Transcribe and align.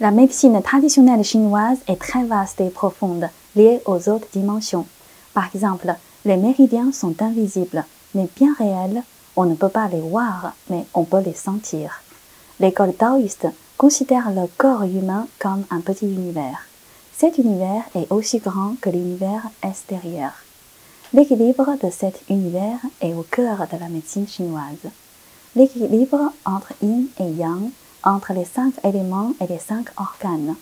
La 0.00 0.12
médecine 0.12 0.62
traditionnelle 0.62 1.24
chinoise 1.24 1.78
est 1.88 2.00
très 2.00 2.22
vaste 2.22 2.60
et 2.60 2.70
profonde, 2.70 3.28
liée 3.56 3.80
aux 3.84 4.08
autres 4.08 4.28
dimensions. 4.32 4.86
Par 5.34 5.52
exemple, 5.52 5.92
les 6.24 6.36
méridiens 6.36 6.92
sont 6.92 7.20
invisibles, 7.20 7.84
mais 8.14 8.28
bien 8.36 8.54
réels. 8.56 9.02
On 9.34 9.44
ne 9.44 9.56
peut 9.56 9.68
pas 9.68 9.88
les 9.88 10.00
voir, 10.00 10.52
mais 10.70 10.84
on 10.94 11.02
peut 11.02 11.18
les 11.18 11.34
sentir. 11.34 12.00
L'école 12.60 12.94
taoïste 12.94 13.48
considère 13.76 14.30
le 14.30 14.46
corps 14.56 14.84
humain 14.84 15.26
comme 15.40 15.64
un 15.68 15.80
petit 15.80 16.06
univers. 16.06 16.68
Cet 17.16 17.38
univers 17.38 17.82
est 17.96 18.06
aussi 18.12 18.38
grand 18.38 18.76
que 18.80 18.90
l'univers 18.90 19.42
extérieur. 19.64 20.30
L'équilibre 21.12 21.74
de 21.82 21.90
cet 21.90 22.22
univers 22.30 22.78
est 23.00 23.14
au 23.14 23.26
cœur 23.28 23.66
de 23.72 23.78
la 23.80 23.88
médecine 23.88 24.28
chinoise. 24.28 24.92
L'équilibre 25.56 26.32
entre 26.44 26.72
yin 26.82 27.06
et 27.18 27.30
yang, 27.32 27.70
entre 28.04 28.32
les 28.32 28.44
cinq 28.44 28.74
éléments 28.84 29.32
et 29.40 29.46
les 29.46 29.58
cinq 29.58 29.88
organes. 29.96 30.54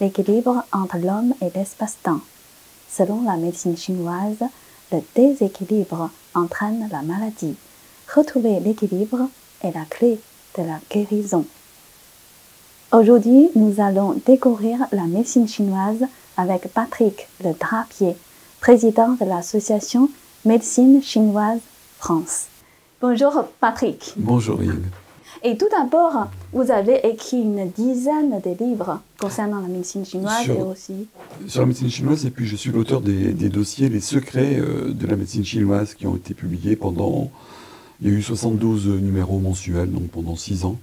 L'équilibre 0.00 0.64
entre 0.72 0.98
l'homme 0.98 1.34
et 1.40 1.50
l'espace-temps. 1.54 2.20
Selon 2.88 3.22
la 3.22 3.36
médecine 3.36 3.76
chinoise, 3.76 4.42
le 4.92 5.00
déséquilibre 5.14 6.10
entraîne 6.34 6.88
la 6.92 7.02
maladie. 7.02 7.56
Retrouver 8.14 8.60
l'équilibre 8.60 9.28
est 9.62 9.72
la 9.72 9.84
clé 9.84 10.20
de 10.56 10.62
la 10.62 10.78
guérison. 10.90 11.44
Aujourd'hui, 12.92 13.50
nous 13.56 13.80
allons 13.80 14.14
découvrir 14.24 14.78
la 14.92 15.06
médecine 15.06 15.48
chinoise 15.48 16.04
avec 16.36 16.72
Patrick 16.72 17.28
Le 17.42 17.52
Drapier, 17.52 18.16
président 18.60 19.12
de 19.20 19.24
l'association 19.24 20.08
Médecine 20.44 21.02
chinoise 21.02 21.60
France. 21.98 22.46
Bonjour 23.00 23.44
Patrick. 23.60 24.12
Bonjour 24.16 24.62
Yves. 24.62 25.05
Et 25.48 25.56
tout 25.56 25.68
d'abord, 25.70 26.26
vous 26.52 26.72
avez 26.72 27.06
écrit 27.06 27.36
une 27.40 27.70
dizaine 27.70 28.40
de 28.44 28.64
livres 28.64 28.98
concernant 29.20 29.60
la 29.60 29.68
médecine 29.68 30.04
chinoise 30.04 30.42
Sur- 30.42 30.54
et 30.56 30.62
aussi. 30.62 31.06
Sur 31.46 31.60
la 31.60 31.66
médecine 31.66 31.88
chinoise, 31.88 32.26
et 32.26 32.30
puis 32.30 32.48
je 32.48 32.56
suis 32.56 32.72
l'auteur 32.72 33.00
des, 33.00 33.32
des 33.32 33.48
dossiers 33.48 33.88
Les 33.88 34.00
secrets 34.00 34.58
euh, 34.58 34.92
de 34.92 35.06
la 35.06 35.14
médecine 35.14 35.44
chinoise 35.44 35.94
qui 35.94 36.08
ont 36.08 36.16
été 36.16 36.34
publiés 36.34 36.74
pendant. 36.74 37.30
Il 38.00 38.08
y 38.08 38.10
a 38.10 38.14
eu 38.18 38.22
72 38.22 38.88
numéros 38.88 39.38
mensuels, 39.38 39.92
donc 39.92 40.08
pendant 40.08 40.34
6 40.34 40.64
ans, 40.64 40.78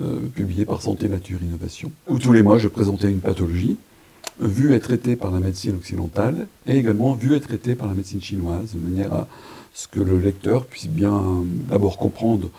euh, 0.00 0.18
publiés 0.34 0.64
par 0.64 0.82
Santé, 0.82 1.08
Nature, 1.08 1.38
Innovation, 1.40 1.92
où 2.08 2.18
tous 2.18 2.32
les 2.32 2.42
mois 2.42 2.58
je 2.58 2.66
présentais 2.66 3.08
une 3.08 3.20
pathologie, 3.20 3.76
euh, 4.42 4.48
vue 4.48 4.74
et 4.74 4.80
traitée 4.80 5.14
par 5.14 5.30
la 5.30 5.38
médecine 5.38 5.76
occidentale, 5.76 6.48
et 6.66 6.76
également 6.76 7.12
vue 7.14 7.36
et 7.36 7.40
traitée 7.40 7.76
par 7.76 7.86
la 7.86 7.94
médecine 7.94 8.20
chinoise, 8.20 8.74
de 8.74 8.80
manière 8.80 9.12
à 9.14 9.28
ce 9.74 9.86
que 9.86 10.00
le 10.00 10.18
lecteur 10.18 10.66
puisse 10.66 10.88
bien 10.88 11.22
d'abord 11.70 11.98
comprendre 11.98 12.50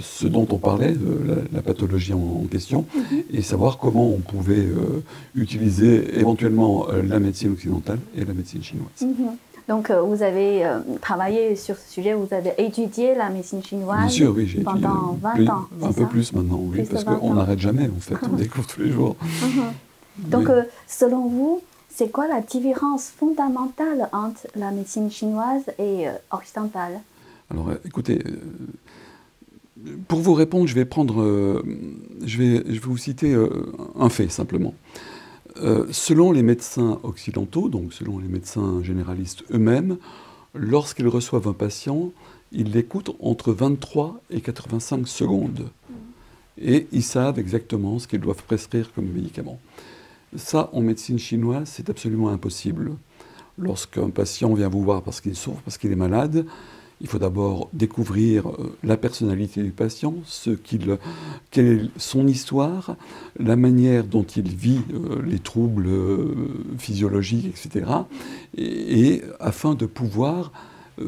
ce 0.00 0.26
dont 0.26 0.46
on 0.50 0.58
parlait, 0.58 0.92
euh, 0.92 1.26
la, 1.52 1.56
la 1.58 1.62
pathologie 1.62 2.12
en, 2.14 2.18
en 2.42 2.46
question, 2.50 2.86
et 3.32 3.42
savoir 3.42 3.78
comment 3.78 4.06
on 4.06 4.18
pouvait 4.18 4.58
euh, 4.66 5.02
utiliser 5.34 6.18
éventuellement 6.18 6.86
euh, 6.90 7.02
la 7.02 7.18
médecine 7.18 7.52
occidentale 7.52 7.98
et 8.16 8.24
la 8.24 8.32
médecine 8.34 8.62
chinoise. 8.62 8.88
Mhm. 9.00 9.36
Donc, 9.66 9.88
euh, 9.90 10.02
vous 10.02 10.22
avez 10.22 10.64
euh, 10.66 10.80
travaillé 11.00 11.56
sur 11.56 11.76
ce 11.78 11.90
sujet, 11.90 12.12
vous 12.12 12.28
avez 12.32 12.52
étudié 12.58 13.14
la 13.14 13.30
médecine 13.30 13.62
chinoise 13.64 13.98
Bien 14.00 14.08
sûr, 14.08 14.34
oui, 14.36 14.60
pendant 14.62 15.14
euh, 15.14 15.16
20 15.22 15.30
plus- 15.34 15.48
ans. 15.48 15.64
Un 15.82 15.92
peu 15.92 16.06
plus 16.06 16.32
maintenant, 16.34 16.60
oui, 16.60 16.78
Plus 16.82 16.88
parce 16.88 17.04
20 17.04 17.16
qu'on 17.16 17.34
n'arrête 17.34 17.58
jamais, 17.60 17.88
en 17.88 18.00
fait, 18.00 18.16
on 18.30 18.36
découvre 18.44 18.66
tous 18.66 18.82
les 18.82 18.90
jours. 18.90 19.16
Mhm. 19.42 20.30
Donc, 20.30 20.50
euh, 20.50 20.64
selon 20.86 21.28
vous, 21.28 21.62
c'est 21.88 22.10
quoi 22.10 22.28
la 22.28 22.40
différence 22.42 23.04
fondamentale 23.08 24.08
entre 24.12 24.46
la 24.54 24.70
médecine 24.70 25.10
chinoise 25.10 25.62
et 25.78 26.08
euh, 26.08 26.12
occidentale? 26.30 27.00
Alors, 27.50 27.68
euh, 27.70 27.74
écoutez, 27.86 28.18
euh, 28.26 28.30
pour 30.08 30.20
vous 30.20 30.34
répondre, 30.34 30.66
je 30.66 30.74
vais 30.74 30.84
prendre, 30.84 31.20
euh, 31.20 31.62
je 32.24 32.38
vais, 32.38 32.56
je 32.66 32.72
vais 32.72 32.78
vous 32.78 32.96
citer 32.96 33.34
euh, 33.34 33.72
un 33.98 34.08
fait 34.08 34.28
simplement. 34.28 34.74
Euh, 35.62 35.86
selon 35.92 36.32
les 36.32 36.42
médecins 36.42 36.98
occidentaux, 37.02 37.68
donc 37.68 37.92
selon 37.92 38.18
les 38.18 38.28
médecins 38.28 38.82
généralistes 38.82 39.44
eux-mêmes, 39.52 39.98
lorsqu'ils 40.54 41.08
reçoivent 41.08 41.48
un 41.48 41.52
patient, 41.52 42.10
ils 42.50 42.72
l'écoutent 42.72 43.14
entre 43.20 43.52
23 43.52 44.20
et 44.30 44.40
85 44.40 45.06
secondes. 45.06 45.68
Et 46.60 46.86
ils 46.92 47.02
savent 47.02 47.38
exactement 47.38 47.98
ce 47.98 48.06
qu'ils 48.08 48.20
doivent 48.20 48.42
prescrire 48.44 48.92
comme 48.94 49.06
médicament. 49.06 49.60
Ça, 50.36 50.70
en 50.72 50.80
médecine 50.80 51.18
chinoise, 51.18 51.68
c'est 51.72 51.90
absolument 51.90 52.30
impossible. 52.30 52.92
Lorsqu'un 53.58 54.10
patient 54.10 54.54
vient 54.54 54.68
vous 54.68 54.82
voir 54.82 55.02
parce 55.02 55.20
qu'il 55.20 55.36
souffre, 55.36 55.60
parce 55.62 55.78
qu'il 55.78 55.92
est 55.92 55.96
malade, 55.96 56.46
il 57.00 57.08
faut 57.08 57.18
d'abord 57.18 57.68
découvrir 57.72 58.48
euh, 58.48 58.76
la 58.82 58.96
personnalité 58.96 59.62
du 59.62 59.70
patient, 59.70 60.14
ce 60.24 60.50
qu'il, 60.50 60.96
quelle 61.50 61.66
est 61.66 61.90
son 61.96 62.26
histoire, 62.26 62.96
la 63.38 63.56
manière 63.56 64.04
dont 64.04 64.22
il 64.22 64.48
vit 64.48 64.80
euh, 64.92 65.22
les 65.24 65.38
troubles 65.38 65.86
euh, 65.86 66.34
physiologiques, 66.78 67.46
etc. 67.46 67.90
Et, 68.56 69.22
afin 69.40 69.74
de 69.74 69.86
pouvoir 69.86 70.52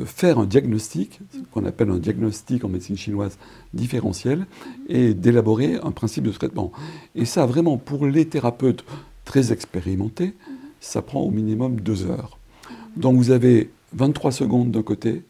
faire 0.04 0.40
un 0.40 0.46
diagnostic, 0.46 1.20
qu'on 1.52 1.64
appelle 1.64 1.90
un 1.90 1.98
diagnostic 1.98 2.64
en 2.64 2.68
médecine 2.68 2.96
chinoise 2.96 3.38
différentiel, 3.72 4.46
et 4.88 5.14
d'élaborer 5.14 5.78
un 5.82 5.92
principe 5.92 6.24
de 6.24 6.32
traitement. 6.32 6.72
Et 7.14 7.24
ça, 7.24 7.46
vraiment, 7.46 7.76
pour 7.76 8.06
les 8.06 8.26
thérapeutes 8.26 8.84
très 9.24 9.52
expérimentés, 9.52 10.34
ça 10.80 11.02
prend 11.02 11.20
au 11.20 11.30
minimum 11.30 11.80
deux 11.80 12.06
heures. 12.06 12.38
Donc 12.96 13.16
vous 13.16 13.30
avez 13.30 13.70
23 13.92 14.32
secondes 14.32 14.70
d'un 14.70 14.82
côté 14.82 15.22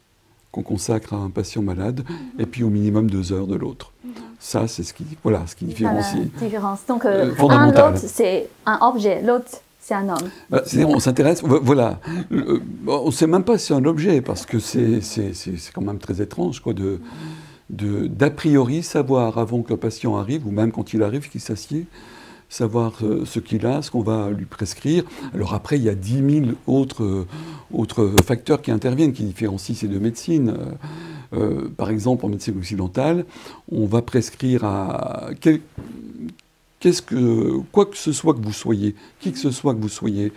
qu'on 0.56 0.62
consacre 0.62 1.12
à 1.12 1.18
un 1.18 1.28
patient 1.30 1.60
malade, 1.62 2.02
et 2.38 2.46
puis 2.46 2.62
au 2.64 2.70
minimum 2.70 3.10
deux 3.10 3.32
heures 3.32 3.46
de 3.46 3.56
l'autre. 3.56 3.92
Ça, 4.40 4.66
c'est 4.68 4.82
ce 4.82 4.94
qui, 4.94 5.04
voilà, 5.22 5.42
ce 5.46 5.54
qui 5.54 5.66
différencie. 5.66 6.26
La 6.40 6.46
différence. 6.46 6.80
Donc, 6.88 7.04
euh, 7.04 7.32
Euh, 7.38 7.48
un, 7.50 7.66
l'autre, 7.72 7.98
c'est 7.98 8.48
un 8.64 8.78
objet, 8.80 9.20
l'autre, 9.22 9.46
c'est 9.80 9.94
un 9.94 10.08
homme. 10.08 10.28
Bah, 10.50 10.62
c'est-à-dire, 10.64 10.88
on 10.88 10.98
s'intéresse, 10.98 11.42
vo- 11.42 11.60
voilà. 11.62 12.00
Le- 12.30 12.60
bon, 12.64 13.02
on 13.04 13.06
ne 13.06 13.10
sait 13.10 13.26
même 13.26 13.44
pas 13.44 13.58
si 13.58 13.66
c'est 13.66 13.74
un 13.74 13.84
objet, 13.84 14.20
parce 14.22 14.46
que 14.46 14.58
c'est 14.58 15.00
c'est- 15.02 15.34
c'est- 15.34 15.56
c'est 15.58 15.72
quand 15.72 15.82
même 15.82 15.98
très 15.98 16.20
étrange, 16.22 16.60
quoi, 16.60 16.72
de 16.72 17.00
de- 17.68 18.06
d'a 18.06 18.30
priori 18.30 18.84
savoir 18.84 19.38
avant 19.38 19.60
que 19.62 19.70
le 19.70 19.76
patient 19.76 20.16
arrive, 20.16 20.46
ou 20.46 20.52
même 20.52 20.70
quand 20.70 20.92
il 20.94 21.02
arrive, 21.02 21.28
qu'il 21.28 21.40
s'assied, 21.40 21.86
savoir 22.48 22.94
euh, 23.02 23.24
ce 23.24 23.40
qu'il 23.40 23.66
a, 23.66 23.82
ce 23.82 23.90
qu'on 23.90 24.02
va 24.02 24.30
lui 24.30 24.44
prescrire. 24.44 25.04
Alors 25.34 25.54
après, 25.54 25.76
il 25.76 25.84
y 25.84 25.88
a 25.88 25.94
10 25.94 26.44
000 26.44 26.46
autres, 26.66 27.04
euh, 27.04 27.26
autres 27.72 28.12
facteurs 28.24 28.62
qui 28.62 28.70
interviennent, 28.70 29.12
qui 29.12 29.24
différencient 29.24 29.74
ces 29.74 29.88
deux 29.88 29.98
médecines. 29.98 30.54
Euh, 31.34 31.68
par 31.76 31.90
exemple, 31.90 32.24
en 32.24 32.28
médecine 32.28 32.56
occidentale, 32.56 33.24
on 33.70 33.86
va 33.86 34.00
prescrire 34.02 34.64
à 34.64 35.30
que, 35.40 35.60
quoi 37.72 37.86
que 37.86 37.96
ce 37.96 38.12
soit 38.12 38.32
que 38.34 38.40
vous 38.40 38.52
soyez, 38.52 38.94
qui 39.18 39.32
que 39.32 39.38
ce 39.38 39.50
soit 39.50 39.74
que 39.74 39.80
vous 39.80 39.88
soyez, 39.88 40.32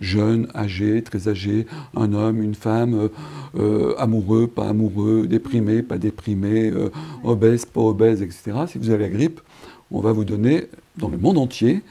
jeune, 0.00 0.46
âgé, 0.54 1.02
très 1.02 1.26
âgé, 1.26 1.66
un 1.96 2.12
homme, 2.12 2.40
une 2.40 2.54
femme, 2.54 3.08
amoureux, 3.98 4.46
pas 4.46 4.68
amoureux, 4.68 5.26
déprimé, 5.26 5.82
pas 5.82 5.98
déprimé, 5.98 6.72
obèse, 7.24 7.64
pas 7.64 7.80
obèse, 7.80 8.22
etc. 8.22 8.52
Si 8.68 8.78
vous 8.78 8.90
avez 8.90 9.04
la 9.04 9.10
grippe, 9.10 9.40
on 9.90 10.00
va 10.00 10.12
vous 10.12 10.24
donner, 10.24 10.66
dans 10.96 11.08
le 11.08 11.18
monde 11.18 11.38
entier, 11.38 11.82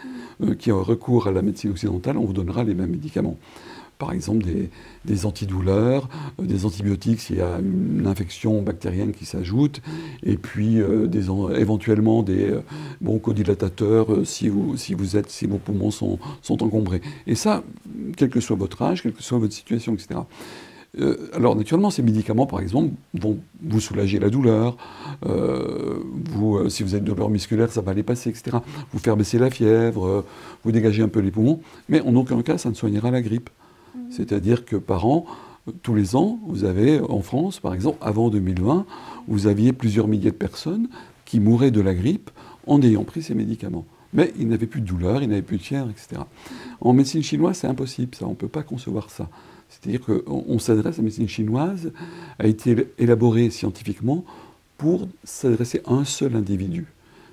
euh, 0.44 0.54
qui 0.56 0.70
a 0.72 0.76
recours 0.76 1.28
à 1.28 1.32
la 1.32 1.42
médecine 1.42 1.72
occidentale, 1.72 2.18
on 2.18 2.26
vous 2.26 2.34
donnera 2.34 2.64
les 2.64 2.74
mêmes 2.74 2.92
médicaments. 2.92 3.38
Par 3.98 4.12
exemple, 4.12 4.46
des, 5.06 5.26
antidouleurs, 5.26 6.08
euh, 6.40 6.46
des 6.46 6.66
antibiotiques 6.66 7.20
s'il 7.20 7.38
y 7.38 7.42
a 7.42 7.58
une 7.58 8.06
infection 8.06 8.62
bactérienne 8.62 9.14
qui 9.14 9.26
s'ajoute, 9.26 9.82
et 10.22 10.38
puis 10.38 10.80
euh, 10.80 11.10
éventuellement 11.56 12.22
des 12.22 12.56
bronchodilatateurs 13.02 14.08
si 14.26 14.50
vos 14.50 15.58
poumons 15.58 15.90
sont, 15.90 16.20
sont 16.44 16.64
encombrés. 16.64 17.02
Et 17.26 17.34
ça, 17.34 17.64
quel 18.16 18.30
que 18.30 18.40
soit 18.40 18.56
votre 18.56 18.84
âge, 18.84 19.02
quelle 19.02 19.14
que 19.14 19.24
soit 19.24 19.40
votre 19.40 19.54
situation, 19.54 19.96
etc. 19.96 20.20
Euh, 21.00 21.30
alors 21.34 21.56
naturellement, 21.56 21.90
ces 21.90 22.02
médicaments, 22.02 22.46
par 22.46 22.60
exemple, 22.60 22.92
vont 23.14 23.38
vous 23.62 23.80
soulager 23.80 24.20
la 24.20 24.30
douleur. 24.30 24.78
euh, 25.26 26.00
vous, 26.26 26.58
euh, 26.58 26.70
si 26.70 26.84
vous 26.84 26.94
avez 26.94 27.00
une 27.00 27.06
douleur 27.06 27.30
musculaire, 27.30 27.72
ça 27.72 27.82
va 27.82 27.92
aller 27.92 28.04
passer, 28.04 28.30
etc. 28.30 28.58
Vous 28.92 29.00
faire 29.00 29.18
baisser 29.18 29.38
la 29.38 29.50
fièvre, 29.50 30.24
vous 30.64 30.72
dégager 30.72 31.04
un 31.04 31.08
peu 31.08 31.20
les 31.20 31.32
poumons. 31.32 31.62
Mais 31.90 32.02
en 32.02 32.16
aucun 32.16 32.42
cas, 32.42 32.58
ça 32.58 32.70
ne 32.70 32.76
soignera 32.76 33.12
la 33.12 33.22
grippe. 33.22 33.50
C'est-à-dire 34.10 34.66
que 34.66 34.76
par 34.76 35.06
an, 35.06 35.26
tous 35.84 35.96
les 35.96 36.16
ans, 36.16 36.40
vous 36.48 36.64
avez 36.64 37.02
en 37.02 37.22
France, 37.22 37.60
par 37.60 37.74
exemple, 37.74 37.98
avant 38.02 38.30
2020, 38.30 38.86
vous 39.28 39.48
aviez 39.48 39.74
plusieurs 39.74 40.08
milliers 40.08 40.32
de 40.32 40.36
personnes 40.36 40.88
qui 41.26 41.40
mouraient 41.40 41.72
de 41.72 41.82
la 41.82 41.94
grippe 41.94 42.30
en 42.66 42.82
ayant 42.82 43.04
pris 43.04 43.22
ces 43.22 43.34
médicaments. 43.34 43.86
Mais 44.14 44.34
ils 44.40 44.48
n'avaient 44.48 44.68
plus 44.68 44.82
de 44.82 44.86
douleur, 44.86 45.22
ils 45.22 45.28
n'avaient 45.28 45.42
plus 45.42 45.58
de 45.58 45.64
fièvre, 45.64 45.90
etc. 45.90 46.22
En 46.80 46.94
médecine 46.94 47.22
chinoise, 47.22 47.58
c'est 47.58 47.68
impossible, 47.68 48.16
ça, 48.16 48.26
on 48.26 48.32
ne 48.32 48.36
peut 48.36 48.48
pas 48.48 48.64
concevoir 48.64 49.10
ça. 49.10 49.28
C'est-à-dire 49.70 50.02
qu'on 50.06 50.46
on 50.48 50.60
s'adresse, 50.60 50.98
la 50.98 51.04
médecine 51.04 51.28
chinoise 51.28 51.92
a 52.40 52.48
été 52.48 52.88
élaborée 52.98 53.50
scientifiquement 53.50 54.24
pour 54.78 55.08
s'adresser 55.24 55.82
à 55.86 55.94
un 55.94 56.06
seul 56.06 56.36
individu. 56.36 56.86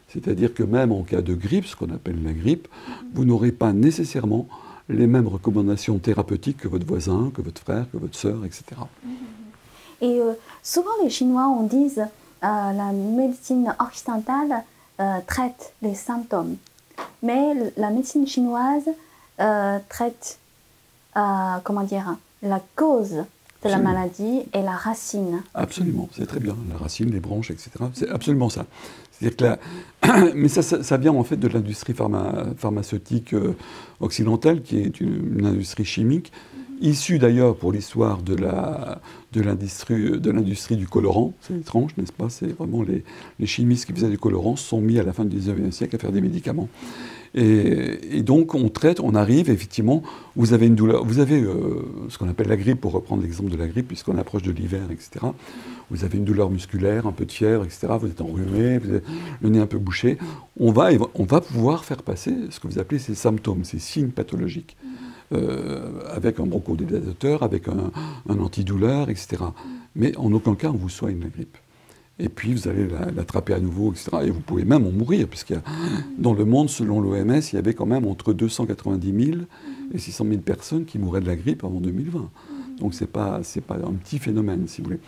C'est-à-dire 0.08 0.54
que 0.54 0.62
même 0.62 0.92
en 0.92 1.02
cas 1.02 1.22
de 1.22 1.34
grippe, 1.34 1.66
ce 1.66 1.76
qu'on 1.76 1.90
appelle 1.90 2.22
la 2.22 2.32
grippe, 2.32 2.68
vous 3.14 3.24
n'aurez 3.24 3.52
pas 3.52 3.72
nécessairement 3.72 4.46
les 4.88 5.06
mêmes 5.06 5.28
recommandations 5.28 5.98
thérapeutiques 5.98 6.58
que 6.58 6.68
votre 6.68 6.86
voisin, 6.86 7.32
que 7.34 7.42
votre 7.42 7.60
frère, 7.60 7.86
que 7.90 7.96
votre 7.96 8.14
sœur, 8.14 8.44
etc. 8.44 8.64
Et 10.00 10.20
euh, 10.20 10.34
souvent, 10.62 10.90
les 11.02 11.10
Chinois, 11.10 11.48
on 11.48 11.66
dit 11.66 11.90
euh, 11.98 12.04
la 12.42 12.92
médecine 12.92 13.74
occidentale 13.80 14.64
euh, 15.00 15.18
traite 15.26 15.72
les 15.82 15.94
symptômes. 15.94 16.56
Mais 17.22 17.72
la 17.76 17.90
médecine 17.90 18.26
chinoise 18.26 18.88
euh, 19.40 19.78
traite, 19.88 20.38
euh, 21.16 21.58
comment 21.62 21.82
dire, 21.82 22.16
la 22.42 22.60
cause 22.76 23.24
de 23.64 23.70
la 23.70 23.78
maladie 23.78 24.42
et 24.52 24.62
la 24.62 24.72
racine. 24.72 25.42
Absolument, 25.54 26.08
c'est 26.12 26.26
très 26.26 26.40
bien. 26.40 26.56
La 26.70 26.76
racine, 26.76 27.10
les 27.10 27.20
branches, 27.20 27.50
etc. 27.50 27.70
C'est 27.94 28.10
absolument 28.10 28.50
ça. 28.50 28.66
C'est-à-dire 29.12 29.58
que 30.02 30.32
mais 30.34 30.48
ça, 30.48 30.62
ça, 30.62 30.96
vient 30.96 31.12
en 31.12 31.24
fait 31.24 31.36
de 31.36 31.48
l'industrie 31.48 31.94
pharmaceutique 31.94 33.32
euh, 33.32 33.56
occidentale, 34.00 34.62
qui 34.62 34.78
est 34.78 35.00
une, 35.00 35.46
industrie 35.46 35.84
chimique, 35.84 36.32
issue 36.80 37.18
d'ailleurs 37.18 37.56
pour 37.56 37.72
l'histoire 37.72 38.22
de 38.22 38.34
l'industrie 39.40 40.18
de 40.18 40.74
du 40.76 40.88
colorant. 40.88 41.32
C'est 41.40 41.54
étrange, 41.54 41.92
n'est-ce 41.96 42.12
pas? 42.12 42.28
C'est 42.28 42.48
vraiment 42.48 42.82
les, 42.82 43.04
les, 43.38 43.46
chimistes 43.46 43.86
qui 43.86 43.92
faisaient 43.92 44.10
du 44.10 44.18
colorant 44.18 44.56
sont 44.56 44.80
mis 44.80 44.98
à 44.98 45.02
la 45.02 45.12
fin 45.12 45.24
du 45.24 45.36
19e 45.36 45.70
siècle 45.70 45.96
à 45.96 45.98
faire 45.98 46.12
des 46.12 46.20
médicaments. 46.20 46.68
Et, 47.34 48.22
donc 48.22 48.54
on 48.54 48.68
traite, 48.68 49.00
on 49.00 49.14
arrive 49.14 49.50
effectivement, 49.50 50.02
vous 50.36 50.52
avez 50.52 50.66
une 50.66 50.76
douleur, 50.76 51.04
vous 51.04 51.18
avez 51.18 51.42
euh, 51.42 51.82
ce 52.08 52.16
qu'on 52.16 52.28
appelle 52.28 52.46
la 52.46 52.56
grippe, 52.56 52.80
pour 52.80 52.92
reprendre 52.92 53.22
l'exemple 53.22 53.50
de 53.50 53.56
la 53.56 53.66
grippe, 53.66 53.88
puisqu'on 53.88 54.16
approche 54.18 54.42
de 54.42 54.52
l'hiver, 54.52 54.82
etc. 54.90 55.26
Vous 55.90 56.04
avez 56.04 56.18
une 56.18 56.24
douleur 56.24 56.48
musculaire, 56.48 57.06
un 57.06 57.12
peu 57.12 57.26
de 57.26 57.32
fièvre, 57.32 57.64
etc. 57.64 57.88
Vous 58.00 58.06
êtes 58.06 58.20
enrhumé, 58.20 58.78
vous 58.78 58.90
avez 58.90 59.02
le 59.42 59.48
nez 59.48 59.58
un 59.58 59.66
peu 59.66 59.78
bouché. 59.78 60.16
On 60.58 60.70
va, 60.70 60.90
on 61.14 61.24
va 61.24 61.40
pouvoir 61.40 61.84
faire 61.84 62.02
passer 62.02 62.34
ce 62.50 62.60
que 62.60 62.68
vous 62.68 62.78
appelez 62.78 63.00
ces 63.00 63.16
symptômes, 63.16 63.64
ces 63.64 63.80
signes 63.80 64.10
pathologiques. 64.10 64.76
Euh, 65.32 66.02
avec 66.14 66.38
un 66.38 66.44
bronchodilatateur, 66.44 67.42
avec 67.42 67.66
un, 67.68 67.90
un 68.28 68.38
antidouleur, 68.40 69.08
etc. 69.08 69.42
Mais 69.96 70.14
en 70.18 70.30
aucun 70.32 70.54
cas 70.54 70.68
on 70.68 70.76
vous 70.76 70.90
soigne 70.90 71.18
la 71.20 71.28
grippe 71.28 71.56
et 72.18 72.28
puis 72.28 72.52
vous 72.52 72.68
allez 72.68 72.86
l'attraper 73.14 73.54
à 73.54 73.60
nouveau, 73.60 73.92
etc. 73.92 74.10
Et 74.24 74.30
vous 74.30 74.40
pouvez 74.40 74.64
même 74.64 74.86
en 74.86 74.92
mourir, 74.92 75.26
a, 75.26 75.54
dans 76.18 76.32
le 76.32 76.44
monde, 76.44 76.70
selon 76.70 77.00
l'OMS, 77.00 77.40
il 77.52 77.54
y 77.54 77.58
avait 77.58 77.74
quand 77.74 77.86
même 77.86 78.06
entre 78.06 78.32
290 78.32 79.24
000 79.26 79.38
et 79.92 79.98
600 79.98 80.24
000 80.28 80.40
personnes 80.40 80.84
qui 80.84 80.98
mouraient 80.98 81.20
de 81.20 81.26
la 81.26 81.36
grippe 81.36 81.64
avant 81.64 81.80
2020. 81.80 82.30
Donc 82.78 82.94
c'est 82.94 83.06
pas 83.06 83.40
pas 83.66 83.74
un 83.74 83.92
petit 83.94 84.18
phénomène, 84.18 84.66
si 84.68 84.80
vous 84.80 84.88
voulez. 84.88 85.00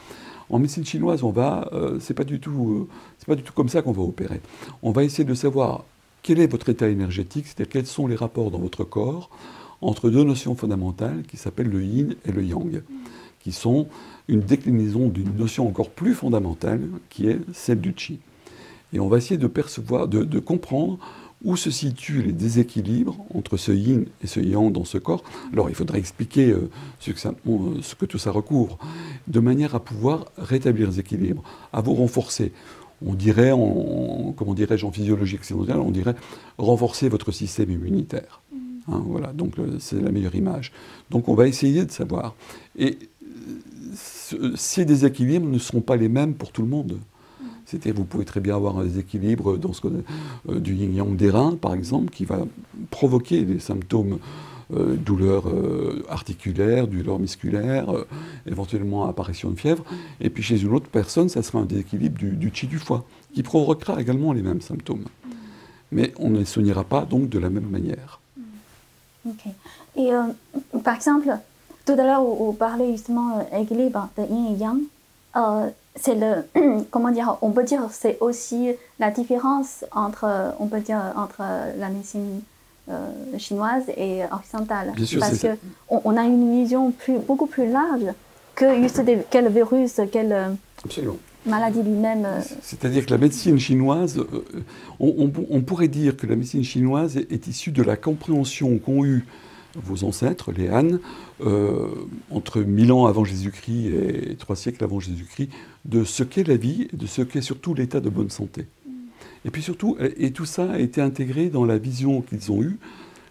En 0.48 0.58
médecine 0.58 0.84
chinoise, 0.84 1.22
on 1.22 1.30
va, 1.30 1.68
euh, 1.72 1.98
c'est 2.00 2.14
pas 2.14 2.24
du 2.24 2.38
tout, 2.38 2.70
euh, 2.70 2.88
c'est 3.18 3.26
pas 3.26 3.34
du 3.34 3.42
tout 3.42 3.52
comme 3.52 3.68
ça 3.68 3.82
qu'on 3.82 3.92
va 3.92 4.02
opérer. 4.02 4.40
On 4.82 4.92
va 4.92 5.02
essayer 5.04 5.24
de 5.24 5.34
savoir 5.34 5.84
quel 6.22 6.40
est 6.40 6.46
votre 6.46 6.68
état 6.68 6.88
énergétique, 6.88 7.46
c'est-à-dire 7.46 7.68
quels 7.68 7.86
sont 7.86 8.06
les 8.06 8.16
rapports 8.16 8.50
dans 8.50 8.58
votre 8.58 8.84
corps 8.84 9.30
entre 9.80 10.10
deux 10.10 10.24
notions 10.24 10.54
fondamentales 10.54 11.22
qui 11.28 11.36
s'appellent 11.36 11.70
le 11.70 11.82
yin 11.82 12.14
et 12.24 12.32
le 12.32 12.44
yang, 12.44 12.82
qui 13.40 13.52
sont 13.52 13.88
une 14.28 14.40
déclinaison 14.40 15.08
d'une 15.08 15.36
notion 15.36 15.68
encore 15.68 15.90
plus 15.90 16.14
fondamentale 16.14 16.88
qui 17.10 17.28
est 17.28 17.38
celle 17.52 17.80
du 17.80 17.94
chi. 17.96 18.18
Et 18.92 19.00
on 19.00 19.08
va 19.08 19.18
essayer 19.18 19.38
de 19.38 19.46
percevoir, 19.46 20.08
de, 20.08 20.38
comprendre 20.38 20.98
où 21.44 21.56
se 21.56 21.70
situent 21.70 22.22
les 22.22 22.32
déséquilibres 22.32 23.18
entre 23.34 23.56
ce 23.56 23.72
yin 23.72 24.06
et 24.22 24.26
ce 24.26 24.40
yang 24.40 24.72
dans 24.72 24.84
ce 24.84 24.98
corps. 24.98 25.22
Alors 25.52 25.68
il 25.68 25.74
faudrait 25.74 25.98
expliquer 25.98 26.50
euh, 26.50 26.70
ce, 26.98 27.10
que 27.10 27.18
ce, 27.18 27.94
que 27.94 28.06
tout 28.06 28.18
ça 28.18 28.30
recouvre, 28.30 28.78
de 29.26 29.40
manière 29.40 29.74
à 29.74 29.80
pouvoir 29.80 30.26
rétablir 30.38 30.88
les 30.88 31.00
équilibres, 31.00 31.42
à 31.72 31.82
vous 31.82 31.94
renforcer. 31.94 32.52
On 33.04 33.12
dirait, 33.12 33.52
en, 33.52 34.32
comment 34.34 34.54
dirais-je, 34.54 34.86
en 34.86 34.90
physiologie 34.90 35.36
occidentale, 35.36 35.80
on 35.80 35.90
dirait 35.90 36.14
renforcer 36.56 37.10
votre 37.10 37.30
système 37.30 37.70
immunitaire. 37.70 38.40
Hein, 38.88 39.02
voilà, 39.06 39.32
donc 39.32 39.54
c'est 39.78 40.00
la 40.00 40.10
meilleure 40.10 40.34
image. 40.34 40.72
Donc 41.10 41.28
on 41.28 41.34
va 41.34 41.48
essayer 41.48 41.84
de 41.84 41.90
savoir. 41.90 42.34
Et 42.78 42.98
ces 43.94 44.84
déséquilibres 44.84 45.48
ne 45.48 45.58
seront 45.58 45.80
pas 45.80 45.96
les 45.96 46.08
mêmes 46.08 46.34
pour 46.34 46.52
tout 46.52 46.62
le 46.62 46.68
monde. 46.68 46.98
cest 47.64 47.88
vous 47.90 48.04
pouvez 48.04 48.24
très 48.24 48.40
bien 48.40 48.56
avoir 48.56 48.78
un 48.78 48.84
déséquilibre 48.84 49.58
euh, 49.58 50.60
du 50.60 50.74
yin-yang 50.74 51.16
des 51.16 51.30
reins, 51.30 51.56
par 51.56 51.74
exemple, 51.74 52.10
qui 52.10 52.24
va 52.24 52.46
provoquer 52.90 53.42
des 53.42 53.58
symptômes 53.58 54.18
euh, 54.74 54.96
douleurs 54.96 55.48
euh, 55.48 56.04
articulaires, 56.08 56.88
douleurs 56.88 57.18
musculaires, 57.18 57.86
éventuellement 58.46 59.06
apparition 59.06 59.50
de 59.50 59.58
fièvre. 59.58 59.84
Et 60.20 60.30
puis 60.30 60.42
chez 60.42 60.62
une 60.62 60.72
autre 60.72 60.88
personne, 60.88 61.28
ça 61.28 61.42
sera 61.42 61.60
un 61.60 61.66
déséquilibre 61.66 62.18
du, 62.18 62.30
du 62.30 62.50
chi 62.52 62.66
du 62.66 62.78
foie, 62.78 63.04
qui 63.32 63.42
provoquera 63.42 64.00
également 64.00 64.32
les 64.32 64.42
mêmes 64.42 64.60
symptômes. 64.60 65.04
Mais 65.92 66.12
on 66.18 66.30
ne 66.30 66.40
les 66.40 66.44
soignera 66.44 66.82
pas 66.82 67.04
donc 67.04 67.28
de 67.28 67.38
la 67.38 67.48
même 67.48 67.68
manière. 67.68 68.20
Ok. 69.26 69.52
Et 69.96 70.10
par 70.82 70.94
exemple, 70.94 71.36
tout 71.86 71.92
à 71.92 72.02
l'heure, 72.02 72.24
vous 72.24 72.52
parlez 72.52 72.90
justement 72.92 73.46
d'équilibre 73.52 74.08
euh, 74.18 74.26
de 74.26 74.32
yin 74.32 74.52
et 74.52 74.58
yang. 74.58 74.80
Euh, 75.36 75.70
c'est 75.94 76.16
le, 76.16 76.82
comment 76.90 77.10
dire, 77.10 77.38
on 77.42 77.50
peut 77.50 77.62
dire 77.62 77.88
c'est 77.92 78.18
aussi 78.20 78.70
la 78.98 79.10
différence 79.12 79.84
entre, 79.92 80.54
on 80.58 80.66
peut 80.66 80.80
dire, 80.80 81.00
entre 81.16 81.42
la 81.78 81.88
médecine 81.88 82.42
euh, 82.90 83.08
chinoise 83.38 83.84
et 83.96 84.22
occidentale. 84.32 84.94
Parce 85.20 85.40
qu'on 85.40 86.02
on 86.04 86.16
a 86.16 86.24
une 86.24 86.50
vision 86.60 86.90
plus, 86.90 87.18
beaucoup 87.18 87.46
plus 87.46 87.70
large 87.70 88.12
que 88.56 88.82
juste 88.82 89.00
quel 89.30 89.48
virus, 89.48 90.00
quelle 90.10 90.56
lui-même. 91.46 92.26
C'est-à-dire 92.62 93.06
que 93.06 93.10
la 93.10 93.18
médecine 93.18 93.58
chinoise, 93.58 94.22
on, 95.00 95.30
on, 95.50 95.60
pourrait 95.60 95.88
dire 95.88 96.16
que 96.16 96.26
la 96.26 96.36
médecine 96.36 96.64
chinoise 96.64 97.16
est, 97.16 97.46
issue 97.46 97.70
de 97.70 97.82
la 97.82 97.96
compréhension 97.96 98.78
qu'ont 98.78 99.04
eu 99.04 99.24
vos 99.74 100.04
ancêtres, 100.04 100.52
les 100.52 100.70
Han, 100.70 100.98
euh, 101.44 101.88
entre 102.30 102.60
1000 102.60 102.92
ans 102.92 103.06
avant 103.06 103.24
Jésus-Christ 103.24 103.86
et 103.88 104.36
trois 104.36 104.56
siècles 104.56 104.82
avant 104.82 105.00
Jésus-Christ, 105.00 105.50
de 105.84 106.04
ce 106.04 106.22
qu'est 106.22 106.48
la 106.48 106.56
vie 106.56 106.88
de 106.92 107.06
ce 107.06 107.22
qu'est 107.22 107.42
surtout 107.42 107.74
l'état 107.74 108.00
de 108.00 108.08
bonne 108.08 108.30
santé. 108.30 108.66
Et 109.44 109.50
puis 109.50 109.62
surtout, 109.62 109.96
et 110.00 110.32
tout 110.32 110.46
ça 110.46 110.72
a 110.72 110.78
été 110.78 111.00
intégré 111.00 111.50
dans 111.50 111.64
la 111.64 111.78
vision 111.78 112.22
qu'ils 112.22 112.50
ont 112.50 112.62
eue, 112.62 112.78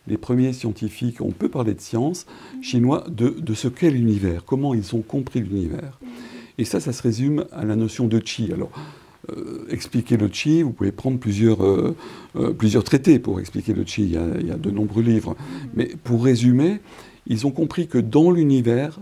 les 0.08 0.18
premiers 0.18 0.54
scientifiques, 0.54 1.20
on 1.20 1.32
peut 1.32 1.50
parler 1.50 1.74
de 1.74 1.82
science, 1.82 2.28
chinois, 2.62 3.06
de 3.10 3.54
ce 3.54 3.68
qu'est 3.68 3.90
l'univers, 3.90 4.46
comment 4.46 4.74
ils 4.74 4.96
ont 4.96 5.02
compris 5.02 5.42
l'univers. 5.42 6.00
Et 6.58 6.66
ça, 6.66 6.80
ça 6.80 6.94
se 6.94 7.02
résume 7.02 7.46
à 7.52 7.66
la 7.66 7.76
notion 7.76 8.08
de 8.08 8.22
chi. 8.24 8.52
Alors, 8.54 8.72
euh, 9.32 9.66
expliquer 9.70 10.18
le 10.18 10.30
chi, 10.32 10.62
vous 10.62 10.72
pouvez 10.72 10.92
prendre 10.92 11.18
plusieurs, 11.18 11.64
euh, 11.66 11.96
euh, 12.36 12.54
plusieurs 12.54 12.84
traités 12.84 13.18
pour 13.18 13.40
expliquer 13.40 13.74
le 13.74 13.84
chi, 13.86 14.04
il 14.04 14.12
y, 14.12 14.52
a, 14.52 14.58
de 14.58 14.72
nombreux 14.72 15.02
livres. 15.02 15.36
Mais 15.74 15.90
pour 16.04 16.24
résumer, 16.24 16.80
ils 17.26 17.48
ont 17.48 17.52
compris 17.52 17.88
que 17.88 17.98
dans 17.98 18.30
l'univers, 18.30 19.00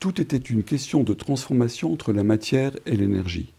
tout 0.00 0.20
était 0.20 0.36
une 0.36 0.62
question 0.62 1.02
de 1.02 1.12
transformation 1.12 1.92
entre 1.92 2.12
la 2.12 2.24
matière 2.24 2.72
et 2.86 2.96
l'énergie. 2.96 3.52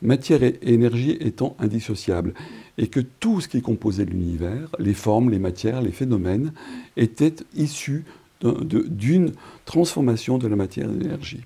Matière 0.00 0.42
et 0.42 0.58
énergie 0.62 1.16
étant 1.20 1.56
indissociables. 1.58 2.34
Et 2.78 2.88
que 2.88 3.00
tout 3.00 3.40
ce 3.40 3.48
qui 3.48 3.62
composait 3.62 4.04
l'univers, 4.04 4.74
les 4.78 4.94
formes, 4.94 5.30
les 5.30 5.38
matières, 5.38 5.82
les 5.82 5.92
phénomènes, 5.92 6.52
étaient 6.96 7.36
issus 7.54 8.04
d'une 8.42 9.32
transformation 9.64 10.38
de 10.38 10.48
la 10.48 10.56
matière 10.56 10.90
et 10.90 10.94
de 10.94 11.00
l'énergie. 11.02 11.40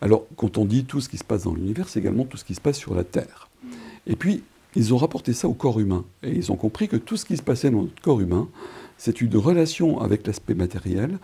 Alors, 0.00 0.26
quand 0.36 0.58
on 0.58 0.64
dit 0.64 0.84
tout 0.84 1.00
ce 1.00 1.08
qui 1.08 1.18
se 1.18 1.24
passe 1.24 1.44
dans 1.44 1.54
l'univers, 1.54 1.88
c'est 1.88 2.00
également 2.00 2.24
tout 2.24 2.36
ce 2.36 2.44
qui 2.44 2.54
se 2.54 2.60
passe 2.60 2.78
sur 2.78 2.94
la 2.94 3.04
Terre. 3.04 3.48
Et 4.06 4.16
puis, 4.16 4.42
ils 4.76 4.94
ont 4.94 4.96
rapporté 4.96 5.32
ça 5.32 5.48
au 5.48 5.54
corps 5.54 5.80
humain. 5.80 6.04
Et 6.22 6.30
ils 6.30 6.52
ont 6.52 6.56
compris 6.56 6.88
que 6.88 6.96
tout 6.96 7.16
ce 7.16 7.24
qui 7.24 7.36
se 7.36 7.42
passait 7.42 7.70
dans 7.70 7.82
notre 7.82 8.00
corps 8.00 8.20
humain, 8.20 8.48
c'est 8.96 9.20
une 9.20 9.36
relation 9.36 10.00
avec 10.00 10.26
l'aspect 10.26 10.54
matériel, 10.54 11.18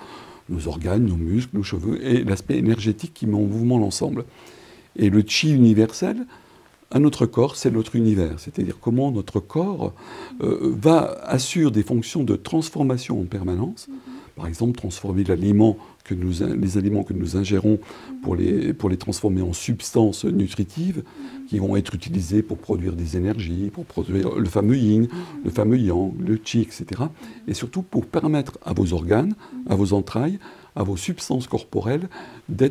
nos 0.49 0.69
organes, 0.69 1.07
nos 1.07 1.17
muscles, 1.17 1.57
nos 1.57 1.63
cheveux, 1.63 2.05
et 2.05 2.25
l'aspect 2.25 2.59
énergétique 2.59 3.15
qui 3.15 3.27
met 3.27 3.35
en 3.35 3.41
mouvement 3.43 3.79
l'ensemble. 3.79 4.25
Et 4.97 5.11
le 5.11 5.23
chi 5.27 5.53
universel, 5.53 6.27
à 6.91 6.99
notre 6.99 7.27
corps, 7.27 7.57
c'est 7.57 7.71
notre 7.71 7.97
univers. 7.97 8.39
C'est-à-dire 8.39 8.79
comment 8.81 9.11
notre 9.11 9.41
corps 9.41 9.93
euh, 10.43 10.75
va 10.81 11.19
assure 11.25 11.71
des 11.71 11.83
fonctions 11.83 12.23
de 12.23 12.37
transformation 12.37 13.21
en 13.21 13.25
permanence. 13.25 13.89
Par 14.37 14.47
exemple, 14.47 14.77
transformer 14.79 15.25
l'aliment 15.25 15.77
que 16.05 16.15
nous, 16.15 16.47
les 16.61 16.79
aliments 16.79 17.03
que 17.03 17.15
nous 17.15 17.37
ingérons 17.37 17.79
pour 18.23 18.37
les, 18.37 18.75
pour 18.75 18.91
les 18.91 18.99
transformer 18.99 19.41
en 19.41 19.55
substances 19.55 20.25
nutritives 20.25 21.03
qui 21.49 21.59
vont 21.59 21.77
être 21.77 21.95
utilisées 21.95 22.43
pour 22.43 22.59
produire 22.59 22.93
des 22.93 23.17
énergies, 23.17 23.71
pour 23.73 23.87
produire 23.87 24.39
le 24.39 24.45
fameux 24.45 24.77
yin, 24.77 25.09
le 25.45 25.51
fameux 25.51 25.79
yang, 25.79 26.13
le 26.21 26.39
chi, 26.43 26.61
etc. 26.61 27.03
Et 27.49 27.55
surtout 27.55 27.83
pour 27.83 28.07
permettre 28.07 28.59
à 28.65 28.75
vos 28.75 28.93
organes, 28.93 29.35
à 29.69 29.75
vos 29.75 29.95
entrailles, 29.95 30.39
à 30.77 30.83
vos 30.83 30.97
substances 30.97 31.47
corporelles, 31.47 32.09
de, 32.49 32.69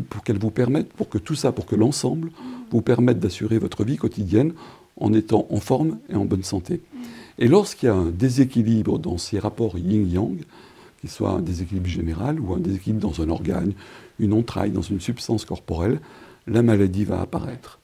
pour 0.00 0.24
qu'elles 0.24 0.38
vous 0.38 0.50
permettent, 0.50 0.92
pour 0.92 1.08
que 1.08 1.18
tout 1.18 1.36
ça, 1.36 1.52
pour 1.52 1.66
que 1.66 1.76
l'ensemble 1.76 2.30
vous 2.70 2.82
permette 2.82 3.20
d'assurer 3.20 3.58
votre 3.58 3.84
vie 3.84 3.96
quotidienne 3.96 4.54
en 4.96 5.12
étant 5.12 5.46
en 5.50 5.58
forme 5.58 5.98
et 6.08 6.16
en 6.16 6.24
bonne 6.24 6.42
santé. 6.42 6.80
Et 7.38 7.48
lorsqu'il 7.48 7.86
y 7.86 7.90
a 7.90 7.94
un 7.94 8.10
déséquilibre 8.10 8.98
dans 8.98 9.18
ces 9.18 9.38
rapports 9.38 9.78
yin-yang, 9.78 10.38
qu'il 11.02 11.10
soit 11.10 11.30
un 11.30 11.42
déséquilibre 11.42 11.88
général 11.88 12.38
ou 12.38 12.54
un 12.54 12.60
déséquilibre 12.60 13.00
dans 13.00 13.22
un 13.22 13.28
organe, 13.28 13.72
une 14.20 14.32
entraille, 14.32 14.70
dans 14.70 14.82
une 14.82 15.00
substance 15.00 15.44
corporelle, 15.44 16.00
la 16.46 16.62
maladie 16.62 17.04
va 17.04 17.20
apparaître. 17.20 17.80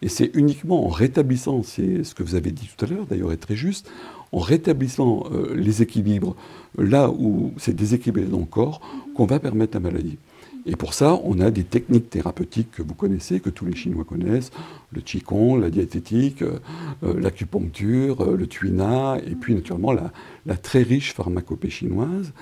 Et 0.00 0.08
c'est 0.08 0.30
uniquement 0.34 0.86
en 0.86 0.88
rétablissant, 0.88 1.62
c'est 1.62 2.02
ce 2.02 2.14
que 2.14 2.22
vous 2.22 2.34
avez 2.34 2.50
dit 2.50 2.70
tout 2.74 2.82
à 2.82 2.88
l'heure, 2.88 3.04
d'ailleurs 3.04 3.30
est 3.30 3.36
très 3.36 3.56
juste, 3.56 3.90
en 4.32 4.38
rétablissant 4.38 5.24
euh, 5.30 5.54
les 5.54 5.82
équilibres 5.82 6.34
là 6.78 7.10
où 7.10 7.52
c'est 7.58 7.76
déséquilibré 7.76 8.24
dans 8.24 8.38
le 8.38 8.46
corps, 8.46 8.80
qu'on 9.14 9.26
va 9.26 9.38
permettre 9.38 9.76
la 9.76 9.80
maladie. 9.80 10.16
Et 10.64 10.76
pour 10.76 10.94
ça, 10.94 11.18
on 11.24 11.40
a 11.40 11.50
des 11.50 11.64
techniques 11.64 12.08
thérapeutiques 12.08 12.70
que 12.70 12.82
vous 12.82 12.94
connaissez, 12.94 13.40
que 13.40 13.50
tous 13.50 13.64
les 13.64 13.74
Chinois 13.74 14.04
connaissent, 14.04 14.52
le 14.92 15.00
Qigong, 15.00 15.56
la 15.56 15.70
diététique, 15.70 16.42
euh, 16.42 16.58
euh, 17.02 17.18
l'acupuncture, 17.18 18.20
euh, 18.22 18.36
le 18.36 18.46
tuina, 18.46 19.18
et 19.26 19.34
puis 19.34 19.54
naturellement 19.54 19.92
la, 19.92 20.56
très 20.56 20.82
riche 20.82 21.14
pharmacopée 21.14 21.70
chinoise. 21.70 22.32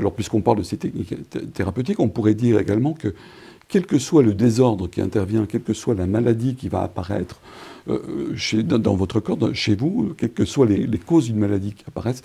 Alors 0.00 0.12
puisqu'on 0.12 0.40
parle 0.40 0.58
de 0.58 0.62
ces 0.64 0.76
techniques 0.76 1.14
thérapeutiques, 1.52 2.00
on 2.00 2.08
pourrait 2.08 2.34
dire 2.34 2.58
également 2.58 2.94
que 2.94 3.14
quel 3.68 3.86
que 3.86 4.00
soit 4.00 4.24
le 4.24 4.34
désordre 4.34 4.88
qui 4.88 5.00
intervient, 5.00 5.46
quelle 5.46 5.62
que 5.62 5.74
soit 5.74 5.94
la 5.94 6.06
maladie 6.06 6.56
qui 6.56 6.68
va 6.68 6.82
apparaître 6.82 7.40
dans, 7.86 8.94
votre 8.96 9.20
corps, 9.20 9.38
chez 9.54 9.76
vous, 9.76 10.12
quelles 10.16 10.32
que 10.32 10.44
soient 10.44 10.66
les 10.66 10.98
causes 10.98 11.26
d'une 11.26 11.38
maladie 11.38 11.72
qui 11.74 11.84
apparaissent, 11.86 12.22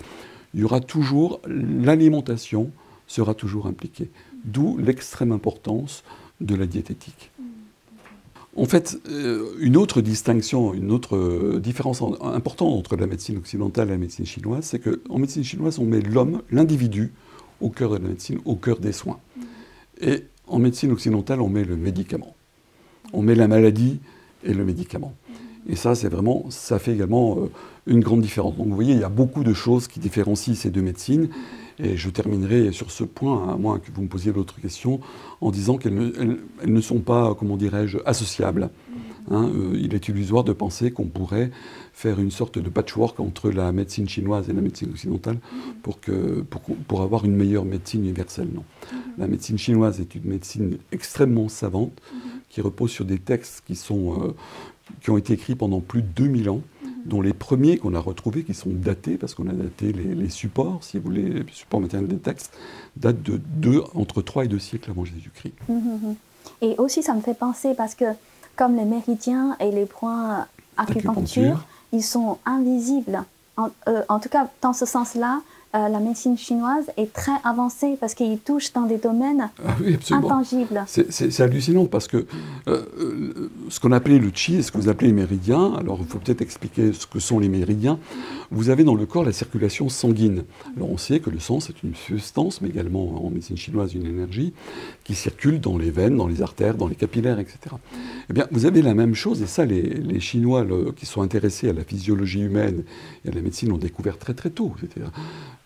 il 0.54 0.60
y 0.60 0.64
aura 0.64 0.80
toujours 0.80 1.40
l'alimentation 1.46 2.70
sera 3.06 3.34
toujours 3.34 3.66
impliquée. 3.66 4.10
D'où 4.44 4.76
l'extrême 4.78 5.30
importance 5.30 6.02
de 6.40 6.54
la 6.54 6.66
diététique. 6.66 7.30
En 8.56 8.64
fait, 8.64 8.98
euh, 9.10 9.54
une 9.60 9.76
autre 9.76 10.00
distinction, 10.00 10.72
une 10.72 10.90
autre 10.90 11.16
euh, 11.16 11.60
différence 11.60 12.02
importante 12.22 12.72
entre 12.72 12.96
la 12.96 13.06
médecine 13.06 13.36
occidentale 13.36 13.88
et 13.88 13.92
la 13.92 13.98
médecine 13.98 14.24
chinoise, 14.24 14.64
c'est 14.64 14.78
qu'en 14.78 15.18
médecine 15.18 15.44
chinoise, 15.44 15.78
on 15.78 15.84
met 15.84 16.00
l'homme, 16.00 16.42
l'individu, 16.50 17.12
au 17.60 17.70
cœur 17.70 17.90
de 17.90 17.96
la 17.96 18.08
médecine, 18.08 18.38
au 18.44 18.56
cœur 18.56 18.78
des 18.78 18.92
soins. 18.92 19.18
Et 20.00 20.24
en 20.46 20.58
médecine 20.58 20.92
occidentale, 20.92 21.40
on 21.40 21.48
met 21.48 21.64
le 21.64 21.76
médicament. 21.76 22.34
On 23.12 23.22
met 23.22 23.34
la 23.34 23.48
maladie 23.48 24.00
et 24.44 24.52
le 24.52 24.64
médicament. 24.64 25.14
Et 25.68 25.76
ça, 25.76 25.94
c'est 25.94 26.08
vraiment, 26.08 26.46
ça 26.50 26.78
fait 26.78 26.92
également 26.92 27.38
euh, 27.38 27.50
une 27.86 28.00
grande 28.00 28.20
différence. 28.20 28.56
Donc 28.56 28.68
vous 28.68 28.74
voyez, 28.74 28.92
il 28.92 29.00
y 29.00 29.04
a 29.04 29.08
beaucoup 29.08 29.42
de 29.42 29.52
choses 29.52 29.88
qui 29.88 29.98
différencient 29.98 30.54
ces 30.54 30.70
deux 30.70 30.82
médecines. 30.82 31.28
Et 31.78 31.96
je 31.96 32.08
terminerai 32.08 32.72
sur 32.72 32.90
ce 32.90 33.04
point, 33.04 33.52
à 33.52 33.56
moins 33.56 33.78
que 33.78 33.90
vous 33.92 34.02
me 34.02 34.08
posiez 34.08 34.32
d'autres 34.32 34.60
questions, 34.60 35.00
en 35.40 35.50
disant 35.50 35.76
qu'elles 35.76 35.94
ne, 35.94 36.38
ne, 36.64 36.80
sont 36.80 37.00
pas, 37.00 37.34
comment 37.34 37.56
dirais-je, 37.56 37.98
associables. 38.06 38.70
Hein, 39.30 39.50
euh, 39.54 39.76
il 39.78 39.94
est 39.94 40.08
illusoire 40.08 40.44
de 40.44 40.52
penser 40.52 40.90
qu'on 40.92 41.06
pourrait 41.06 41.50
faire 41.92 42.20
une 42.20 42.30
sorte 42.30 42.58
de 42.58 42.68
patchwork 42.68 43.18
entre 43.18 43.50
la 43.50 43.72
médecine 43.72 44.08
chinoise 44.08 44.48
et 44.48 44.52
la 44.52 44.60
médecine 44.60 44.90
occidentale 44.90 45.38
pour, 45.82 46.00
que, 46.00 46.44
pour, 46.86 47.02
avoir 47.02 47.24
une 47.24 47.34
meilleure 47.34 47.64
médecine 47.64 48.02
universelle. 48.02 48.48
Non. 48.54 48.64
La 49.18 49.26
médecine 49.26 49.58
chinoise 49.58 50.00
est 50.00 50.14
une 50.14 50.24
médecine 50.24 50.78
extrêmement 50.92 51.48
savante 51.48 51.92
qui 52.50 52.60
repose 52.60 52.90
sur 52.90 53.04
des 53.04 53.18
textes 53.18 53.64
qui, 53.66 53.74
sont, 53.74 54.22
euh, 54.22 54.34
qui 55.00 55.10
ont 55.10 55.18
été 55.18 55.32
écrits 55.32 55.56
pendant 55.56 55.80
plus 55.80 56.02
de 56.02 56.08
2000 56.08 56.50
ans 56.50 56.60
dont 57.06 57.20
les 57.20 57.32
premiers 57.32 57.78
qu'on 57.78 57.94
a 57.94 58.00
retrouvés, 58.00 58.42
qui 58.42 58.52
sont 58.52 58.70
datés, 58.70 59.16
parce 59.16 59.34
qu'on 59.34 59.48
a 59.48 59.52
daté 59.52 59.92
les, 59.92 60.28
supports, 60.28 60.82
si 60.82 60.98
vous 60.98 61.04
voulez, 61.04 61.22
les 61.22 61.44
supports 61.52 61.80
matériels 61.80 62.08
des 62.08 62.18
textes, 62.18 62.52
datent 62.96 63.22
de 63.22 63.82
entre 63.94 64.22
3 64.22 64.46
et 64.46 64.48
2 64.48 64.58
siècles 64.58 64.90
avant 64.90 65.04
Jésus-Christ. 65.04 65.54
Et 66.62 66.74
aussi, 66.78 67.02
ça 67.02 67.14
me 67.14 67.20
fait 67.20 67.38
penser, 67.38 67.74
parce 67.76 67.94
que 67.94 68.06
comme 68.56 68.76
les 68.76 68.84
méridiens 68.84 69.56
et 69.60 69.70
les 69.70 69.86
points 69.86 70.46
acupuncture, 70.76 71.64
ils 71.92 72.02
sont 72.02 72.38
invisibles. 72.44 73.22
En, 73.56 73.68
euh, 73.88 74.02
en 74.08 74.18
tout 74.18 74.28
cas, 74.28 74.48
dans 74.60 74.72
ce 74.72 74.84
sens-là, 74.84 75.40
euh, 75.76 75.88
la 75.88 76.00
médecine 76.00 76.38
chinoise 76.38 76.90
est 76.96 77.12
très 77.12 77.36
avancée 77.44 77.96
parce 78.00 78.14
qu'il 78.14 78.38
touche 78.38 78.72
dans 78.72 78.86
des 78.86 78.96
domaines 78.96 79.50
ah 79.64 79.76
intangibles. 80.10 80.84
C'est 80.86 81.40
hallucinant 81.40 81.86
parce 81.86 82.08
que 82.08 82.18
euh, 82.68 82.84
euh, 82.98 83.50
ce 83.68 83.78
qu'on 83.78 83.92
appelait 83.92 84.18
le 84.18 84.30
chi, 84.32 84.62
ce 84.62 84.72
que 84.72 84.78
vous 84.78 84.88
appelez 84.88 85.08
les 85.08 85.12
méridiens, 85.12 85.74
alors 85.74 85.98
il 86.00 86.06
faut 86.06 86.18
peut-être 86.18 86.40
expliquer 86.40 86.92
ce 86.92 87.06
que 87.06 87.20
sont 87.20 87.38
les 87.38 87.48
méridiens. 87.48 87.98
Vous 88.50 88.70
avez 88.70 88.84
dans 88.84 88.94
le 88.94 89.04
corps 89.04 89.24
la 89.24 89.32
circulation 89.32 89.88
sanguine. 89.88 90.44
Alors 90.76 90.90
on 90.90 90.96
sait 90.96 91.20
que 91.20 91.30
le 91.30 91.40
sang 91.40 91.60
c'est 91.60 91.82
une 91.82 91.94
substance, 91.94 92.62
mais 92.62 92.68
également 92.68 93.26
en 93.26 93.28
médecine 93.28 93.56
chinoise 93.56 93.94
une 93.94 94.06
énergie 94.06 94.54
qui 95.04 95.14
circule 95.14 95.60
dans 95.60 95.76
les 95.76 95.90
veines, 95.90 96.16
dans 96.16 96.28
les 96.28 96.40
artères, 96.40 96.74
dans 96.74 96.88
les 96.88 96.94
capillaires, 96.94 97.38
etc. 97.38 97.58
Eh 98.30 98.32
bien, 98.32 98.46
vous 98.50 98.64
avez 98.64 98.82
la 98.82 98.94
même 98.94 99.14
chose, 99.14 99.42
et 99.42 99.46
ça 99.46 99.64
les, 99.66 100.20
Chinois 100.20 100.64
qui 100.96 101.04
sont 101.04 101.20
intéressés 101.20 101.68
à 101.68 101.72
la 101.72 101.84
physiologie 101.84 102.40
humaine 102.40 102.84
et 103.24 103.28
à 103.28 103.32
la 103.32 103.42
médecine 103.42 103.68
l'ont 103.68 103.78
découvert 103.78 104.18
très 104.18 104.32
très 104.32 104.50
tôt. 104.50 104.72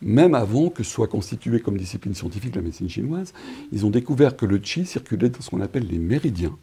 C'est-à-dire 0.00 0.24
même 0.24 0.34
avant 0.34 0.70
que 0.70 0.82
soit 0.82 1.08
constituée 1.08 1.60
comme 1.60 1.76
discipline 1.76 2.14
scientifique 2.14 2.56
la 2.56 2.62
médecine 2.62 2.88
chinoise, 2.88 3.32
ils 3.72 3.84
ont 3.86 3.90
découvert 3.90 4.36
que 4.36 4.46
le 4.46 4.58
qi 4.58 4.86
circulait 4.86 5.28
dans 5.28 5.40
ce 5.40 5.50
qu'on 5.50 5.60
appelle 5.60 5.86
les 5.90 5.98
méridiens, 5.98 6.56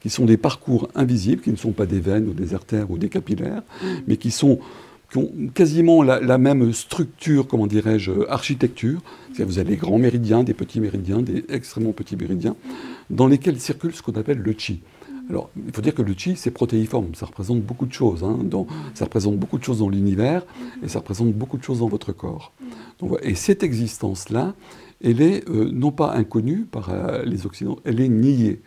qui 0.00 0.10
sont 0.10 0.24
des 0.24 0.36
parcours 0.36 0.88
invisibles, 0.94 1.42
qui 1.42 1.50
ne 1.50 1.56
sont 1.56 1.72
pas 1.72 1.86
des 1.86 2.00
veines 2.00 2.28
ou 2.28 2.32
des 2.32 2.54
artères 2.54 2.90
ou 2.90 2.98
des 2.98 3.08
capillaires, 3.08 3.62
mais 4.06 4.16
qui, 4.16 4.30
sont, 4.30 4.60
ont 5.16 5.30
quasiment 5.54 6.02
la, 6.02 6.38
même 6.38 6.72
structure, 6.72 7.46
comment 7.46 7.66
dirais-je, 7.66 8.12
architecture. 8.28 9.00
Vous 9.38 9.58
avez 9.58 9.70
des 9.70 9.76
grands 9.76 9.98
méridiens, 9.98 10.44
des 10.44 10.54
petits 10.54 10.80
méridiens, 10.80 11.22
des 11.22 11.44
extrêmement 11.48 11.92
petits 11.92 12.16
méridiens, 12.16 12.56
dans 13.10 13.26
lesquels 13.26 13.60
circule 13.60 13.94
ce 13.94 14.02
qu'on 14.02 14.12
appelle 14.12 14.38
le 14.38 14.52
qi. 14.52 14.80
Alors, 15.28 15.50
il 15.56 15.72
faut 15.74 15.82
dire 15.82 15.94
que 15.94 16.02
le 16.02 16.14
chi, 16.16 16.36
c'est 16.36 16.52
protéiforme. 16.52 17.14
Ça 17.14 17.26
représente 17.26 17.60
beaucoup 17.60 17.86
de 17.86 17.92
choses. 17.92 18.22
Hein, 18.22 18.38
ça 18.94 19.06
représente 19.06 19.36
beaucoup 19.36 19.58
de 19.58 19.64
choses 19.64 19.80
dans 19.80 19.88
l'univers 19.88 20.46
et 20.82 20.88
ça 20.88 21.00
représente 21.00 21.32
beaucoup 21.32 21.58
de 21.58 21.64
choses 21.64 21.80
dans 21.80 21.88
votre 21.88 22.12
corps. 22.12 22.52
et 23.22 23.34
cette 23.34 23.62
existence-là, 23.62 24.54
elle 25.02 25.20
est 25.20 25.48
euh, 25.48 25.70
non 25.72 25.90
pas 25.90 26.12
inconnue 26.12 26.64
par 26.64 26.90
euh, 26.90 27.22
les 27.24 27.44
Occidentaux, 27.44 27.80
elle 27.84 28.00
est 28.00 28.08
niée. 28.08 28.60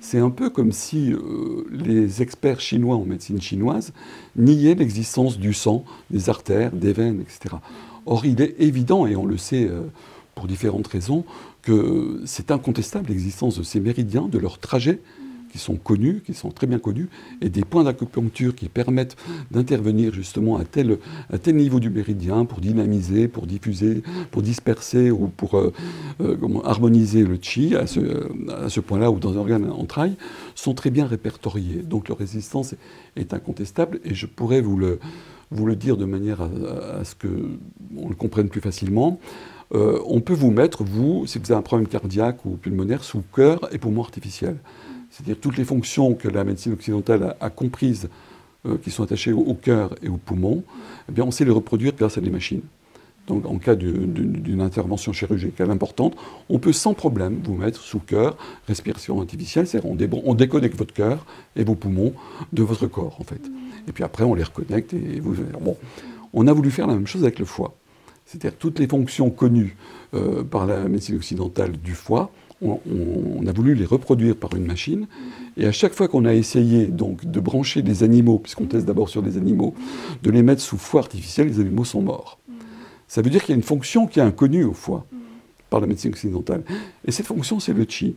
C'est 0.00 0.18
un 0.18 0.30
peu 0.30 0.48
comme 0.48 0.70
si 0.70 1.12
euh, 1.12 1.66
les 1.70 2.22
experts 2.22 2.60
chinois 2.60 2.96
en 2.96 3.04
médecine 3.04 3.40
chinoise 3.40 3.92
niaient 4.36 4.76
l'existence 4.76 5.38
du 5.38 5.52
sang, 5.52 5.84
des 6.10 6.30
artères, 6.30 6.70
des 6.72 6.92
veines, 6.92 7.20
etc. 7.20 7.56
Or, 8.06 8.24
il 8.24 8.40
est 8.40 8.54
évident, 8.60 9.06
et 9.06 9.16
on 9.16 9.26
le 9.26 9.36
sait 9.36 9.68
pour 10.34 10.46
différentes 10.46 10.86
raisons, 10.86 11.24
que 11.60 12.22
c'est 12.24 12.50
incontestable 12.50 13.08
l'existence 13.08 13.58
de 13.58 13.62
ces 13.62 13.80
méridiens, 13.80 14.28
de 14.28 14.38
leur 14.38 14.58
trajet 14.58 15.00
sont 15.58 15.76
connus, 15.76 16.22
qui 16.24 16.34
sont 16.34 16.50
très 16.50 16.66
bien 16.66 16.78
connus, 16.78 17.08
et 17.40 17.48
des 17.48 17.64
points 17.64 17.84
d'acupuncture 17.84 18.54
qui 18.54 18.68
permettent 18.68 19.16
d'intervenir 19.50 20.12
justement 20.12 20.56
à 20.56 20.64
tel, 20.64 20.98
à 21.32 21.38
tel 21.38 21.56
niveau 21.56 21.80
du 21.80 21.90
méridien 21.90 22.44
pour 22.44 22.60
dynamiser, 22.60 23.28
pour 23.28 23.46
diffuser, 23.46 24.02
pour 24.30 24.42
disperser 24.42 25.10
ou 25.10 25.28
pour 25.28 25.56
euh, 25.58 25.72
euh, 26.20 26.36
harmoniser 26.64 27.24
le 27.24 27.38
chi 27.40 27.74
à 27.74 27.86
ce, 27.86 28.00
à 28.64 28.68
ce 28.68 28.80
point-là 28.80 29.10
ou 29.10 29.18
dans 29.18 29.34
un 29.34 29.36
organe 29.36 29.70
entraille, 29.70 30.16
sont 30.54 30.74
très 30.74 30.90
bien 30.90 31.06
répertoriés. 31.06 31.82
Donc 31.82 32.08
leur 32.08 32.18
résistance 32.18 32.74
est, 33.16 33.34
incontestable 33.34 34.00
et 34.04 34.14
je 34.14 34.26
pourrais 34.26 34.62
vous 34.62 34.78
le, 34.78 34.98
vous 35.50 35.66
le 35.66 35.76
dire 35.76 35.96
de 35.98 36.06
manière 36.06 36.40
à, 36.40 37.04
ce 37.04 37.14
qu'on 37.14 38.08
le 38.08 38.14
comprenne 38.14 38.48
plus 38.48 38.62
facilement. 38.62 39.20
Euh, 39.74 40.00
on 40.06 40.20
peut 40.20 40.34
vous 40.34 40.50
mettre, 40.50 40.82
vous, 40.82 41.26
si 41.26 41.38
vous 41.38 41.52
avez 41.52 41.58
un 41.58 41.62
problème 41.62 41.88
cardiaque 41.88 42.44
ou 42.46 42.56
pulmonaire, 42.56 43.04
sous 43.04 43.22
cœur 43.34 43.68
et 43.72 43.78
poumon 43.78 44.02
artificiel 44.02 44.56
c'est-à-dire 45.18 45.40
toutes 45.40 45.56
les 45.56 45.64
fonctions 45.64 46.14
que 46.14 46.28
la 46.28 46.44
médecine 46.44 46.72
occidentale 46.72 47.34
a, 47.40 47.50
comprises, 47.50 48.08
euh, 48.66 48.76
qui 48.78 48.92
sont 48.92 49.02
attachées 49.02 49.32
au, 49.32 49.54
cœur 49.54 49.96
et 50.00 50.08
au 50.08 50.16
poumon, 50.16 50.62
eh 51.08 51.12
bien, 51.12 51.24
on 51.24 51.32
sait 51.32 51.44
les 51.44 51.50
reproduire 51.50 51.92
grâce 51.96 52.18
à 52.18 52.20
des 52.20 52.30
machines. 52.30 52.62
Donc, 53.26 53.44
en 53.46 53.58
cas 53.58 53.74
d'une 53.74 54.60
intervention 54.60 55.12
chirurgicale 55.12 55.70
importante, 55.70 56.16
on 56.48 56.60
peut 56.60 56.72
sans 56.72 56.94
problème 56.94 57.40
vous 57.42 57.54
mettre 57.54 57.80
sous 57.80 57.98
cœur, 57.98 58.36
respiration 58.68 59.20
artificielle, 59.20 59.66
c'est-à-dire 59.66 59.90
on, 59.90 60.30
on, 60.30 60.34
déconnecte 60.34 60.78
votre 60.78 60.94
cœur 60.94 61.26
et 61.56 61.64
vos 61.64 61.74
poumons 61.74 62.14
de 62.52 62.62
votre 62.62 62.86
corps, 62.86 63.16
en 63.20 63.24
fait. 63.24 63.42
Et 63.88 63.92
puis 63.92 64.04
après, 64.04 64.22
on 64.22 64.34
les 64.34 64.44
reconnecte 64.44 64.94
et 64.94 65.18
vous. 65.20 65.34
Bon, 65.60 65.76
on 66.32 66.46
a 66.46 66.52
voulu 66.52 66.70
faire 66.70 66.86
la 66.86 66.94
même 66.94 67.08
chose 67.08 67.22
avec 67.24 67.38
le 67.38 67.44
foie. 67.44 67.74
C'est-à-dire 68.24 68.56
toutes 68.56 68.78
les 68.78 68.86
fonctions 68.86 69.30
connues 69.30 69.76
euh, 70.14 70.44
par 70.44 70.64
la 70.66 70.88
médecine 70.88 71.16
occidentale 71.16 71.72
du 71.72 71.94
foie, 71.94 72.30
on, 72.62 73.46
a 73.46 73.52
voulu 73.52 73.74
les 73.74 73.84
reproduire 73.84 74.36
par 74.36 74.54
une 74.54 74.66
machine. 74.66 75.06
Et 75.56 75.66
à 75.66 75.72
chaque 75.72 75.94
fois 75.94 76.08
qu'on 76.08 76.24
a 76.24 76.34
essayé 76.34 76.86
donc 76.86 77.24
de 77.24 77.40
brancher 77.40 77.82
des 77.82 78.02
animaux, 78.02 78.38
puisqu'on 78.38 78.66
teste 78.66 78.86
d'abord 78.86 79.08
sur 79.08 79.22
des 79.22 79.36
animaux, 79.36 79.74
de 80.22 80.30
les 80.30 80.42
mettre 80.42 80.62
sous 80.62 80.78
foie 80.78 81.00
artificiel, 81.00 81.48
les 81.48 81.60
animaux 81.60 81.84
sont 81.84 82.02
morts. 82.02 82.38
Ça 83.06 83.22
veut 83.22 83.30
dire 83.30 83.42
qu'il 83.42 83.52
y 83.52 83.54
a 83.54 83.56
une 83.56 83.62
fonction 83.62 84.06
qui 84.06 84.18
est 84.18 84.22
inconnue 84.22 84.64
au 84.64 84.74
foie 84.74 85.06
par 85.70 85.80
la 85.80 85.86
médecine 85.86 86.10
occidentale. 86.10 86.62
Et 87.04 87.12
cette 87.12 87.26
fonction, 87.26 87.60
c'est 87.60 87.72
le 87.72 87.86
chi 87.88 88.16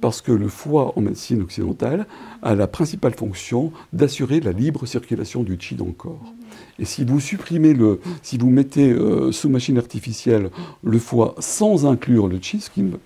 parce 0.00 0.20
que 0.20 0.32
le 0.32 0.48
foie 0.48 0.92
en 0.96 1.02
médecine 1.02 1.42
occidentale 1.42 2.06
a 2.42 2.54
la 2.54 2.66
principale 2.66 3.14
fonction 3.14 3.72
d'assurer 3.92 4.40
la 4.40 4.52
libre 4.52 4.86
circulation 4.86 5.42
du 5.42 5.56
chi 5.58 5.74
dans 5.74 5.86
le 5.86 5.92
corps. 5.92 6.32
Et 6.78 6.84
si 6.84 7.04
vous 7.04 7.20
supprimez 7.20 7.74
le, 7.74 8.00
si 8.22 8.38
vous 8.38 8.50
mettez 8.50 8.90
euh, 8.90 9.32
sous 9.32 9.48
machine 9.48 9.78
artificielle 9.78 10.50
le 10.82 10.98
foie 10.98 11.34
sans 11.38 11.86
inclure 11.86 12.28
le 12.28 12.38
chi, 12.40 12.64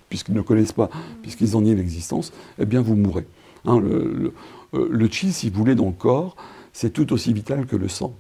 puisqu'ils 0.09 0.35
ne 0.35 0.41
connaissent 0.41 0.73
pas, 0.73 0.91
puisqu'ils 1.23 1.57
en 1.57 1.63
nient 1.63 1.75
l'existence, 1.75 2.33
eh 2.59 2.67
bien 2.67 2.81
vous 2.81 2.95
mourrez. 2.95 3.27
Hein, 3.65 3.81
le, 3.81 4.33
euh, 4.75 4.89
le, 4.91 5.09
chi, 5.09 5.33
si 5.33 5.51
vous 5.51 5.59
voulez, 5.59 5.75
dans 5.75 5.87
le 5.87 5.93
corps, 5.93 6.37
c'est 6.73 6.93
tout 6.93 7.13
aussi 7.13 7.33
vital 7.33 7.67
que 7.67 7.77
le 7.77 7.89
sang. 7.89 8.17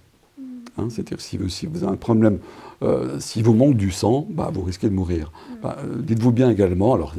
Hein, 0.76 0.88
c'est-à-dire 0.90 1.20
si 1.20 1.38
si 1.48 1.66
vous 1.66 1.84
avez 1.84 1.92
un 1.92 1.96
problème 1.96 2.38
euh, 2.82 3.18
si 3.20 3.42
vous 3.42 3.54
manque 3.54 3.76
du 3.76 3.90
sang, 3.90 4.26
bah, 4.30 4.50
vous 4.52 4.62
risquez 4.62 4.88
de 4.88 4.94
mourir. 4.94 5.30
Mm. 5.30 5.54
Bah, 5.62 5.76
euh, 5.84 6.00
dites-vous 6.00 6.32
bien 6.32 6.50
également, 6.50 6.94
alors, 6.94 7.14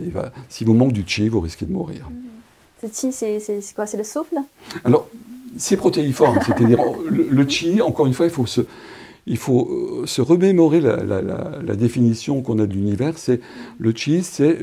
si 0.50 0.64
vous 0.64 0.74
manque 0.74 0.94
du 0.94 1.04
chi, 1.06 1.30
vous 1.30 1.40
risquez 1.40 1.66
de 1.66 1.72
mourir. 1.72 2.10
Mm. 2.10 2.88
Ce 2.88 3.08
chi, 3.10 3.12
c'est 3.12 3.74
quoi 3.76 3.86
C'est 3.86 3.98
le 3.98 4.04
souffle? 4.04 4.38
Alors, 4.84 5.08
c'est 5.58 5.78
protéiforme, 5.78 6.40
c'est-à-dire 6.46 6.80
le, 7.10 7.50
chi, 7.50 7.82
encore 7.82 8.06
une 8.06 8.14
fois, 8.14 8.26
il 8.26 8.32
faut 8.32 8.46
se, 8.46 8.62
il 9.26 9.38
faut 9.38 9.70
euh, 9.70 10.06
se 10.06 10.22
remémorer 10.22 10.82
la, 10.82 11.76
définition 11.76 12.42
qu'on 12.42 12.60
a 12.60 12.68
de 12.68 12.74
l'univers. 12.74 13.18
C'est 13.18 13.40
le 13.80 13.94
chi, 13.96 14.24
c'est 14.24 14.58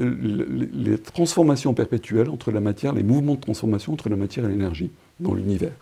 les 0.72 0.98
transformations 0.98 1.74
perpétuelles 1.74 2.28
entre 2.28 2.50
la 2.52 2.60
matière, 2.60 2.92
les 2.92 3.02
mouvements 3.02 3.34
de 3.34 3.40
transformation 3.40 3.92
entre 3.92 4.08
la 4.08 4.16
matière 4.16 4.44
et 4.44 4.48
l'énergie 4.48 4.90
dans 5.20 5.34
l'univers. 5.34 5.72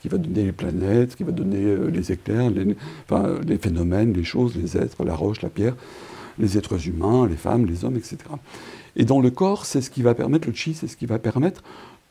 Qui 0.00 0.08
va 0.08 0.18
donner 0.18 0.44
les 0.44 0.52
planètes, 0.52 1.14
qui 1.14 1.24
va 1.24 1.32
donner 1.32 1.64
euh, 1.64 1.90
les 1.90 2.12
éclairs, 2.12 2.50
les, 2.50 2.76
les 3.46 3.58
phénomènes, 3.58 4.12
les 4.12 4.24
choses, 4.24 4.56
les 4.56 4.76
êtres, 4.76 5.04
la 5.04 5.14
roche, 5.14 5.42
la 5.42 5.50
pierre, 5.50 5.76
les 6.38 6.56
êtres 6.56 6.88
humains, 6.88 7.26
les 7.26 7.36
femmes, 7.36 7.66
les 7.66 7.84
hommes, 7.84 7.96
etc. 7.96 8.18
Et 8.96 9.04
dans 9.04 9.20
le 9.20 9.30
corps, 9.30 9.66
c'est 9.66 9.82
ce 9.82 9.90
qui 9.90 10.02
va 10.02 10.14
permettre, 10.14 10.48
le 10.48 10.54
chi, 10.54 10.74
c'est 10.74 10.88
ce 10.88 10.96
qui 10.96 11.06
va 11.06 11.18
permettre 11.18 11.62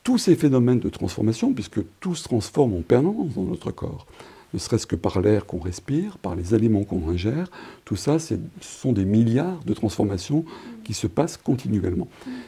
tous 0.03 0.17
ces 0.17 0.35
phénomènes 0.35 0.79
de 0.79 0.89
transformation, 0.89 1.53
puisque 1.53 1.81
tout 1.99 2.15
se 2.15 2.23
transforme 2.23 2.73
en 2.73 2.81
permanence 2.81 3.33
dans 3.35 3.43
notre 3.43 3.71
corps 3.71 4.05
ne 4.53 4.59
serait-ce 4.59 4.87
que 4.87 4.95
par 4.95 5.21
l'air 5.21 5.45
qu'on 5.45 5.59
respire, 5.59 6.17
par 6.17 6.35
les 6.35 6.53
aliments 6.53 6.83
qu'on 6.83 7.07
ingère. 7.09 7.49
Tout 7.85 7.95
ça, 7.95 8.19
ce 8.19 8.35
sont 8.61 8.93
des 8.93 9.05
milliards 9.05 9.63
de 9.65 9.73
transformations 9.73 10.43
qui 10.89 10.95
se 10.95 11.05
passent 11.05 11.37
continuellement. 11.37 12.07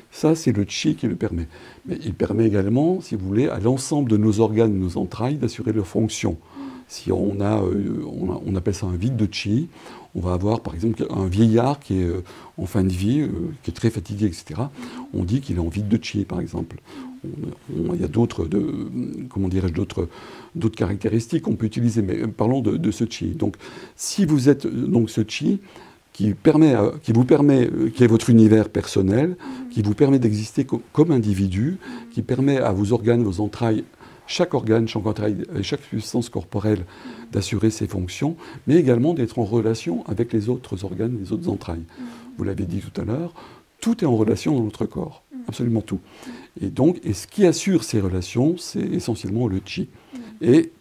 Ça, 0.09 0.33
c'est 0.33 0.51
le 0.51 0.65
chi 0.67 0.95
qui 0.95 1.05
le 1.05 1.15
permet. 1.15 1.47
Mais 1.85 1.99
il 2.03 2.15
permet 2.15 2.47
également, 2.47 2.99
si 2.99 3.13
vous 3.13 3.23
voulez, 3.23 3.47
à 3.47 3.59
l'ensemble 3.59 4.09
de 4.09 4.17
nos 4.17 4.39
organes, 4.39 4.73
nos 4.73 4.97
entrailles, 4.97 5.35
d'assurer 5.35 5.73
leur 5.73 5.85
fonction. 5.85 6.37
Si 6.87 7.11
on 7.11 7.39
a, 7.39 7.61
euh, 7.61 8.03
on 8.03 8.55
appelle 8.55 8.73
ça 8.73 8.87
un 8.87 8.95
vide 8.95 9.15
de 9.15 9.27
chi, 9.31 9.69
on 10.15 10.21
va 10.21 10.33
avoir 10.33 10.61
par 10.61 10.73
exemple 10.73 11.05
un 11.11 11.27
vieillard 11.27 11.79
qui 11.79 11.99
est 11.99 12.03
euh, 12.03 12.23
en 12.57 12.65
fin 12.65 12.83
de 12.83 12.89
vie, 12.89 13.19
euh, 13.19 13.29
qui 13.61 13.69
est 13.69 13.75
très 13.75 13.91
fatigué, 13.91 14.25
etc. 14.25 14.59
On 15.13 15.23
dit 15.23 15.39
qu'il 15.39 15.57
est 15.57 15.59
en 15.59 15.69
vide 15.69 15.87
de 15.87 16.03
chi, 16.03 16.25
par 16.25 16.41
exemple. 16.41 16.77
il 17.23 18.01
y 18.01 18.03
a 18.03 18.07
d'autres, 18.07 18.49
comment 19.29 19.49
dirais-je, 19.49 19.73
d'autres, 19.73 20.09
d'autres 20.55 20.77
caractéristiques 20.77 21.43
qu'on 21.43 21.55
peut 21.55 21.67
utiliser, 21.67 22.01
mais 22.01 22.25
parlons 22.25 22.61
de, 22.61 22.91
ce 22.91 23.05
chi. 23.07 23.35
Donc, 23.35 23.55
si 23.95 24.25
vous 24.25 24.49
êtes 24.49 24.65
donc 24.65 25.11
ce 25.11 25.21
chi 25.27 25.59
qui, 26.13 26.33
permet 26.33 26.75
qui 27.01 27.13
vous 27.13 27.25
permet, 27.25 27.69
qui 27.93 28.03
est 28.03 28.07
votre 28.07 28.29
univers 28.29 28.69
personnel, 28.69 29.37
qui 29.71 29.81
vous 29.81 29.93
permet 29.93 30.19
d'exister 30.19 30.65
comme 30.65 31.11
individu, 31.11 31.77
qui 32.11 32.21
permet 32.21 32.57
à 32.57 32.71
vos 32.71 32.93
organes, 32.93 33.23
vos 33.23 33.41
entrailles 33.41 33.83
chaque 34.31 34.53
organe, 34.53 34.87
chaque 34.87 35.05
entraille, 35.05 35.43
chaque 35.61 35.83
substance 35.83 36.29
corporelle 36.29 36.85
d'assurer 37.31 37.69
ses 37.69 37.85
fonctions, 37.85 38.37
mais 38.65 38.75
également 38.75 39.13
d'être 39.13 39.39
en 39.39 39.43
relation 39.43 40.05
avec 40.07 40.31
les 40.31 40.47
autres 40.47 40.85
organes, 40.85 41.17
les 41.19 41.33
autres 41.33 41.49
entrailles. 41.49 41.83
Vous 42.37 42.45
l'avez 42.45 42.65
dit 42.65 42.79
tout 42.79 43.01
à 43.01 43.03
l'heure, 43.03 43.33
tout 43.81 44.03
est 44.03 44.07
en 44.07 44.15
relation 44.15 44.55
dans 44.55 44.63
notre 44.63 44.85
corps, 44.85 45.23
absolument 45.47 45.81
tout. 45.81 45.99
Et 46.61 46.69
donc, 46.69 46.99
et 47.03 47.13
ce 47.13 47.27
qui 47.27 47.45
assure 47.45 47.83
ces 47.83 47.99
relations, 47.99 48.55
c'est 48.57 48.79
essentiellement 48.79 49.47
le 49.47 49.59
chi. 49.65 49.89
Et 50.41 50.71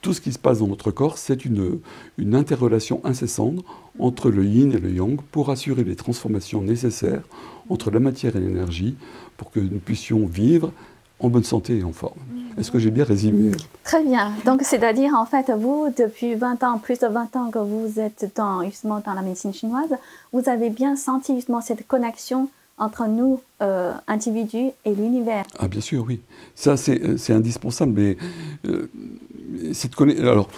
tout 0.00 0.12
ce 0.12 0.20
qui 0.20 0.32
se 0.32 0.38
passe 0.38 0.60
dans 0.60 0.66
notre 0.66 0.90
corps, 0.90 1.18
c'est 1.18 1.44
une, 1.44 1.80
une 2.18 2.34
interrelation 2.34 3.00
incessante 3.04 3.64
entre 3.98 4.30
le 4.30 4.44
yin 4.44 4.72
et 4.72 4.78
le 4.78 4.90
yang 4.90 5.20
pour 5.32 5.50
assurer 5.50 5.84
les 5.84 5.96
transformations 5.96 6.62
nécessaires 6.62 7.22
entre 7.68 7.90
la 7.90 8.00
matière 8.00 8.36
et 8.36 8.40
l'énergie 8.40 8.96
pour 9.36 9.50
que 9.50 9.60
nous 9.60 9.78
puissions 9.78 10.26
vivre 10.26 10.72
en 11.20 11.28
bonne 11.28 11.44
santé 11.44 11.78
et 11.78 11.84
en 11.84 11.92
forme. 11.92 12.18
Est-ce 12.58 12.70
que 12.70 12.78
j'ai 12.78 12.90
bien 12.90 13.04
résumé 13.04 13.52
Très 13.84 14.02
bien. 14.02 14.32
Donc, 14.44 14.62
c'est-à-dire, 14.62 15.14
en 15.14 15.26
fait, 15.26 15.50
vous, 15.50 15.88
depuis 15.96 16.34
20 16.34 16.62
ans, 16.62 16.78
plus 16.78 16.98
de 16.98 17.06
20 17.06 17.36
ans 17.36 17.50
que 17.50 17.58
vous 17.58 17.98
êtes 17.98 18.32
dans, 18.36 18.64
justement 18.64 19.00
dans 19.04 19.14
la 19.14 19.22
médecine 19.22 19.52
chinoise, 19.52 19.94
vous 20.32 20.48
avez 20.48 20.70
bien 20.70 20.96
senti 20.96 21.34
justement 21.34 21.60
cette 21.60 21.86
connexion 21.86 22.48
entre 22.78 23.06
nous, 23.06 23.40
euh, 23.62 23.92
individus, 24.06 24.70
et 24.84 24.94
l'univers. 24.94 25.44
Ah, 25.58 25.68
bien 25.68 25.80
sûr, 25.80 26.04
oui. 26.06 26.20
Ça, 26.54 26.76
c'est 26.76 27.00
euh, 27.02 27.34
indispensable. 27.34 27.92
Mais 27.92 28.16
euh, 28.66 28.90
alors, 30.18 30.48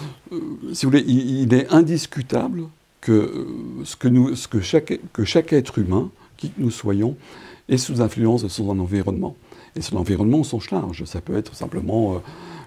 si 0.73 0.85
vous 0.85 0.91
voulez, 0.91 1.03
il, 1.07 1.53
est 1.53 1.69
indiscutable 1.69 2.63
que, 3.01 3.47
ce 3.83 3.95
que, 3.95 4.07
nous, 4.07 4.35
ce 4.35 4.47
que, 4.47 4.61
chaque, 4.61 4.99
que 5.13 5.23
chaque 5.23 5.53
être 5.53 5.79
humain, 5.79 6.09
qui 6.37 6.49
que 6.49 6.61
nous 6.61 6.71
soyons, 6.71 7.15
est 7.67 7.77
sous 7.77 8.01
influence 8.01 8.43
de 8.43 8.47
son 8.47 8.79
environnement. 8.79 9.35
Et 9.75 9.81
son 9.81 9.97
environnement 9.97 10.39
au 10.39 10.43
sens 10.43 10.71
large. 10.71 11.03
Ça 11.05 11.21
peut 11.21 11.37
être 11.37 11.55
simplement 11.55 12.15
euh, 12.15 12.17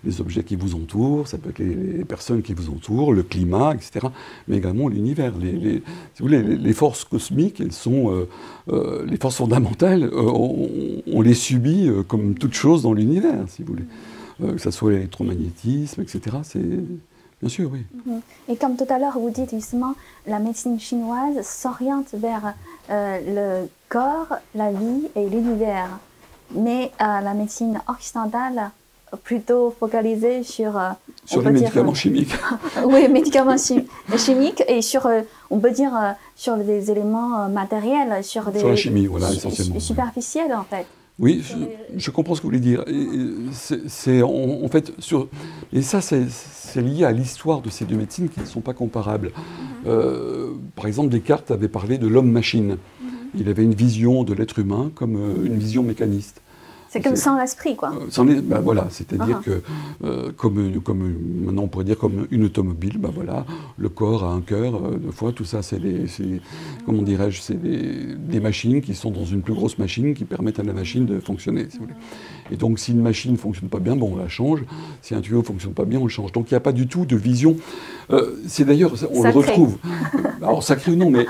les 0.04 0.20
objets 0.20 0.44
qui 0.44 0.54
vous 0.54 0.76
entourent, 0.76 1.26
ça 1.26 1.36
peut 1.36 1.50
être 1.50 1.58
les, 1.58 2.04
personnes 2.04 2.42
qui 2.42 2.54
vous 2.54 2.70
entourent, 2.70 3.12
le 3.12 3.24
climat, 3.24 3.74
etc. 3.74 4.06
Mais 4.46 4.58
également 4.58 4.88
l'univers. 4.88 5.32
Les, 5.36 5.82
si 6.14 6.22
vous 6.22 6.28
voulez, 6.28 6.42
les, 6.42 6.72
forces 6.72 7.04
cosmiques, 7.04 7.60
elles 7.60 7.72
sont 7.72 8.12
euh, 8.12 8.28
euh, 8.68 9.04
les 9.06 9.16
forces 9.16 9.36
fondamentales. 9.36 10.10
On, 10.14 11.20
les 11.22 11.34
subit 11.34 11.88
comme 12.08 12.34
toute 12.34 12.54
chose 12.54 12.82
dans 12.82 12.92
l'univers, 12.92 13.44
si 13.48 13.62
vous 13.62 13.74
voulez. 13.74 13.84
Que 14.40 14.58
ce 14.58 14.70
soit 14.70 14.92
l'électromagnétisme, 14.92 16.02
etc. 16.02 16.36
C'est 16.42 16.62
Bien 17.40 17.48
sûr, 17.48 17.70
oui. 17.72 17.84
Mhm. 18.06 18.20
Et 18.48 18.56
comme 18.56 18.76
tout 18.76 18.86
à 18.88 19.00
l'heure, 19.00 19.18
vous 19.18 19.30
dites 19.30 19.50
justement, 19.50 19.94
la 20.28 20.38
médecine 20.38 20.78
chinoise 20.78 21.44
s'oriente 21.44 22.14
vers 22.14 22.54
le 22.88 23.66
corps, 23.88 24.28
la 24.54 24.70
vie 24.70 25.08
et 25.16 25.28
l'univers 25.28 25.98
mais 26.54 26.92
euh, 27.00 27.20
la 27.20 27.34
médecine 27.34 27.80
occidentale 27.88 28.70
plutôt 29.24 29.74
focalisée 29.78 30.42
sur 30.42 30.78
euh, 30.78 30.90
sur 31.26 31.42
les 31.42 31.50
médicaments 31.50 31.94
chimiques. 31.94 32.34
oui, 32.84 33.08
médicaments 33.08 33.56
chimiques 33.56 34.62
et 34.66 34.80
sur 34.80 35.06
euh, 35.06 35.20
on 35.50 35.58
peut 35.58 35.70
dire 35.70 35.92
sur 36.34 36.56
des 36.56 36.90
éléments 36.90 37.48
matériels, 37.48 38.24
sur 38.24 38.50
des 38.50 38.60
sur 38.60 38.68
la 38.68 38.76
chimie, 38.76 39.06
voilà, 39.06 39.30
essentiellement. 39.30 39.80
Superficiels 39.80 40.54
en 40.54 40.64
fait. 40.64 40.86
Oui, 41.18 41.44
je, 41.96 42.10
comprends 42.10 42.34
ce 42.34 42.40
que 42.40 42.46
vous 42.46 42.48
voulez 42.48 42.60
dire. 42.60 42.84
C'est 43.86 44.22
en, 44.22 44.68
fait 44.68 44.92
sur 44.98 45.28
et 45.72 45.82
ça 45.82 46.00
c'est 46.00 46.82
lié 46.82 47.04
à 47.04 47.12
l'histoire 47.12 47.60
de 47.60 47.70
ces 47.70 47.84
deux 47.84 47.96
médecines 47.96 48.28
qui 48.28 48.40
ne 48.40 48.46
sont 48.46 48.60
pas 48.60 48.74
comparables. 48.74 49.30
Mhm. 49.84 50.58
par 50.74 50.86
exemple, 50.86 51.10
Descartes 51.10 51.50
avait 51.50 51.68
parlé 51.68 51.98
de 51.98 52.06
l'homme-machine. 52.06 52.70
Mhm. 52.70 53.08
Il 53.34 53.48
avait 53.48 53.64
une 53.64 53.74
vision 53.74 54.24
de 54.24 54.32
l'être 54.32 54.58
humain 54.58 54.90
comme 54.94 55.16
une 55.44 55.58
vision 55.58 55.82
mécaniste. 55.82 56.40
C'est 56.92 57.00
comme 57.00 57.16
sans 57.16 57.40
l'esprit, 57.40 57.74
quoi. 57.74 57.94
Euh, 57.94 58.40
bah, 58.42 58.60
voilà, 58.62 58.86
c'est-à-dire 58.90 59.40
uh-huh. 59.40 59.42
que, 59.42 59.62
euh, 60.04 60.30
comme, 60.36 60.78
comme, 60.82 61.14
maintenant 61.42 61.62
on 61.62 61.68
pourrait 61.68 61.86
dire 61.86 61.96
comme 61.96 62.26
une 62.30 62.44
automobile, 62.44 62.98
bah, 62.98 63.08
voilà, 63.14 63.46
le 63.78 63.88
corps 63.88 64.24
a 64.24 64.32
un 64.34 64.42
cœur, 64.42 64.74
euh, 64.74 64.98
deux 64.98 65.10
fois, 65.10 65.32
tout 65.32 65.46
ça, 65.46 65.62
c'est 65.62 65.78
des, 65.78 66.04
comment 66.84 67.00
dirais-je, 67.00 67.40
c'est 67.40 67.54
des, 67.54 68.40
machines 68.40 68.82
qui 68.82 68.94
sont 68.94 69.10
dans 69.10 69.24
une 69.24 69.40
plus 69.40 69.54
grosse 69.54 69.78
machine 69.78 70.12
qui 70.12 70.26
permettent 70.26 70.58
à 70.58 70.64
la 70.64 70.74
machine 70.74 71.06
de 71.06 71.18
fonctionner, 71.18 71.66
si 71.70 71.78
vous 71.78 71.84
voulez. 71.84 71.96
Et 72.50 72.56
donc, 72.56 72.78
si 72.78 72.92
une 72.92 73.00
machine 73.00 73.32
ne 73.32 73.38
fonctionne 73.38 73.70
pas 73.70 73.78
bien, 73.78 73.96
bon, 73.96 74.12
on 74.12 74.16
la 74.16 74.28
change. 74.28 74.62
Si 75.00 75.14
un 75.14 75.22
tuyau 75.22 75.38
ne 75.38 75.44
fonctionne 75.44 75.72
pas 75.72 75.86
bien, 75.86 75.98
on 75.98 76.04
le 76.04 76.10
change. 76.10 76.32
Donc, 76.32 76.50
il 76.50 76.54
n'y 76.54 76.58
a 76.58 76.60
pas 76.60 76.72
du 76.72 76.88
tout 76.88 77.06
de 77.06 77.16
vision. 77.16 77.56
c'est 78.46 78.66
d'ailleurs, 78.66 78.92
on 79.14 79.22
le 79.22 79.30
retrouve. 79.30 79.78
Alors, 80.42 80.62
sacré 80.62 80.92
ou 80.92 80.96
non, 80.96 81.10
mais 81.10 81.24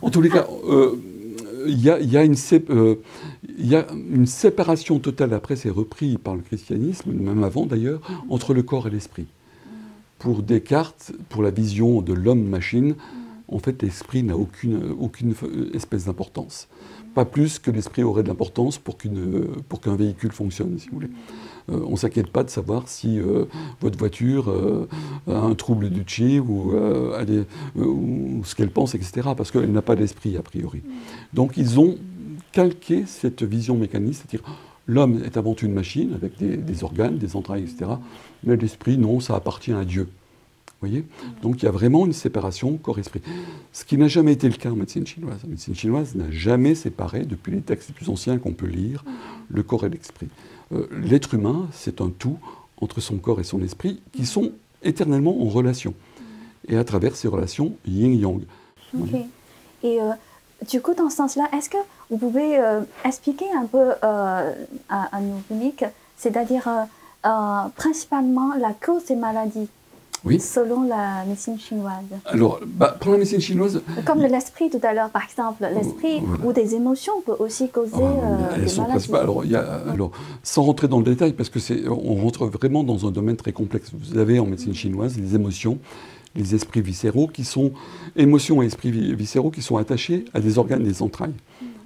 en, 0.00 0.10
tous 0.10 0.22
les 0.22 0.30
cas, 0.30 0.46
il 1.66 1.78
y, 1.78 1.84
y, 1.84 2.16
a 2.16 2.24
une 2.24 2.34
il 3.58 3.66
y 3.66 3.76
a 3.76 3.86
une 3.92 4.26
séparation 4.26 4.98
totale, 4.98 5.34
après 5.34 5.56
c'est 5.56 5.70
repris 5.70 6.18
par 6.18 6.34
le 6.34 6.42
christianisme, 6.42 7.12
même 7.12 7.44
avant 7.44 7.66
d'ailleurs, 7.66 8.00
entre 8.28 8.54
le 8.54 8.62
corps 8.62 8.86
et 8.88 8.90
l'esprit. 8.90 9.26
Pour 10.18 10.42
Descartes, 10.42 11.12
pour 11.28 11.42
la 11.42 11.50
vision 11.50 12.00
de 12.00 12.12
l'homme-machine, 12.12 12.94
en 13.48 13.58
fait 13.58 13.82
l'esprit 13.82 14.22
n'a 14.22 14.36
aucune, 14.36 14.94
aucune 14.98 15.34
espèce 15.74 16.06
d'importance. 16.06 16.68
Pas 17.14 17.24
plus 17.24 17.58
que 17.58 17.70
l'esprit 17.70 18.02
aurait 18.02 18.22
de 18.24 18.28
l'importance 18.28 18.78
pour 18.78 18.98
qu'un 18.98 19.96
véhicule 19.96 20.32
fonctionne, 20.32 20.78
si 20.78 20.88
vous 20.88 20.94
voulez. 20.94 21.10
Euh, 21.70 21.80
on 21.86 21.92
ne 21.92 21.96
s'inquiète 21.96 22.28
pas 22.28 22.44
de 22.44 22.50
savoir 22.50 22.88
si 22.88 23.18
euh, 23.18 23.44
votre 23.80 23.98
voiture 23.98 24.50
euh, 24.50 24.88
a 25.28 25.38
un 25.38 25.54
trouble 25.54 25.90
du 25.90 26.02
chi 26.06 26.38
ou, 26.38 26.72
ce 28.44 28.54
qu'elle 28.54 28.70
pense, 28.70 28.94
etc. 28.94 29.30
Parce 29.36 29.50
qu'elle 29.50 29.72
n'a 29.72 29.82
pas 29.82 29.96
d'esprit, 29.96 30.36
a 30.36 30.42
priori. 30.42 30.82
Donc 31.32 31.56
ils 31.56 31.78
ont 31.78 31.96
calquer 32.52 33.04
cette 33.06 33.42
vision 33.42 33.76
mécanique, 33.76 34.14
c'est-à-dire 34.14 34.42
l'homme 34.86 35.22
est 35.24 35.36
avant 35.36 35.54
tout 35.54 35.66
une 35.66 35.72
machine 35.72 36.14
avec 36.14 36.38
des, 36.38 36.84
organes, 36.84 37.18
des 37.18 37.34
entrailles, 37.36 37.64
etc. 37.64 37.92
Mais 38.44 38.56
l'esprit, 38.56 38.96
non, 38.96 39.20
ça 39.20 39.34
appartient 39.34 39.72
à 39.72 39.84
Dieu. 39.84 40.08
Voyez 40.84 41.04
Donc 41.42 41.62
il 41.62 41.64
y 41.64 41.68
a 41.68 41.70
vraiment 41.70 42.06
une 42.06 42.12
séparation 42.12 42.76
corps-esprit. 42.76 43.22
Ce 43.72 43.84
qui 43.84 43.96
n'a 43.96 44.08
jamais 44.08 44.32
été 44.32 44.48
le 44.48 44.56
cas 44.56 44.70
en 44.70 44.76
médecine 44.76 45.06
chinoise. 45.06 45.38
La 45.42 45.48
médecine 45.48 45.74
chinoise 45.74 46.14
n'a 46.14 46.30
jamais 46.30 46.74
séparé, 46.74 47.24
depuis 47.24 47.52
les 47.52 47.60
textes 47.60 47.88
les 47.88 47.94
plus 47.94 48.08
anciens 48.08 48.38
qu'on 48.38 48.52
peut 48.52 48.66
lire, 48.66 49.04
le 49.48 49.62
corps 49.62 49.84
et 49.86 49.88
l'esprit. 49.88 50.28
Euh, 50.72 50.86
l'être 51.02 51.34
humain, 51.34 51.68
c'est 51.72 52.00
un 52.00 52.10
tout 52.10 52.38
entre 52.80 53.00
son 53.00 53.16
corps 53.16 53.40
et 53.40 53.44
son 53.44 53.62
esprit 53.62 54.00
qui 54.12 54.26
sont 54.26 54.52
éternellement 54.82 55.42
en 55.42 55.48
relation. 55.48 55.94
Et 56.68 56.76
à 56.76 56.84
travers 56.84 57.16
ces 57.16 57.28
relations 57.28 57.76
yin-yang. 57.86 58.42
Ok. 58.98 59.08
Et 59.82 60.00
euh, 60.00 60.12
du 60.68 60.80
coup, 60.80 60.94
dans 60.94 61.10
ce 61.10 61.16
sens-là, 61.16 61.48
est-ce 61.52 61.68
que 61.68 61.76
vous 62.10 62.18
pouvez 62.18 62.58
euh, 62.58 62.80
expliquer 63.04 63.46
un 63.54 63.66
peu 63.66 63.92
euh, 64.02 64.52
à, 64.88 65.20
nos 65.20 65.38
publics, 65.48 65.84
c'est-à-dire 66.16 66.68
principalement 67.76 68.54
la 68.54 68.72
cause 68.72 69.06
des 69.06 69.16
maladies 69.16 69.68
oui. 70.24 70.40
selon 70.40 70.84
la 70.84 71.24
médecine 71.26 71.58
chinoise 71.58 72.04
Alors, 72.26 72.60
bah, 72.66 72.96
pour 72.98 73.12
la 73.12 73.18
médecine 73.18 73.40
chinoise... 73.40 73.82
Comme 74.04 74.20
l'esprit 74.20 74.70
tout 74.70 74.80
à 74.82 74.94
l'heure, 74.94 75.10
par 75.10 75.24
exemple. 75.24 75.66
L'esprit 75.74 76.22
ou 76.44 76.52
des 76.52 76.74
émotions 76.74 77.20
peut 77.24 77.36
aussi 77.38 77.68
causer 77.68 77.92
ah, 77.96 78.58
des 78.58 78.74
maladies. 78.76 79.14
Alors, 79.14 79.44
y 79.44 79.54
a, 79.54 79.82
alors, 79.92 80.12
sans 80.42 80.62
rentrer 80.62 80.88
dans 80.88 80.98
le 80.98 81.04
détail, 81.04 81.32
parce 81.32 81.48
que 81.48 81.58
c'est, 81.58 81.88
on 81.88 82.14
rentre 82.14 82.46
vraiment 82.46 82.84
dans 82.84 83.06
un 83.06 83.10
domaine 83.10 83.36
très 83.36 83.52
complexe. 83.52 83.90
Vous 83.92 84.18
avez 84.18 84.38
en 84.38 84.46
médecine 84.46 84.74
chinoise 84.74 85.18
les 85.18 85.34
émotions 85.34 85.78
les 86.36 86.54
esprits 86.54 86.80
viscéraux 86.80 87.28
qui 87.28 87.44
sont, 87.44 87.72
émotions 88.16 88.62
et 88.62 88.66
esprits 88.66 89.14
viscéraux 89.14 89.50
qui 89.50 89.62
sont 89.62 89.76
attachés 89.76 90.24
à 90.34 90.40
des 90.40 90.58
organes 90.58 90.82
des 90.82 91.02
entrailles. 91.02 91.34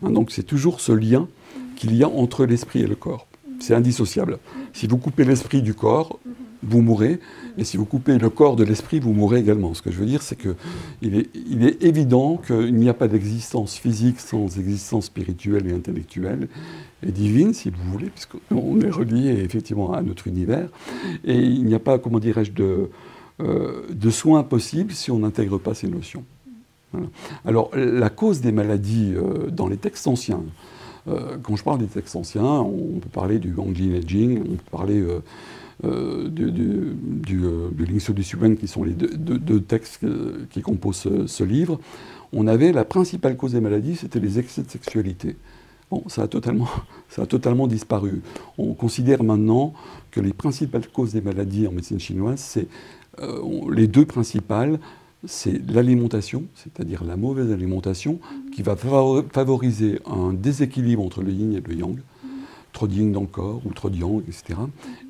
Hein, 0.02 0.10
donc 0.10 0.30
c'est 0.30 0.42
toujours 0.42 0.80
ce 0.80 0.92
lien 0.92 1.28
qu'il 1.76 1.94
y 1.94 2.02
a 2.02 2.08
entre 2.08 2.44
l'esprit 2.44 2.80
et 2.80 2.86
le 2.86 2.94
corps. 2.94 3.26
C'est 3.60 3.74
indissociable. 3.74 4.38
Si 4.72 4.86
vous 4.86 4.98
coupez 4.98 5.24
l'esprit 5.24 5.62
du 5.62 5.74
corps, 5.74 6.18
vous 6.62 6.82
mourrez. 6.82 7.20
Et 7.56 7.64
si 7.64 7.76
vous 7.76 7.84
coupez 7.84 8.18
le 8.18 8.30
corps 8.30 8.56
de 8.56 8.64
l'esprit, 8.64 9.00
vous 9.00 9.12
mourrez 9.12 9.40
également. 9.40 9.74
Ce 9.74 9.82
que 9.82 9.90
je 9.90 9.98
veux 9.98 10.06
dire, 10.06 10.22
c'est 10.22 10.36
qu'il 10.36 11.14
est, 11.14 11.28
il 11.34 11.66
est 11.66 11.82
évident 11.82 12.36
qu'il 12.36 12.74
n'y 12.74 12.88
a 12.88 12.94
pas 12.94 13.08
d'existence 13.08 13.76
physique 13.76 14.20
sans 14.20 14.58
existence 14.58 15.06
spirituelle 15.06 15.66
et 15.66 15.72
intellectuelle 15.72 16.48
et 17.06 17.12
divine, 17.12 17.54
si 17.54 17.70
vous 17.70 17.92
voulez, 17.92 18.10
puisqu'on 18.10 18.80
est 18.80 18.90
relié 18.90 19.30
effectivement 19.42 19.92
à 19.92 20.02
notre 20.02 20.26
univers. 20.26 20.68
Et 21.24 21.36
il 21.36 21.64
n'y 21.64 21.74
a 21.74 21.78
pas, 21.78 21.98
comment 21.98 22.18
dirais-je, 22.18 22.52
de, 22.52 22.90
euh, 23.40 24.10
soins 24.10 24.42
possibles 24.42 24.92
si 24.92 25.10
on 25.10 25.20
n'intègre 25.20 25.58
pas 25.58 25.74
ces 25.74 25.88
notions. 25.88 26.24
Alors, 27.44 27.70
la 27.74 28.08
cause 28.08 28.40
des 28.40 28.50
maladies 28.50 29.12
euh, 29.14 29.50
dans 29.50 29.68
les 29.68 29.76
textes 29.76 30.06
anciens, 30.06 30.42
euh, 31.06 31.36
quand 31.42 31.54
je 31.54 31.62
parle 31.62 31.78
des 31.78 31.86
textes 31.86 32.16
anciens, 32.16 32.42
on 32.42 32.98
peut 32.98 33.10
parler 33.12 33.38
du 33.38 33.54
Anglin 33.58 33.94
Edging, 33.94 34.40
on 34.40 34.54
peut 34.54 34.70
parler 34.70 35.04
du, 35.84 36.50
du, 36.50 36.96
du, 37.02 37.40
du 37.72 38.56
qui 38.56 38.68
sont 38.68 38.84
les 38.84 38.92
deux, 38.92 39.60
textes 39.60 40.04
qui 40.50 40.60
composent 40.60 41.08
ce, 41.26 41.44
livre, 41.44 41.78
on 42.32 42.46
avait 42.46 42.72
la 42.72 42.84
principale 42.84 43.36
cause 43.36 43.52
des 43.52 43.60
maladies, 43.60 43.96
c'était 43.96 44.20
les 44.20 44.38
excès 44.38 44.62
de 44.62 44.70
sexualité. 44.70 45.36
Bon, 45.90 46.02
ça 46.08 46.22
a, 46.22 46.28
totalement, 46.28 46.68
ça 47.08 47.22
a 47.22 47.26
totalement 47.26 47.66
disparu. 47.66 48.22
On 48.58 48.74
considère 48.74 49.22
maintenant 49.22 49.72
que 50.10 50.20
les 50.20 50.32
principales 50.32 50.86
causes 50.88 51.12
des 51.12 51.20
maladies 51.20 51.66
en 51.66 51.72
médecine 51.72 52.00
chinoise, 52.00 52.40
c'est 52.40 52.66
euh, 53.20 53.40
les 53.72 53.86
deux 53.86 54.04
principales, 54.04 54.78
c'est 55.26 55.60
l'alimentation, 55.70 56.44
c'est-à-dire 56.54 57.04
la 57.04 57.16
mauvaise 57.16 57.50
alimentation, 57.50 58.20
qui 58.54 58.62
va 58.62 58.76
favoriser 58.76 60.00
un 60.06 60.32
déséquilibre 60.32 61.02
entre 61.02 61.22
le 61.22 61.32
yin 61.32 61.54
et 61.54 61.60
le 61.60 61.74
yang 61.74 61.98
le 62.86 63.26
corps 63.26 63.62
ou 63.64 64.20
etc. 64.20 64.58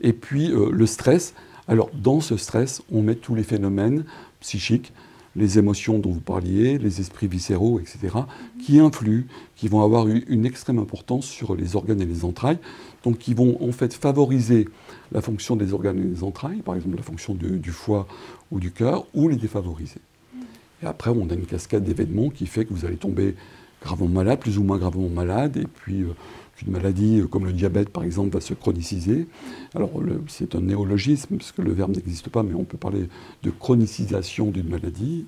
Et 0.01 0.13
puis 0.13 0.51
euh, 0.51 0.71
le 0.71 0.87
stress. 0.87 1.35
Alors 1.67 1.91
dans 1.95 2.21
ce 2.21 2.37
stress, 2.37 2.83
on 2.93 3.03
met 3.03 3.15
tous 3.15 3.35
les 3.35 3.43
phénomènes 3.43 4.05
psychiques, 4.41 4.93
les 5.37 5.59
émotions 5.59 5.99
dont 5.99 6.11
vous 6.11 6.21
parliez, 6.21 6.79
les 6.79 7.01
esprits 7.01 7.29
viscéraux, 7.29 7.79
etc., 7.79 8.17
qui 8.65 8.79
influent, 8.81 9.25
qui 9.55 9.69
vont 9.69 9.83
avoir 9.83 10.07
une 10.09 10.47
extrême 10.47 10.79
importance 10.79 11.27
sur 11.27 11.55
les 11.55 11.77
organes 11.77 12.01
et 12.01 12.07
les 12.07 12.25
entrailles, 12.25 12.59
donc 13.05 13.19
qui 13.19 13.35
vont 13.35 13.63
en 13.63 13.71
fait 13.73 13.93
favoriser 13.93 14.67
la 15.13 15.21
fonction 15.21 15.55
des 15.55 15.75
organes 15.75 15.99
et 15.99 16.07
des 16.07 16.25
entrailles, 16.25 16.63
par 16.63 16.75
exemple 16.75 16.97
la 16.97 17.03
fonction 17.03 17.35
du 17.35 17.71
foie 17.71 18.07
ou 18.51 18.59
du 18.59 18.73
cœur, 18.73 19.07
ou 19.15 19.29
les 19.29 19.37
défavoriser. 19.37 20.01
Et 20.83 20.87
après, 20.87 21.11
on 21.11 21.29
a 21.29 21.35
une 21.35 21.47
cascade 21.47 21.85
d'événements 21.85 22.31
qui 22.31 22.47
fait 22.47 22.65
que 22.65 22.73
vous 22.73 22.85
allez 22.85 22.97
tomber 22.97 23.35
gravement 23.83 24.09
malade, 24.09 24.39
plus 24.39 24.59
ou 24.59 24.65
moins 24.65 24.79
gravement 24.79 25.09
malade, 25.09 25.57
et 25.57 25.67
puis 25.67 26.03
euh, 26.03 26.15
une 26.67 26.73
maladie 26.73 27.21
euh, 27.21 27.27
comme 27.27 27.47
le 27.47 27.53
diabète, 27.53 27.91
par 27.91 28.05
exemple, 28.05 28.31
va 28.31 28.41
se 28.41 28.55
chroniciser. 28.55 29.27
Alors, 29.75 29.91
c'est 30.29 30.55
un 30.55 30.61
néologisme, 30.61 31.37
parce 31.37 31.53
que 31.53 31.63
le 31.63 31.73
verbe 31.73 31.95
n'existe 31.95 32.29
pas, 32.29 32.43
mais 32.43 32.55
on 32.55 32.65
peut 32.65 32.79
parler 32.79 33.09
de 33.43 33.51
chronicisation 33.51 34.51
d'une 34.51 34.69
maladie. 34.69 35.27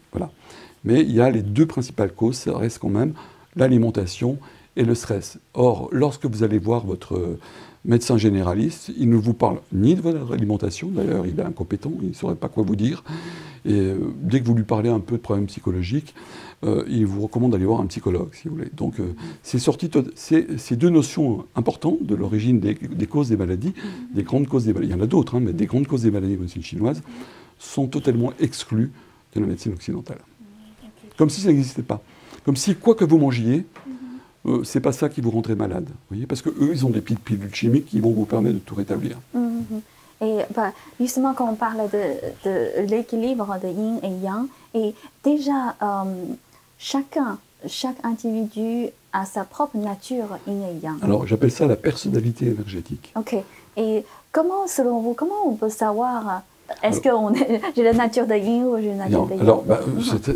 Mais 0.85 1.01
il 1.01 1.13
y 1.13 1.21
a 1.21 1.31
les 1.31 1.43
deux 1.43 1.67
principales 1.67 2.13
causes, 2.13 2.37
ça 2.37 2.57
reste 2.57 2.79
quand 2.79 2.89
même 2.89 3.13
l'alimentation 3.57 4.39
et 4.77 4.85
le 4.85 4.95
stress. 4.95 5.39
Or, 5.55 5.89
lorsque 5.93 6.27
vous 6.27 6.43
allez 6.43 6.59
voir 6.59 6.87
votre 6.87 7.39
médecin 7.85 8.17
généraliste, 8.17 8.93
il 8.97 9.09
ne 9.09 9.17
vous 9.17 9.35
parle 9.35 9.61
ni 9.73 9.95
de 9.95 10.01
votre 10.01 10.33
alimentation, 10.33 10.89
d'ailleurs 10.89 11.27
il 11.27 11.39
est 11.39 11.43
incompétent, 11.43 11.93
il 12.03 12.11
ne 12.11 12.15
saurait 12.15 12.35
pas 12.35 12.49
quoi 12.49 12.63
vous 12.63 12.77
dire, 12.77 13.03
et 13.65 13.73
euh, 13.73 13.99
dès 14.23 14.41
que 14.41 14.47
vous 14.47 14.55
lui 14.55 14.65
parlez 14.65 14.89
un 14.89 15.01
peu 15.01 15.17
de 15.17 15.23
problèmes 15.23 15.47
psychologiques, 15.47 16.15
euh, 16.65 16.85
il 16.89 17.07
vous 17.07 17.23
recommande 17.23 17.53
d'aller 17.53 17.65
voir 17.65 17.81
un 17.81 17.87
psychologue, 17.87 18.29
si 18.33 18.49
vous 18.49 18.57
voulez. 18.57 18.71
Donc, 18.75 19.01
euh, 19.01 19.15
ces 19.43 20.77
deux 20.77 20.91
notions 20.91 21.47
importantes 21.57 22.03
de 22.03 22.15
l'origine 22.15 22.61
des, 22.61 22.75
causes 23.07 23.29
des 23.29 23.37
maladies, 23.37 23.73
des 24.15 24.23
grandes 24.23 24.47
causes 24.47 24.65
des 24.65 24.73
maladies, 24.73 24.93
il 24.93 24.97
y 24.97 25.01
en 25.01 25.03
a 25.03 25.07
d'autres, 25.07 25.37
hein, 25.37 25.41
mais 25.41 25.53
des 25.53 25.67
grandes 25.67 25.87
causes 25.87 26.03
des 26.03 26.11
maladies 26.11 26.37
de 26.37 26.41
médecine 26.41 26.63
chinoise, 26.63 27.03
sont 27.59 27.87
totalement 27.87 28.33
exclues 28.41 28.91
de 29.35 29.41
la 29.41 29.47
médecine 29.47 29.73
occidentale. 29.73 30.19
Comme 31.17 31.31
si 31.31 31.41
ça 31.41 31.49
n'existait 31.49 31.83
pas. 31.83 32.03
Comme 32.45 32.57
si, 32.57 32.75
quoi 32.75 32.95
que 32.95 33.05
vous 33.05 33.19
mangiez, 33.19 33.65
euh, 34.47 34.65
c'est 34.65 34.81
pas 34.81 34.93
ça 34.93 35.09
qui 35.09 35.21
vous 35.21 35.31
rendrait 35.31 35.55
malade. 35.55 35.89
voyez 36.09 36.27
Parce 36.27 36.43
qu'eux, 36.43 36.71
ils 36.73 36.87
ont 36.87 36.91
des 36.91 37.01
petites 37.01 37.21
pilules 37.21 37.55
chimiques 37.55 37.87
qui 37.87 38.01
vont 38.01 38.13
vous 38.13 38.25
permettre 38.25 38.55
de 38.55 38.61
tout 38.61 38.75
rétablir. 38.75 39.19
Mhm. 39.35 39.81
Et 40.23 40.39
bah, 40.55 40.73
justement, 41.01 41.33
quand 41.35 41.49
on 41.49 41.55
parle 41.55 41.89
de, 41.91 42.87
l'équilibre 42.87 43.57
de 43.63 43.69
yin 43.69 44.01
et 44.03 44.25
yang, 44.25 44.47
et 44.75 44.95
déjà, 45.25 45.75
euh, 45.83 46.05
chacun, 46.79 47.39
chaque 47.67 47.97
individu 48.05 48.89
a 49.13 49.25
sa 49.25 49.45
propre 49.45 49.79
nature 49.79 50.39
yin 50.47 50.63
et 50.63 50.85
yang. 50.85 51.03
Alors, 51.03 51.27
j'appelle 51.27 51.51
ça 51.51 51.67
la 51.67 51.77
personnalité 51.77 52.47
énergétique. 52.47 53.13
Ok. 53.17 53.37
Et 53.77 54.05
comment, 54.31 54.67
selon 54.67 55.01
vous, 55.01 55.15
comment 55.15 55.47
on 55.47 55.55
peut 55.55 55.71
savoir 55.71 56.43
est-ce 56.83 57.01
que 57.01 57.09
j'ai 57.77 57.83
la 57.83 57.93
nature 57.93 58.27
de 58.27 58.35
yin 58.35 58.65
ou 58.65 58.77
j'ai 58.79 58.91
la 58.91 59.07
nature 59.07 59.27
de 59.27 59.33
yang? 59.33 59.41
Alors, 59.41 59.63
bah, 59.63 59.81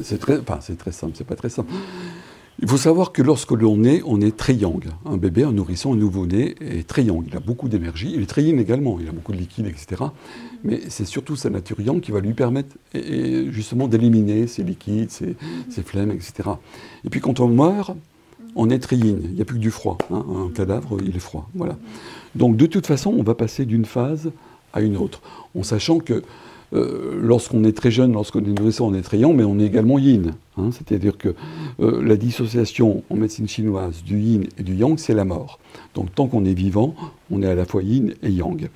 c'est 0.02 0.18
très, 0.18 0.38
enfin, 0.38 0.58
très 0.78 0.92
simple, 0.92 1.12
c'est 1.16 1.26
pas 1.26 1.36
très 1.36 1.50
simple. 1.50 1.72
Il 2.62 2.68
faut 2.68 2.76
savoir 2.76 3.12
que 3.12 3.20
lorsque 3.20 3.50
l'on 3.50 3.82
est, 3.82 4.02
on 4.06 4.20
est 4.20 4.36
très 4.36 4.54
yang. 4.54 4.84
Un 5.04 5.16
bébé, 5.16 5.42
un 5.42 5.52
nourrisson, 5.52 5.92
un 5.92 5.96
nouveau-né 5.96 6.54
est 6.60 6.86
très 6.86 7.02
yang. 7.02 7.24
Il 7.26 7.36
a 7.36 7.40
beaucoup 7.40 7.68
d'énergie. 7.68 8.12
Il 8.14 8.22
est 8.22 8.26
très 8.26 8.44
également. 8.44 8.98
Il 9.00 9.08
a 9.08 9.12
beaucoup 9.12 9.32
de 9.32 9.38
liquide, 9.38 9.66
etc. 9.66 10.04
Mais 10.62 10.80
c'est 10.88 11.04
surtout 11.04 11.34
sa 11.34 11.50
nature 11.50 11.80
yang 11.80 12.00
qui 12.00 12.12
va 12.12 12.20
lui 12.20 12.32
permettre 12.32 12.76
justement 13.50 13.88
d'éliminer 13.88 14.46
ses 14.46 14.62
liquides, 14.62 15.10
ses, 15.10 15.82
flemmes, 15.82 16.12
etc. 16.12 16.50
Et 17.04 17.10
puis 17.10 17.20
quand 17.20 17.40
on 17.40 17.48
meurt, 17.48 17.96
on 18.54 18.70
est 18.70 18.78
très 18.78 18.96
yin. 18.96 19.20
Il 19.24 19.34
n'y 19.34 19.42
a 19.42 19.44
plus 19.44 19.56
que 19.56 19.62
du 19.62 19.72
froid. 19.72 19.98
Hein. 20.10 20.24
Un 20.46 20.50
cadavre, 20.50 20.98
il 21.04 21.16
est 21.16 21.20
froid. 21.20 21.48
Voilà. 21.54 21.76
Donc 22.36 22.56
de 22.56 22.66
toute 22.66 22.86
façon, 22.86 23.12
on 23.18 23.24
va 23.24 23.34
passer 23.34 23.64
d'une 23.64 23.84
phase 23.84 24.30
à 24.72 24.80
une 24.80 24.96
autre, 24.96 25.22
en 25.56 25.62
sachant 25.62 25.98
que 25.98 26.22
euh, 26.74 27.18
lorsqu'on 27.20 27.62
est 27.64 27.76
très 27.76 27.90
jeune, 27.90 28.12
lorsqu'on 28.12 28.40
est 28.40 28.58
nourrisson, 28.58 28.86
on 28.86 28.94
est 28.94 29.02
très 29.02 29.18
yang, 29.18 29.34
mais 29.36 29.44
on 29.44 29.58
est 29.58 29.64
également 29.66 29.98
yin. 29.98 30.34
Hein. 30.56 30.70
C'est-à-dire 30.72 31.16
que 31.16 31.34
euh, 31.80 32.02
la 32.02 32.16
dissociation 32.16 33.04
en 33.10 33.16
médecine 33.16 33.46
chinoise 33.46 34.02
du 34.02 34.18
yin 34.18 34.44
et 34.58 34.62
du 34.62 34.74
yang, 34.74 34.98
c'est 34.98 35.14
la 35.14 35.24
mort. 35.24 35.60
Donc 35.94 36.12
tant 36.14 36.26
qu'on 36.26 36.44
est 36.44 36.54
vivant, 36.54 36.94
on 37.30 37.42
est 37.42 37.46
à 37.46 37.54
la 37.54 37.64
fois 37.64 37.82
yin 37.82 38.14
et 38.22 38.30
yang. 38.30 38.68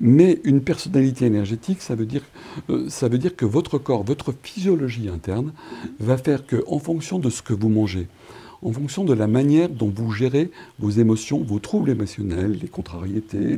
Mais 0.00 0.40
une 0.44 0.60
personnalité 0.60 1.26
énergétique, 1.26 1.82
ça 1.82 1.94
veut 1.94 2.06
dire, 2.06 2.22
euh, 2.68 2.86
ça 2.88 3.08
veut 3.08 3.18
dire 3.18 3.36
que 3.36 3.44
votre 3.44 3.78
corps, 3.78 4.02
votre 4.02 4.34
physiologie 4.42 5.08
interne, 5.08 5.52
va 6.00 6.16
faire 6.16 6.46
que, 6.46 6.64
en 6.66 6.80
fonction 6.80 7.20
de 7.20 7.30
ce 7.30 7.42
que 7.42 7.54
vous 7.54 7.68
mangez, 7.68 8.08
en 8.62 8.72
fonction 8.72 9.04
de 9.04 9.12
la 9.12 9.28
manière 9.28 9.68
dont 9.68 9.92
vous 9.94 10.10
gérez 10.10 10.50
vos 10.80 10.90
émotions, 10.90 11.44
vos 11.46 11.60
troubles 11.60 11.90
émotionnels, 11.90 12.58
les 12.60 12.68
contrariétés, 12.68 13.54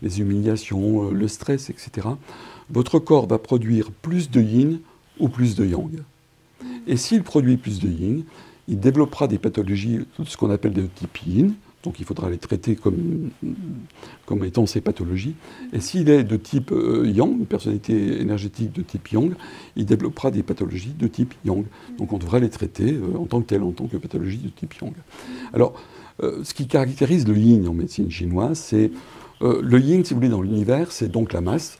les 0.00 0.20
humiliations, 0.20 1.10
le 1.10 1.28
stress, 1.28 1.68
etc., 1.68 2.08
votre 2.70 2.98
corps 2.98 3.26
va 3.26 3.38
produire 3.38 3.90
plus 3.90 4.30
de 4.30 4.40
yin 4.40 4.80
ou 5.18 5.28
plus 5.28 5.54
de 5.54 5.64
yang. 5.64 6.02
Et 6.86 6.96
s'il 6.96 7.22
produit 7.22 7.56
plus 7.56 7.80
de 7.80 7.88
yin, 7.88 8.24
il 8.68 8.78
développera 8.78 9.26
des 9.26 9.38
pathologies, 9.38 10.00
ce 10.24 10.36
qu'on 10.36 10.50
appelle 10.50 10.72
de 10.72 10.86
type 10.86 11.18
yin, 11.26 11.54
donc 11.82 11.98
il 11.98 12.04
faudra 12.04 12.28
les 12.28 12.36
traiter 12.36 12.76
comme, 12.76 13.30
étant 14.44 14.66
ces 14.66 14.80
pathologies. 14.80 15.34
Et 15.72 15.80
s'il 15.80 16.10
est 16.10 16.24
de 16.24 16.36
type 16.36 16.72
euh, 16.72 17.06
yang, 17.06 17.38
une 17.38 17.46
personnalité 17.46 18.20
énergétique 18.20 18.72
de 18.72 18.82
type 18.82 19.08
yang, 19.08 19.32
il 19.76 19.86
développera 19.86 20.30
des 20.30 20.42
pathologies 20.42 20.94
de 20.98 21.06
type 21.06 21.34
yang. 21.44 21.64
Donc 21.98 22.12
on 22.12 22.18
devra 22.18 22.38
les 22.38 22.50
traiter 22.50 22.92
euh, 22.92 23.18
en 23.18 23.24
tant 23.24 23.40
que 23.40 23.46
tel, 23.46 23.62
en 23.62 23.72
tant 23.72 23.86
que 23.86 23.96
pathologie 23.96 24.38
de 24.38 24.50
type 24.50 24.74
yang. 24.74 24.92
Alors, 25.54 25.72
euh, 26.22 26.44
ce 26.44 26.52
qui 26.52 26.66
caractérise 26.66 27.26
le 27.26 27.36
yin 27.36 27.66
en 27.66 27.72
médecine 27.72 28.10
chinoise, 28.10 28.58
c'est 28.58 28.90
le 29.42 29.80
yin, 29.80 30.04
si 30.04 30.12
vous 30.12 30.20
voulez, 30.20 30.28
dans 30.28 30.42
l'univers, 30.42 30.92
c'est 30.92 31.08
donc 31.08 31.32
la 31.32 31.40
masse. 31.40 31.78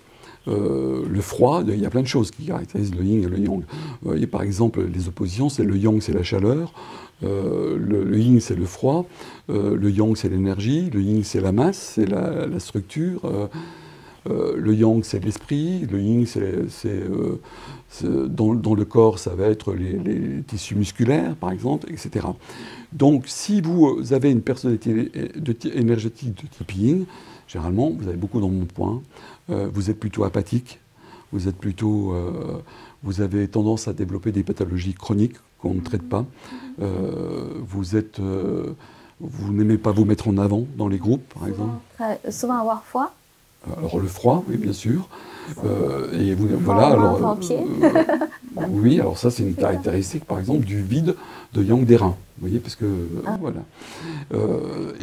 Euh, 0.49 1.05
le 1.09 1.21
froid, 1.21 1.63
il 1.67 1.79
y 1.79 1.87
a 1.87 1.91
plein 1.91 2.03
de 2.03 2.07
choses 2.07 2.31
qui 2.31 2.47
caractérisent 2.47 2.95
le 2.95 3.05
yin 3.05 3.23
et 3.23 3.29
le 3.29 3.39
yang. 3.39 3.63
Vous 4.03 4.11
voyez, 4.11 4.27
par 4.27 4.43
exemple, 4.43 4.83
les 4.83 5.09
oppositions, 5.09 5.49
c'est 5.49 5.65
le 5.65 5.77
yang, 5.77 6.01
c'est 6.01 6.13
la 6.13 6.23
chaleur, 6.23 6.73
euh, 7.23 7.77
le, 7.79 8.19
yin, 8.19 8.41
c'est 8.41 8.57
le 8.57 8.65
froid, 8.65 9.07
euh, 9.51 9.77
le 9.77 9.91
yang, 9.91 10.17
c'est 10.17 10.31
l'énergie, 10.31 10.89
le 10.91 11.03
yin, 11.03 11.23
c'est 11.25 11.41
la 11.41 11.53
masse, 11.53 11.93
c'est 11.95 12.07
la, 12.07 12.59
structure, 12.59 13.21
le 14.27 14.75
yang, 14.75 15.05
c'est 15.05 15.23
l'esprit, 15.23 15.87
le 15.91 16.01
yin, 16.01 16.25
c'est 16.27 17.03
dans, 18.03 18.75
le 18.75 18.85
corps, 18.87 19.19
ça 19.19 19.35
va 19.35 19.47
être 19.47 19.75
les, 19.75 19.93
les, 19.99 20.43
tissus 20.43 20.75
musculaires, 20.75 21.37
par 21.37 21.53
exemple, 21.53 21.93
etc. 21.93 22.25
Donc, 22.93 23.25
si 23.27 23.61
vous 23.61 24.01
avez 24.13 24.31
une 24.31 24.41
personnalité 24.41 25.11
énergétique 25.75 26.43
de 26.43 26.49
type 26.49 26.73
yin, 26.73 27.05
généralement, 27.47 27.91
vous 27.91 28.09
avez 28.09 28.17
beaucoup 28.17 28.41
dans 28.41 28.49
mon 28.49 28.65
point, 28.65 29.03
euh, 29.51 29.69
vous 29.73 29.91
êtes 29.91 29.99
plutôt 29.99 30.25
apathique, 30.25 30.81
vous 31.33 31.49
êtes 31.49 31.57
plutôt, 31.57 32.13
euh, 32.13 32.63
vous 33.03 33.21
avez 33.21 33.49
tendance 33.49 33.89
à 33.89 33.93
développer 33.93 34.33
des 34.33 34.43
pathologies 34.43 34.95
chroniques 34.95 35.37
qu'on 35.59 35.75
ne 35.75 35.81
traite 35.81 36.09
pas. 36.09 36.25
Euh, 36.81 37.55
vous 37.61 37.97
êtes, 37.97 38.21
vous 39.21 39.53
n'aimez 39.53 39.79
pas 39.79 39.93
vous 39.93 40.05
mettre 40.05 40.29
en 40.29 40.39
avant 40.39 40.67
dans 40.77 40.89
les 40.89 40.99
groupes, 40.99 41.35
par 41.35 41.49
exemple. 41.49 42.31
souvent 42.31 42.59
avoir 42.59 42.85
froid. 42.85 43.15
Alors 43.77 43.99
le 43.99 44.09
froid, 44.09 44.43
oui, 44.49 44.57
bien 44.57 44.73
sûr. 44.73 45.09
Euh, 45.65 46.19
et 46.19 46.35
vous, 46.35 46.49
voilà, 46.61 46.89
alors, 46.89 47.39
euh, 47.51 48.61
oui, 48.71 49.01
alors 49.01 49.19
ça 49.19 49.31
c'est 49.31 49.43
une 49.43 49.55
caractéristique 49.55 50.25
par 50.25 50.39
exemple 50.39 50.65
du 50.65 50.83
vide 50.83 51.17
de 51.55 51.63
Yang 51.63 51.85
des 51.85 51.97
reins. 51.97 52.17
Vous 52.39 52.47
voyez, 52.47 52.59
parce 52.59 52.77
que 52.77 52.87
ah. 53.27 53.39
voilà. 53.41 53.61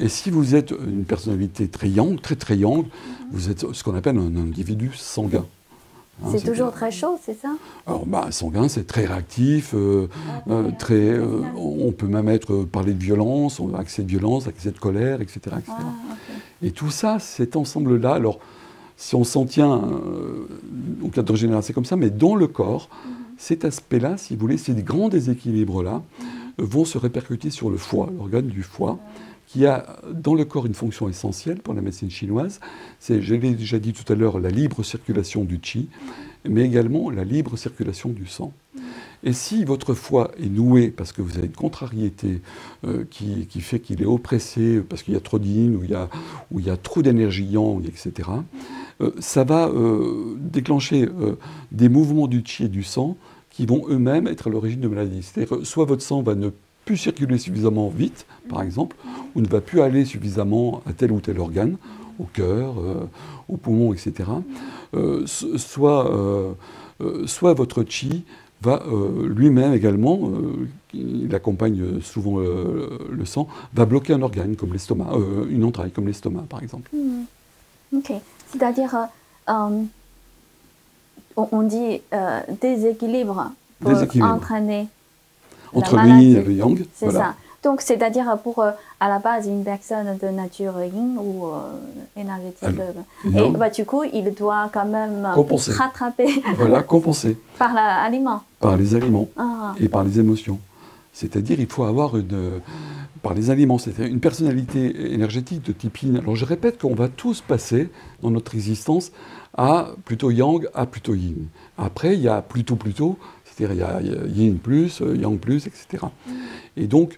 et 0.02 0.10
si 0.10 0.32
vous 0.32 0.56
êtes 0.56 0.72
une 0.72 1.04
personnalité 1.04 1.68
très 1.68 1.90
yang, 1.90 2.20
très 2.20 2.36
très 2.36 2.58
yang, 2.58 2.86
vous 3.32 3.50
êtes 3.50 3.72
ce 3.74 3.84
qu'on 3.84 3.96
appelle 3.96 4.18
un 4.18 4.36
individu 4.36 4.92
sanguin. 4.96 5.46
Hein, 6.24 6.30
c'est 6.32 6.44
toujours 6.44 6.72
très 6.72 6.90
chaud, 6.90 7.20
c'est 7.24 7.40
ça? 7.40 7.50
Alors, 7.86 8.06
bah, 8.06 8.28
sanguin, 8.32 8.68
c'est 8.68 8.88
très 8.88 9.06
réactif, 9.06 9.74
euh, 9.76 10.08
ah, 10.28 10.52
euh, 10.52 10.72
très, 10.78 10.96
euh, 10.96 11.44
on 11.56 11.92
peut 11.92 12.08
même 12.08 12.28
être, 12.28 12.64
parler 12.64 12.94
de 12.94 13.04
violence, 13.04 13.62
accès 13.78 14.02
de 14.02 14.08
violence, 14.08 14.48
accès 14.48 14.72
de 14.72 14.80
colère, 14.80 15.22
etc. 15.22 15.40
etc. 15.60 15.74
Ah, 15.78 16.16
Et 16.64 16.72
tout 16.72 16.90
ça, 16.90 17.20
cet 17.20 17.56
ensemble-là, 17.56 18.14
alors, 18.14 18.40
si 18.98 19.16
on 19.16 19.24
s'en 19.24 19.46
tient 19.46 19.82
au 21.02 21.08
cadre 21.10 21.36
général, 21.36 21.64
c'est 21.64 21.74
comme 21.74 21.86
ça, 21.86 21.96
mais 21.96 22.10
dans 22.10 22.36
le 22.36 22.48
corps, 22.48 22.90
mhm. 22.92 23.14
cet 23.38 23.64
aspect-là, 23.64 24.18
si 24.18 24.34
vous 24.36 24.42
voulez, 24.42 24.58
ces 24.58 24.74
grands 24.74 25.08
déséquilibres-là, 25.08 26.02
mhm. 26.20 26.66
vont 26.66 26.84
se 26.84 26.98
répercuter 26.98 27.52
sur 27.52 27.70
le 27.70 27.78
foie, 27.78 28.10
l'organe 28.18 28.48
du 28.48 28.64
foie 28.64 29.00
qui 29.48 29.66
a 29.66 29.98
dans 30.14 30.36
le 30.36 30.44
corps 30.46 30.66
une 30.66 30.74
fonction 30.74 31.08
essentielle 31.08 31.60
pour 31.60 31.74
la 31.74 31.82
médecine 31.82 32.12
chinoise. 32.12 32.60
C'est, 33.00 33.22
je 33.22 33.34
l'ai 33.34 33.54
déjà 33.54 33.80
dit 33.80 33.94
tout 33.94 34.12
à 34.12 34.16
l'heure, 34.16 34.40
la 34.40 34.50
libre 34.50 34.84
circulation 34.84 35.46
du 35.46 35.60
qi, 35.60 35.88
mais 36.48 36.64
également 36.64 37.10
la 37.10 37.24
libre 37.24 37.58
circulation 37.58 38.10
du 38.10 38.28
sang. 38.28 38.52
Et 39.24 39.34
si 39.34 39.64
votre 39.64 39.94
foie 39.94 40.32
est 40.38 40.50
noué 40.50 40.90
parce 40.90 41.12
que 41.12 41.22
vous 41.22 41.38
avez 41.38 41.48
une 41.48 41.54
contrariété 41.54 42.42
euh, 42.86 43.04
qui, 43.10 43.48
fait 43.62 43.80
qu'il 43.80 44.02
est 44.02 44.06
oppressé, 44.06 44.82
parce 44.88 45.02
qu'il 45.02 45.14
y 45.14 45.18
a 45.18 45.22
trop 45.22 45.40
d'yin, 45.40 45.76
ou 45.76 45.84
il 45.84 45.92
y 45.92 45.96
a, 45.96 46.10
il 46.56 46.66
y 46.66 46.70
a 46.70 46.78
trop 46.78 47.02
d'énergie 47.02 47.46
yang, 47.46 47.86
etc., 47.88 48.30
euh, 49.02 49.12
ça 49.20 49.44
va 49.44 49.68
euh, 49.68 50.36
déclencher 50.40 51.08
des 51.72 51.90
mouvements 51.90 52.28
du 52.28 52.44
qi 52.44 52.66
et 52.66 52.68
du 52.68 52.84
sang 52.84 53.18
qui 53.50 53.66
vont 53.66 53.86
eux-mêmes 53.90 54.28
être 54.28 54.48
à 54.48 54.50
l'origine 54.50 54.82
de 54.82 54.88
maladies. 54.88 55.24
C'est-à-dire 55.24 55.66
soit 55.66 55.86
votre 55.86 56.04
sang 56.04 56.22
va 56.22 56.36
ne 56.36 56.52
plus 56.86 56.98
circuler 56.98 57.38
suffisamment 57.38 57.90
vite, 57.90 58.26
par 58.50 58.62
exemple, 58.62 58.96
ou 59.36 59.42
ne 59.42 59.48
va 59.48 59.62
plus 59.62 59.82
aller 59.82 60.06
suffisamment 60.06 60.82
à 60.86 60.94
tel 60.94 61.12
ou 61.12 61.20
tel 61.20 61.40
organe, 61.40 61.78
au 62.20 62.26
cœur, 62.26 62.76
euh, 62.80 63.10
au 63.50 63.58
poumon, 63.58 63.94
etc. 63.94 64.30
Euh, 64.96 65.26
soit, 65.26 66.12
euh, 66.12 66.54
soit 67.26 67.54
votre 67.54 67.84
chi 67.84 68.24
va 68.62 68.84
lui-même 69.24 69.74
également, 69.74 70.32
il 70.92 71.36
accompagne 71.36 72.02
souvent 72.02 72.40
le, 72.40 73.24
sang, 73.24 73.48
va 73.76 73.86
bloquer 73.86 74.14
un 74.14 74.22
organe 74.24 74.56
comme 74.56 74.74
l'estomac, 74.74 75.12
une 75.52 75.64
entraille 75.64 75.92
comme 75.92 76.08
l'estomac 76.08 76.46
par 76.50 76.64
exemple. 76.64 76.90
Hmm. 76.92 78.00
C'est-à-dire, 78.52 79.08
on 79.48 79.88
dit 81.62 82.02
déséquilibre 82.62 83.52
pour 83.80 83.94
entraîner 84.24 84.88
entre 85.74 85.98
lui 85.98 86.34
et 86.34 86.44
le 86.44 86.54
yang. 86.54 86.86
C'est 86.94 87.12
ça. 87.12 87.34
Donc, 87.64 87.82
c'est-à-dire 87.82 88.38
pour, 88.44 88.60
euh, 88.60 88.72
à 89.00 89.10
la 89.10 89.20
base, 89.20 89.48
une 89.48 89.64
personne 89.64 90.18
de 90.22 90.28
nature 90.30 90.74
yin 90.84 91.18
ou 91.18 91.48
euh, 91.48 91.72
énergétique. 92.16 92.80
et 93.26 93.50
bah, 93.50 93.70
du 93.70 93.84
coup, 93.84 94.04
il 94.04 94.32
doit 94.34 94.70
quand 94.72 94.86
même 94.86 95.28
compenser. 95.34 95.72
rattraper. 95.72 96.44
voilà, 96.56 96.84
compenser. 96.84 97.38
par 97.60 97.74
l'aliment. 97.74 98.44
Par 98.60 98.78
les 98.78 98.96
aliments 98.96 99.28
ah. 99.38 99.74
et 99.80 99.90
par 99.90 100.04
les 100.04 100.20
émotions. 100.20 100.60
C'est-à-dire, 101.12 101.60
il 101.60 101.68
faut 101.68 101.84
avoir 101.84 102.16
une. 102.16 102.62
Par 103.22 103.34
les 103.34 103.50
aliments, 103.50 103.78
c'est 103.78 103.98
une 104.00 104.20
personnalité 104.20 105.14
énergétique 105.14 105.64
de 105.66 105.72
type 105.72 105.98
yin. 106.00 106.18
Alors, 106.18 106.36
je 106.36 106.46
répète 106.46 106.80
qu'on 106.80 106.96
va 106.96 107.08
tous 107.10 107.42
passer 107.42 107.90
dans 108.22 108.32
notre 108.32 108.56
existence 108.56 109.12
à 109.56 109.92
plutôt 110.06 110.32
yang, 110.32 110.68
à 110.74 110.86
plutôt 110.86 111.16
yin. 111.16 111.48
Après, 111.78 112.16
il 112.16 112.22
y 112.22 112.28
a 112.28 112.42
plutôt 112.42 112.76
plutôt 112.76 113.18
c'est-à-dire 113.58 113.88
il 114.04 114.08
y, 114.08 114.16
a, 114.16 114.28
yin 114.28 114.58
plus, 114.58 115.02
euh, 115.02 115.16
yang 115.16 115.40
plus, 115.40 115.68
etc. 115.68 116.06
Et 116.76 116.88
donc, 116.88 117.18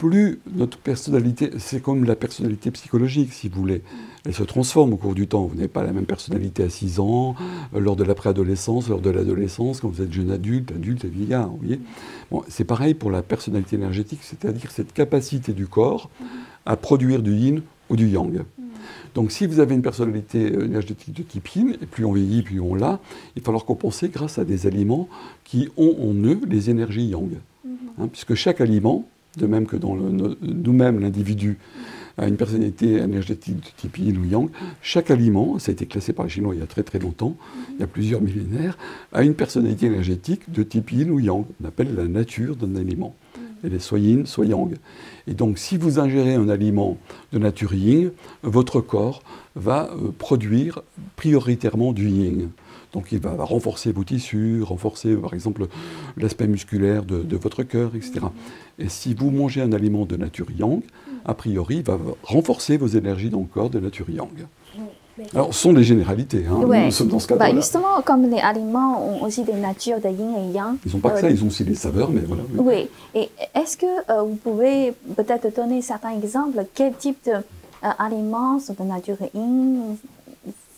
plus 0.00 0.40
notre 0.56 0.78
personnalité, 0.78 1.50
c'est 1.58 1.82
comme 1.82 2.04
la 2.04 2.16
personnalité 2.16 2.70
psychologique, 2.70 3.34
si 3.34 3.50
vous 3.50 3.60
voulez, 3.60 3.82
elle 4.24 4.32
se 4.32 4.42
transforme 4.42 4.94
au 4.94 4.96
cours 4.96 5.14
du 5.14 5.28
temps. 5.28 5.44
Vous 5.44 5.54
n'avez 5.54 5.68
pas 5.68 5.82
la 5.82 5.92
même 5.92 6.06
personnalité 6.06 6.62
à 6.62 6.70
6 6.70 7.00
ans, 7.00 7.36
euh, 7.74 7.80
lors 7.80 7.96
de 7.96 8.04
la 8.04 8.14
préadolescence, 8.14 8.88
lors 8.88 9.02
de 9.02 9.10
l'adolescence, 9.10 9.80
quand 9.80 9.90
vous 9.90 10.00
êtes 10.00 10.10
jeune 10.10 10.30
adulte, 10.30 10.72
adulte 10.72 11.04
et 11.04 11.08
vieillard. 11.08 11.50
Vous 11.50 11.58
voyez 11.58 11.80
c'est 12.48 12.64
pareil 12.64 12.94
pour 12.94 13.10
la 13.10 13.22
personnalité 13.22 13.76
énergétique, 13.76 14.20
c'est-à-dire 14.22 14.70
cette 14.70 14.94
capacité 14.94 15.52
du 15.52 15.66
corps 15.66 16.08
à 16.64 16.76
produire 16.76 17.20
du 17.20 17.34
yin 17.34 17.60
ou 17.90 17.96
du 17.96 18.08
yang. 18.08 18.44
Donc 19.14 19.32
si 19.32 19.46
vous 19.46 19.60
avez 19.60 19.74
une 19.74 19.82
personnalité 19.82 20.46
énergétique 20.46 21.14
de 21.14 21.22
type 21.22 21.46
yin, 21.48 21.76
et 21.82 21.86
plus 21.86 22.06
on 22.06 22.12
vieillit, 22.12 22.42
plus 22.42 22.60
on 22.60 22.74
l'a, 22.74 23.00
il 23.36 23.42
va 23.42 23.46
falloir 23.46 23.66
compenser 23.66 24.08
grâce 24.08 24.38
à 24.38 24.46
des 24.46 24.66
aliments 24.66 25.08
qui 25.44 25.68
ont 25.76 25.94
en 26.00 26.14
eux 26.24 26.40
les 26.48 26.70
énergies 26.70 27.08
yang. 27.08 27.32
Hein, 27.98 28.08
puisque 28.08 28.34
chaque 28.34 28.62
aliment, 28.62 29.06
de 29.38 29.46
même 29.46 29.66
que 29.66 29.76
dans 29.76 29.94
nous-mêmes, 29.94 31.00
l'individu 31.00 31.58
a 32.18 32.26
une 32.26 32.36
personnalité 32.36 32.96
énergétique 32.96 33.56
de 33.56 33.68
type 33.76 33.98
yin 33.98 34.18
ou 34.18 34.24
yang, 34.24 34.48
chaque 34.82 35.10
aliment, 35.10 35.58
ça 35.58 35.70
a 35.70 35.72
été 35.72 35.86
classé 35.86 36.12
par 36.12 36.26
les 36.26 36.30
Chinois 36.30 36.54
il 36.54 36.60
y 36.60 36.62
a 36.62 36.66
très 36.66 36.82
très 36.82 36.98
longtemps, 36.98 37.36
il 37.74 37.80
y 37.80 37.82
a 37.82 37.86
plusieurs 37.86 38.20
millénaires, 38.20 38.76
a 39.12 39.22
une 39.22 39.34
personnalité 39.34 39.86
énergétique 39.86 40.50
de 40.52 40.62
type 40.62 40.92
yin 40.92 41.10
ou 41.10 41.20
yang. 41.20 41.44
On 41.62 41.68
appelle 41.68 41.94
la 41.94 42.06
nature 42.06 42.56
d'un 42.56 42.76
aliment. 42.76 43.14
Elle 43.62 43.74
est 43.74 43.78
soit 43.78 43.98
yin, 43.98 44.26
soit 44.26 44.46
yang. 44.46 44.74
Et 45.26 45.34
donc, 45.34 45.58
si 45.58 45.76
vous 45.76 45.98
ingérez 45.98 46.34
un 46.34 46.48
aliment 46.48 46.98
de 47.32 47.38
nature 47.38 47.74
yin, 47.74 48.10
votre 48.42 48.80
corps 48.80 49.22
va 49.54 49.90
euh, 49.92 50.10
produire 50.16 50.82
prioritairement 51.16 51.92
du 51.92 52.08
yin. 52.08 52.48
Donc, 52.92 53.12
il 53.12 53.20
va 53.20 53.34
renforcer 53.38 53.92
vos 53.92 54.04
tissus, 54.04 54.62
renforcer, 54.62 55.14
par 55.14 55.34
exemple, 55.34 55.66
l'aspect 56.16 56.46
musculaire 56.46 57.04
de, 57.04 57.22
de, 57.22 57.36
votre 57.36 57.62
cœur, 57.62 57.92
etc. 57.94 58.20
Et 58.78 58.88
si 58.88 59.14
vous 59.14 59.30
mangez 59.30 59.62
un 59.62 59.72
aliment 59.72 60.06
de 60.06 60.16
nature 60.16 60.46
yang, 60.58 60.82
a 61.24 61.34
priori, 61.34 61.76
il 61.76 61.82
va 61.82 61.98
renforcer 62.22 62.76
vos 62.76 62.88
énergies 62.88 63.30
dans 63.30 63.40
le 63.40 63.46
corps 63.46 63.70
de 63.70 63.78
nature 63.78 64.10
yang. 64.10 64.28
Alors, 65.34 65.52
ce 65.54 65.60
sont 65.60 65.72
des 65.72 65.84
généralités, 65.84 66.44
hein, 66.46 66.60
dans 66.60 67.18
ce 67.18 67.34
bah, 67.34 67.54
justement, 67.54 68.00
comme 68.04 68.30
les 68.30 68.38
aliments 68.38 69.06
ont 69.06 69.22
aussi 69.24 69.42
des 69.42 69.52
natures 69.54 70.00
de 70.00 70.08
yin 70.08 70.34
et 70.38 70.54
yang. 70.54 70.76
Ils 70.86 70.92
n'ont 70.92 71.00
pas 71.00 71.10
que 71.10 71.20
ça, 71.20 71.26
euh, 71.26 71.30
ils 71.30 71.44
ont 71.44 71.48
aussi 71.48 71.64
des 71.64 71.74
saveurs, 71.74 72.10
mais 72.10 72.20
voilà. 72.20 72.42
Oui. 72.56 72.88
Et 73.14 73.28
est-ce 73.54 73.76
que 73.76 73.86
euh, 74.10 74.22
vous 74.22 74.36
pouvez 74.36 74.92
peut-être 75.16 75.54
donner 75.54 75.82
certains 75.82 76.16
exemples 76.16 76.64
Quel 76.74 76.94
type 76.94 77.28
d'aliments 77.82 78.56
euh, 78.56 78.60
sont 78.60 78.76
de 78.78 78.84
nature 78.84 79.16
yin 79.34 79.96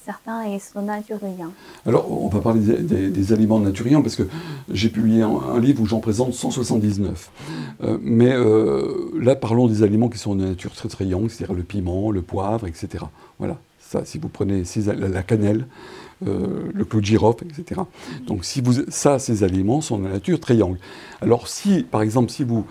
certains 0.05 0.59
sont 0.59 0.83
de 0.83 0.87
nature 0.87 1.19
yang 1.23 1.51
Alors, 1.87 2.11
on 2.11 2.29
va 2.29 2.41
parler 2.41 2.61
des, 2.61 3.33
aliments 3.33 3.59
de 3.61 3.67
nature 3.67 3.87
yang 3.87 4.03
parce 4.03 4.17
que 4.17 4.25
j'ai 4.71 4.88
publié 4.88 5.23
un, 5.23 5.59
livre 5.59 5.83
où 5.83 5.87
j'en 5.87 6.01
présente 6.01 6.35
179. 6.35 7.31
mais 8.03 8.35
là, 9.21 9.37
parlons 9.37 9.69
des 9.69 9.83
aliments 9.83 10.09
qui 10.09 10.19
sont 10.19 10.35
de 10.35 10.45
nature 10.45 10.73
très 10.73 10.88
très 10.88 11.05
c'est-à-dire 11.05 11.55
le 11.55 11.62
piment, 11.62 12.11
le 12.11 12.23
poivre, 12.23 12.67
etc. 12.67 13.05
Voilà 13.38 13.59
si 14.05 14.19
vous 14.19 14.29
prenez 14.29 14.62
la 14.87 15.23
cannelle, 15.23 15.67
euh, 16.27 16.71
le 16.73 16.85
clou 16.85 17.01
de 17.01 17.07
girofle, 17.07 17.45
etc. 17.47 17.83
Donc 18.27 18.45
si 18.45 18.61
vous, 18.61 18.73
ça, 18.88 19.19
ces 19.19 19.45
aliments 19.45 19.81
sont 19.81 19.99
de 19.99 20.09
nature 20.09 20.41
très. 20.41 20.59
Alors 21.21 21.49
si, 21.49 21.83
par 21.83 22.03
exemple, 22.03 22.31
si 22.31 22.45
vous, 22.45 22.67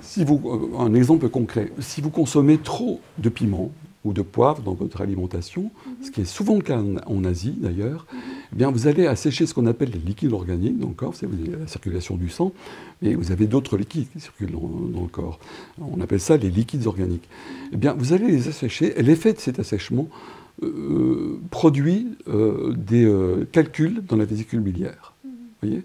si 0.00 0.24
vous, 0.24 0.40
euh, 0.46 0.78
un 0.78 0.94
exemple 0.94 1.28
concret, 1.28 1.72
si 1.80 2.00
vous 2.00 2.10
consommez 2.10 2.58
trop 2.58 3.00
de 3.18 3.28
piment 3.28 3.70
ou 4.06 4.12
de 4.12 4.22
poivre 4.22 4.62
dans 4.62 4.74
votre 4.74 5.00
alimentation, 5.00 5.70
ce 6.00 6.10
qui 6.10 6.20
est 6.20 6.24
souvent 6.24 6.54
le 6.54 6.62
cas 6.62 6.80
en, 7.06 7.24
Asie 7.24 7.56
d'ailleurs, 7.58 8.06
eh 8.52 8.56
bien 8.56 8.70
vous 8.70 8.86
allez 8.86 9.06
assécher 9.06 9.46
ce 9.46 9.54
qu'on 9.54 9.66
appelle 9.66 9.90
les 9.90 9.98
liquides 9.98 10.32
organiques 10.32 10.78
dans 10.78 10.88
le 10.88 10.94
corps, 10.94 11.14
c'est 11.14 11.26
la 11.26 11.66
circulation 11.66 12.16
du 12.16 12.28
sang, 12.28 12.52
mais 13.02 13.14
vous 13.14 13.32
avez 13.32 13.46
d'autres 13.46 13.76
liquides 13.76 14.06
qui 14.12 14.20
circulent 14.20 14.52
dans, 14.52 15.02
le 15.02 15.08
corps. 15.08 15.40
On 15.80 16.00
appelle 16.00 16.20
ça 16.20 16.36
les 16.36 16.50
liquides 16.50 16.86
organiques. 16.86 17.28
Eh 17.72 17.76
bien 17.76 17.94
vous 17.94 18.12
allez 18.12 18.28
les 18.28 18.48
assécher, 18.48 18.98
et 18.98 19.02
l'effet 19.02 19.32
de 19.32 19.40
cet 19.40 19.58
assèchement 19.58 20.08
euh, 20.62 21.38
produit 21.50 22.16
euh, 22.28 22.72
des 22.76 23.04
euh, 23.04 23.46
calculs 23.50 24.02
dans 24.06 24.16
la 24.16 24.24
vésicule 24.24 24.60
biliaire. 24.60 25.14
Vous 25.24 25.30
voyez? 25.62 25.82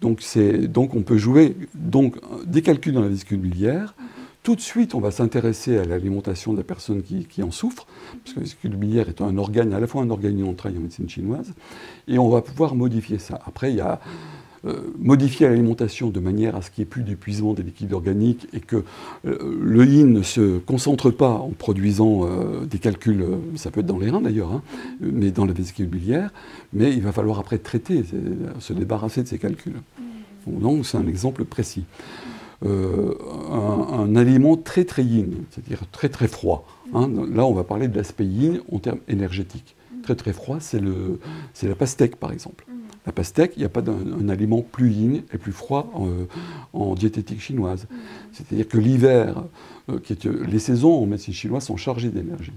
Donc, 0.00 0.22
donc 0.68 0.94
on 0.94 1.02
peut 1.02 1.16
jouer 1.16 1.56
donc, 1.74 2.16
des 2.46 2.62
calculs 2.62 2.92
dans 2.92 3.00
la 3.00 3.08
vésicule 3.08 3.38
biliaire. 3.38 3.94
Tout 4.48 4.56
de 4.56 4.62
suite, 4.62 4.94
on 4.94 5.00
va 5.00 5.10
s'intéresser 5.10 5.76
à 5.76 5.84
l'alimentation 5.84 6.54
de 6.54 6.56
la 6.56 6.64
personne 6.64 7.02
qui, 7.02 7.26
qui, 7.26 7.42
en 7.42 7.50
souffre, 7.50 7.86
parce 8.24 8.32
que 8.32 8.40
la 8.40 8.44
vésicule 8.44 8.76
biliaire 8.76 9.10
est 9.10 9.20
un 9.20 9.36
organe, 9.36 9.74
à 9.74 9.78
la 9.78 9.86
fois 9.86 10.00
un 10.00 10.08
organe 10.08 10.42
en 10.42 10.56
en 10.66 10.80
médecine 10.80 11.06
chinoise, 11.06 11.52
et 12.08 12.18
on 12.18 12.30
va 12.30 12.40
pouvoir 12.40 12.74
modifier 12.74 13.18
ça. 13.18 13.38
Après, 13.44 13.72
il 13.72 13.76
y 13.76 13.82
a 13.82 14.00
euh, 14.64 14.90
modifier 14.98 15.48
l'alimentation 15.48 16.08
de 16.08 16.18
manière 16.18 16.56
à 16.56 16.62
ce 16.62 16.70
qu'il 16.70 16.80
n'y 16.80 16.86
ait 16.86 16.88
plus 16.88 17.02
d'épuisement 17.02 17.52
des 17.52 17.62
liquides 17.62 17.92
organiques 17.92 18.48
et 18.54 18.60
que 18.60 18.84
euh, 19.26 19.58
le 19.60 19.84
yin 19.84 20.10
ne 20.10 20.22
se 20.22 20.56
concentre 20.60 21.10
pas 21.10 21.32
en 21.32 21.50
produisant 21.50 22.20
euh, 22.22 22.64
des 22.64 22.78
calculs, 22.78 23.26
ça 23.54 23.70
peut 23.70 23.80
être 23.80 23.86
dans 23.86 23.98
les 23.98 24.08
reins 24.08 24.22
d'ailleurs, 24.22 24.50
hein, 24.50 24.62
mais 25.02 25.30
dans 25.30 25.44
la 25.44 25.52
vésicule 25.52 25.88
biliaire, 25.88 26.30
mais 26.72 26.90
il 26.94 27.02
va 27.02 27.12
falloir 27.12 27.38
après 27.38 27.58
traiter, 27.58 28.02
se 28.60 28.72
débarrasser 28.72 29.22
de 29.22 29.28
ces 29.28 29.38
calculs. 29.38 29.82
Donc 30.46 30.86
c'est 30.86 30.96
un 30.96 31.06
exemple 31.06 31.44
précis. 31.44 31.84
Un, 32.64 34.16
aliment 34.16 34.56
très 34.56 34.84
très 34.84 35.04
yin, 35.04 35.30
c'est-à-dire 35.50 35.82
très 35.92 36.08
très 36.08 36.28
froid. 36.28 36.66
Hein. 36.94 37.08
Là, 37.32 37.46
on 37.46 37.54
va 37.54 37.64
parler 37.64 37.88
de 37.88 37.96
l'aspect 37.96 38.26
yin 38.26 38.60
en 38.72 38.78
termes 38.78 39.00
énergétiques. 39.08 39.76
très 40.02 40.14
très 40.14 40.32
froid, 40.32 40.58
c'est 40.60 40.80
la 40.80 41.74
pastèque 41.74 42.16
par 42.16 42.32
exemple. 42.32 42.64
La 43.06 43.12
pastèque, 43.12 43.52
il 43.56 43.60
n'y 43.60 43.64
a 43.64 43.70
pas 43.70 43.80
d'un 43.80 44.28
aliment 44.28 44.60
plus 44.60 44.90
yin 44.90 45.22
et 45.32 45.38
plus 45.38 45.52
froid 45.52 45.90
en, 46.74 46.94
diététique 46.94 47.40
chinoise. 47.40 47.86
C'est-à-dire 48.32 48.68
que 48.68 48.76
l'hiver, 48.76 49.44
euh, 49.88 49.98
les 50.46 50.58
saisons 50.58 51.02
en 51.02 51.06
médecine 51.06 51.32
chinoise 51.32 51.64
sont 51.64 51.78
chargées 51.78 52.10
d'énergie. 52.10 52.52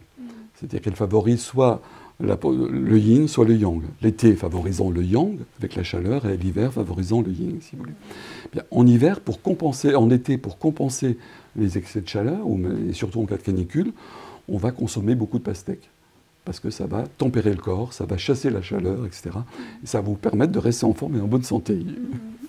C'est-à-dire 0.55 0.81
qu'elles 0.81 0.95
favorisent 0.95 1.41
soit 1.41 1.81
le 2.21 2.97
yin, 2.97 3.27
soit 3.27 3.45
le 3.45 3.55
yang. 3.55 3.81
L'été 4.01 4.35
favorisant 4.35 4.89
le 4.89 5.03
yang 5.03 5.39
avec 5.59 5.75
la 5.75 5.83
chaleur 5.83 6.25
et 6.25 6.37
l'hiver 6.37 6.73
favorisant 6.73 7.21
le 7.21 7.31
yin, 7.31 7.57
si 7.61 7.75
vous 7.75 7.83
voulez. 7.83 8.63
En 8.71 8.85
hiver, 8.85 9.19
pour 9.19 9.41
compenser, 9.41 9.95
en 9.95 10.09
été, 10.09 10.37
pour 10.37 10.57
compenser 10.57 11.17
les 11.55 11.77
excès 11.77 12.01
de 12.01 12.07
chaleur, 12.07 12.39
et 12.87 12.93
surtout 12.93 13.21
en 13.21 13.25
cas 13.25 13.37
de 13.37 13.41
canicule, 13.41 13.93
on 14.47 14.57
va 14.57 14.71
consommer 14.71 15.15
beaucoup 15.15 15.39
de 15.39 15.43
pastèques 15.43 15.89
parce 16.45 16.59
que 16.59 16.69
ça 16.69 16.87
va 16.87 17.03
tempérer 17.17 17.51
le 17.51 17.61
corps, 17.61 17.93
ça 17.93 18.05
va 18.05 18.17
chasser 18.17 18.49
la 18.49 18.61
chaleur, 18.61 19.05
etc. 19.05 19.29
Et 19.83 19.87
ça 19.87 19.99
va 19.99 20.07
vous 20.07 20.15
permettre 20.15 20.51
de 20.51 20.59
rester 20.59 20.85
en 20.85 20.93
forme 20.93 21.17
et 21.17 21.21
en 21.21 21.27
bonne 21.27 21.43
santé. 21.43 21.85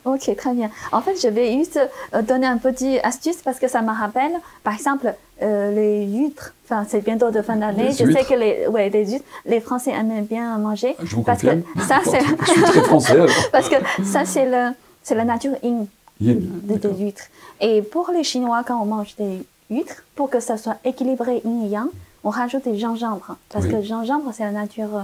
Ok, 0.05 0.35
très 0.37 0.55
bien. 0.55 0.71
En 0.91 1.01
fait, 1.01 1.15
je 1.23 1.29
vais 1.29 1.53
juste 1.53 1.79
euh, 2.15 2.23
donner 2.23 2.47
un 2.47 2.59
petit 2.59 2.99
astuce 3.01 3.37
parce 3.45 3.59
que 3.61 3.69
ça 3.69 3.83
me 3.83 3.91
rappelle, 3.91 4.33
par 4.65 4.75
exemple, 4.75 5.15
euh, 5.43 5.71
les 5.75 6.07
huîtres. 6.07 6.55
Enfin, 6.65 6.87
c'est 6.89 7.05
bientôt 7.05 7.31
de 7.31 7.43
fin 7.43 7.57
d'année. 7.57 7.91
Je 7.91 8.11
sais 8.11 8.25
que 8.25 8.35
les, 8.35 8.67
ouais, 8.69 8.89
les 8.91 9.11
huîtres, 9.13 9.25
les 9.45 9.61
Français 9.61 9.91
aiment 9.91 10.25
bien 10.25 10.57
manger. 10.59 10.95
Je 11.03 11.17
vous 11.17 11.23
parce 11.23 11.43
confirme. 11.43 11.63
que 11.63 11.81
ça, 11.83 12.01
c'est. 12.05 12.21
je 12.21 12.51
suis 12.53 12.63
très 12.63 12.81
français. 12.83 13.13
Alors. 13.13 13.29
parce 13.53 13.69
que 13.69 13.77
ça, 14.05 14.25
c'est 14.25 14.47
le, 14.49 14.75
c'est 15.03 15.15
la 15.15 15.25
nature 15.25 15.53
yin, 15.63 15.87
Yin, 16.21 16.41
des, 16.63 16.77
des 16.77 16.89
huîtres. 16.99 17.25
Et 17.61 17.83
pour 17.83 18.11
les 18.15 18.25
Chinois, 18.25 18.63
quand 18.67 18.81
on 18.81 18.87
mange 18.87 19.15
des 19.17 19.45
huîtres, 19.71 20.03
pour 20.15 20.31
que 20.31 20.41
ça 20.41 20.57
soit 20.57 20.77
équilibré 20.85 21.43
yin 21.45 21.65
et 21.65 21.69
yang, 21.69 21.89
on 22.25 22.31
rajoute 22.31 22.67
du 22.69 22.79
gingembre. 22.79 23.37
Parce 23.51 23.65
Oui. 23.67 23.71
que 23.73 23.77
le 23.77 23.83
gingembre, 23.83 24.31
c'est 24.33 24.45
la 24.45 24.53
nature 24.53 24.97
euh, 24.97 25.03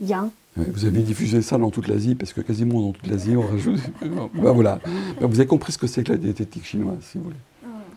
yang. 0.00 0.28
Vous 0.54 0.84
avez 0.84 1.00
diffusé 1.00 1.40
ça 1.40 1.56
dans 1.56 1.70
toute 1.70 1.88
l'Asie, 1.88 2.14
parce 2.14 2.32
que 2.34 2.42
quasiment 2.42 2.80
dans 2.80 2.92
toute 2.92 3.06
l'Asie, 3.06 3.34
on 3.36 3.40
rajoute. 3.46 3.80
Ben 4.34 4.52
voilà. 4.52 4.78
Ben 5.20 5.26
vous 5.26 5.40
avez 5.40 5.46
compris 5.46 5.72
ce 5.72 5.78
que 5.78 5.86
c'est 5.86 6.04
que 6.04 6.12
la 6.12 6.18
diététique 6.18 6.64
chinoise, 6.66 6.98
si 7.10 7.16
vous 7.18 7.24
voulez. 7.24 7.36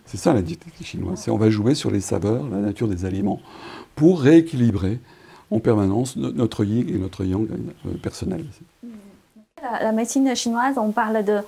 C'est 0.06 0.18
ça 0.18 0.34
la 0.34 0.42
diététique 0.42 0.86
chinoise. 0.86 1.20
C'est 1.20 1.32
on 1.32 1.38
va 1.38 1.50
jouer 1.50 1.76
sur 1.76 1.90
les 1.92 2.02
saveurs, 2.02 2.48
la 2.50 2.58
nature 2.58 2.88
des 2.88 3.06
aliments, 3.06 3.40
pour 3.96 4.22
rééquilibrer 4.22 5.00
en 5.52 5.60
permanence 5.60 6.16
no- 6.16 6.32
notre 6.32 6.64
yin 6.64 6.88
et 6.90 6.98
notre 6.98 7.24
yang 7.24 7.48
euh, 7.50 7.94
personnel. 8.02 8.46
La, 9.62 9.84
la 9.84 9.92
médecine 9.92 10.36
chinoise, 10.36 10.76
on 10.78 10.92
parle 10.92 11.24
de, 11.24 11.40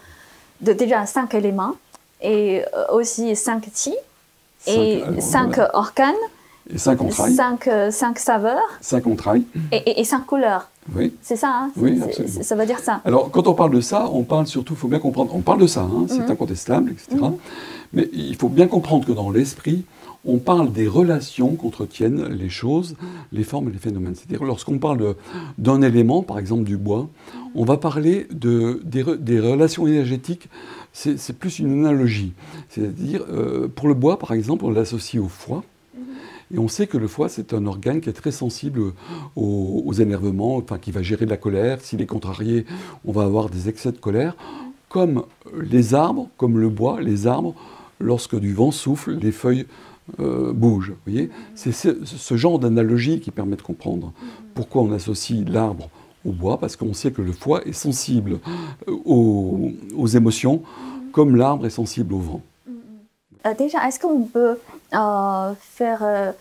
de 0.62 0.74
déjà 0.74 1.06
cinq 1.06 1.34
éléments 1.36 1.76
et 2.22 2.64
euh, 2.74 2.94
aussi 2.94 3.36
cinq 3.36 3.70
qi 3.74 3.94
et 4.66 5.04
alors, 5.04 5.22
cinq 5.22 5.56
voilà. 5.56 5.76
organes, 5.76 6.16
Et 6.74 6.78
cinq 6.78 7.02
entrailles. 7.02 7.34
cinq, 7.34 7.68
euh, 7.68 7.92
cinq 7.92 8.20
saveurs 8.20 8.62
Cinq 8.82 9.08
entrailles, 9.08 9.44
et, 9.72 9.78
et- 9.78 10.00
et 10.02 10.04
cinq 10.04 10.26
couleurs. 10.26 10.70
oui. 10.96 11.14
C'est 11.22 11.36
ça, 11.38 11.50
hein? 11.54 11.72
Oui, 11.78 12.00
absolument. 12.02 12.42
ça 12.44 12.56
veut 12.56 12.66
dire 12.66 12.80
ça. 12.80 13.02
Alors, 13.06 13.32
quand 13.32 13.48
on 13.48 13.54
parle 13.54 13.72
de 13.72 13.82
ça, 13.82 14.10
on 14.12 14.24
parle 14.24 14.48
surtout, 14.48 14.74
il 14.74 14.78
faut 14.80 14.88
bien 14.88 15.00
comprendre, 15.00 15.34
on 15.36 15.42
parle 15.42 15.62
de 15.62 15.68
ça, 15.68 15.82
hein, 15.82 16.06
c'est 16.08 16.20
Mhm. 16.26 16.32
incontestable, 16.32 16.92
etc. 16.92 17.16
Mais 17.94 18.10
il 18.14 18.36
faut 18.36 18.50
bien 18.50 18.68
comprendre 18.68 19.06
que 19.06 19.14
dans 19.14 19.30
l'esprit, 19.30 19.86
on 20.26 20.40
parle 20.40 20.74
des 20.74 20.88
relations 20.88 21.56
qu'entretiennent 21.56 22.26
les 22.28 22.50
choses, 22.50 22.96
les 23.32 23.44
formes 23.44 23.70
et 23.70 23.72
les 23.72 23.78
phénomènes. 23.78 24.16
C'est-à-dire, 24.16 24.44
lorsqu'on 24.46 24.78
parle 24.78 25.16
d'un 25.58 25.82
élément, 25.82 26.22
par 26.22 26.38
exemple 26.38 26.64
du 26.64 26.76
bois, 26.76 27.08
on 27.56 27.64
va 27.64 27.78
parler 27.78 28.28
de, 28.32 28.82
des, 28.84 29.04
re- 29.04 29.16
des 29.18 29.40
relations 29.40 29.88
énergétiques, 29.88 30.50
c'est 30.92 31.18
c'est 31.18 31.32
plus 31.34 31.60
une 31.60 31.86
analogie. 31.86 32.34
C'est-à-dire, 32.70 33.24
euh, 33.32 33.70
pour 33.74 33.88
le 33.88 33.94
bois, 33.94 34.20
par 34.20 34.34
exemple, 34.34 34.66
on 34.66 34.72
l'associe 34.72 35.24
au 35.24 35.30
foie. 35.30 35.64
Et 36.54 36.60
on 36.60 36.68
sait 36.68 36.88
que 36.88 36.98
le 36.98 37.08
foie, 37.08 37.28
c'est 37.30 37.54
un 37.54 37.66
organe 37.66 38.00
qui 38.00 38.10
est 38.10 38.14
très 38.14 38.32
sensible 38.32 38.94
aux, 39.36 39.94
énervements, 39.94 40.56
enfin, 40.58 40.78
qui 40.78 40.92
va 40.92 41.02
gérer 41.02 41.26
la 41.26 41.38
colère. 41.38 41.82
S'il 41.82 42.02
est 42.02 42.06
contrarié, 42.06 42.66
on 43.06 43.12
va 43.12 43.24
avoir 43.24 43.50
des 43.50 43.68
excès 43.68 43.92
de 43.92 43.98
colère. 43.98 44.36
Comme 44.90 45.24
les 45.62 45.94
arbres, 45.94 46.30
comme 46.38 46.58
le 46.58 46.70
bois, 46.70 47.02
les 47.02 47.28
arbres, 47.28 47.54
lorsque 48.00 48.40
du 48.40 48.54
vent 48.54 48.72
souffle, 48.72 49.16
les 49.16 49.34
feuilles 49.34 49.66
euh, 50.22 50.54
bougent. 50.54 50.94
Voyez 51.06 51.30
C'est 51.54 51.74
ce, 51.74 52.38
genre 52.38 52.60
d'analogie 52.60 53.20
qui 53.20 53.32
permet 53.32 53.58
de 53.58 53.62
comprendre 53.62 54.14
pourquoi 54.54 54.82
on 54.82 54.92
associe 54.94 55.46
l'arbre 55.46 55.90
au 56.26 56.32
bois, 56.32 56.58
parce 56.60 56.78
qu'on 56.78 56.94
sait 56.94 57.12
que 57.12 57.22
le 57.22 57.34
foie 57.34 57.66
est 57.68 57.74
sensible 57.74 58.40
euh, 58.88 58.94
aux, 59.06 60.08
émotions, 60.08 60.62
comme 61.12 61.36
l'arbre 61.36 61.66
est 61.66 61.72
sensible 61.72 62.14
au 62.14 62.20
vent. 62.20 62.42
Euh, 63.46 63.54
déjà, 63.58 63.86
est-ce 63.88 64.00
qu'on 64.00 64.24
peut 64.24 64.58
faire 64.92 66.00
euh, 66.02 66.32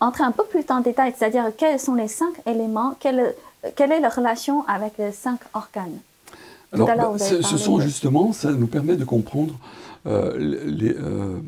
entrer 0.00 0.24
un 0.24 0.32
peu 0.32 0.44
plus 0.44 0.64
en 0.70 0.80
détail, 0.80 1.14
c'est-à-dire 1.16 1.44
quels 1.56 1.80
sont 1.80 1.94
les 1.94 2.08
cinq 2.08 2.34
éléments, 2.46 2.96
quelle, 3.00 3.34
quelle 3.76 3.92
est 3.92 4.00
la 4.00 4.08
relation 4.08 4.66
avec 4.66 4.92
les 4.98 5.12
cinq 5.12 5.40
organes. 5.54 5.98
Tout 6.74 6.86
Alors, 6.86 7.14
à 7.14 7.18
bah, 7.18 7.18
ce, 7.18 7.42
sont 7.42 7.78
de- 7.78 7.82
justement, 7.82 8.32
ça 8.32 8.52
nous 8.52 8.66
permet 8.66 8.96
de 8.96 9.04
comprendre, 9.04 9.54
euh, 10.06 10.36
les, 10.38 10.92
euh, 10.92 11.38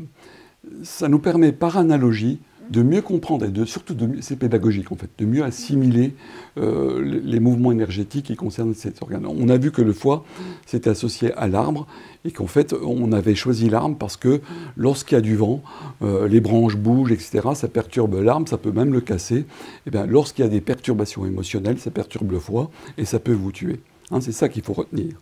ça 0.82 1.08
nous 1.08 1.18
permet 1.18 1.52
par 1.52 1.76
analogie 1.76 2.40
de 2.70 2.82
mieux 2.82 3.02
comprendre 3.02 3.44
et 3.44 3.50
de 3.50 3.64
surtout 3.64 3.94
de 3.94 4.20
c'est 4.20 4.36
pédagogique 4.36 4.92
en 4.92 4.96
fait, 4.96 5.10
de 5.18 5.26
mieux 5.26 5.42
assimiler 5.42 6.14
euh, 6.58 7.20
les, 7.24 7.40
mouvements 7.40 7.72
énergétiques 7.72 8.26
qui 8.26 8.36
concernent 8.36 8.74
cet 8.74 9.02
organe. 9.02 9.26
On 9.26 9.48
a 9.48 9.56
vu 9.56 9.72
que 9.72 9.82
le 9.82 9.92
foie 9.92 10.24
c'était 10.66 10.90
associé 10.90 11.34
à 11.34 11.48
l'arbre 11.48 11.86
et 12.24 12.30
qu'en 12.30 12.46
fait 12.46 12.72
on 12.72 13.12
avait 13.12 13.34
choisi 13.34 13.68
l'arbre 13.68 13.96
parce 13.98 14.16
que 14.16 14.40
lorsqu'il 14.76 15.16
y 15.16 15.18
a 15.18 15.20
du 15.20 15.36
vent, 15.36 15.62
euh, 16.02 16.28
les 16.28 16.40
branches 16.40 16.76
bougent, 16.76 17.12
etc. 17.12 17.48
Ça 17.54 17.68
perturbe 17.68 18.14
l'arbre, 18.14 18.48
ça 18.48 18.58
peut 18.58 18.72
même 18.72 18.92
le 18.92 19.00
casser. 19.00 19.46
Et 19.86 19.90
bien 19.90 20.06
lorsqu'il 20.06 20.44
y 20.44 20.48
a 20.48 20.50
des 20.50 20.60
perturbations 20.60 21.26
émotionnelles, 21.26 21.78
ça 21.78 21.90
perturbe 21.90 22.30
le 22.30 22.38
foie 22.38 22.70
et 22.98 23.04
ça 23.04 23.18
peut 23.18 23.32
vous 23.32 23.52
tuer. 23.52 23.80
Hein, 24.12 24.20
c'est 24.20 24.32
ça 24.32 24.48
qu'il 24.48 24.62
faut 24.62 24.72
retenir. 24.72 25.12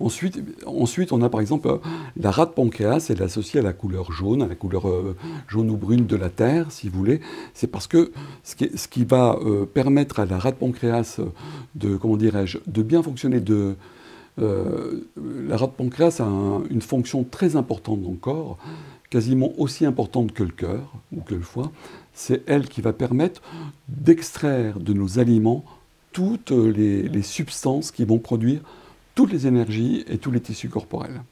Ensuite, 0.00 0.42
ensuite, 0.64 1.12
on 1.12 1.20
a 1.20 1.28
par 1.28 1.40
exemple 1.42 1.68
euh, 1.68 1.76
la 2.16 2.30
rate 2.30 2.54
pancréas, 2.54 3.06
elle 3.10 3.20
est 3.20 3.24
associée 3.24 3.60
à 3.60 3.62
la 3.62 3.74
couleur 3.74 4.10
jaune, 4.10 4.40
à 4.40 4.46
la 4.46 4.54
couleur 4.54 4.88
euh, 4.88 5.14
jaune 5.48 5.70
ou 5.70 5.76
brune 5.76 6.06
de 6.06 6.16
la 6.16 6.30
Terre, 6.30 6.72
si 6.72 6.88
vous 6.88 6.98
voulez. 6.98 7.20
C'est 7.52 7.66
parce 7.66 7.86
que 7.86 8.10
ce 8.42 8.54
qui, 8.88 9.04
va 9.04 9.38
euh, 9.44 9.66
permettre 9.66 10.18
à 10.20 10.24
la 10.24 10.38
rate 10.38 10.56
pancréas 10.56 11.20
de, 11.74 11.96
comment 11.96 12.16
dirais-je, 12.16 12.58
de 12.66 12.82
bien 12.82 13.02
fonctionner, 13.02 13.40
de, 13.40 13.76
la 14.38 15.56
rate 15.58 15.74
pancréas 15.74 16.16
a 16.20 16.24
un- 16.24 16.64
une 16.70 16.80
fonction 16.80 17.22
très 17.22 17.54
importante 17.54 18.00
dans 18.00 18.12
le 18.12 18.16
corps, 18.16 18.56
quasiment 19.10 19.52
aussi 19.58 19.84
importante 19.84 20.32
que 20.32 20.42
le 20.42 20.52
cœur 20.52 20.90
ou 21.14 21.20
que 21.20 21.34
le 21.34 21.42
foie. 21.42 21.70
C'est 22.14 22.42
elle 22.46 22.66
qui 22.66 22.80
va 22.80 22.94
permettre 22.94 23.42
d'extraire 23.88 24.80
de 24.80 24.94
nos 24.94 25.18
aliments 25.18 25.64
toutes 26.12 26.50
les, 26.50 27.22
substances 27.22 27.90
qui 27.90 28.04
vont 28.04 28.18
produire 28.18 28.60
toutes 29.14 29.32
les 29.32 29.46
énergies 29.46 30.04
et 30.08 30.18
tous 30.18 30.30
les 30.30 30.40
tissus 30.40 30.68
corporels. 30.68 31.22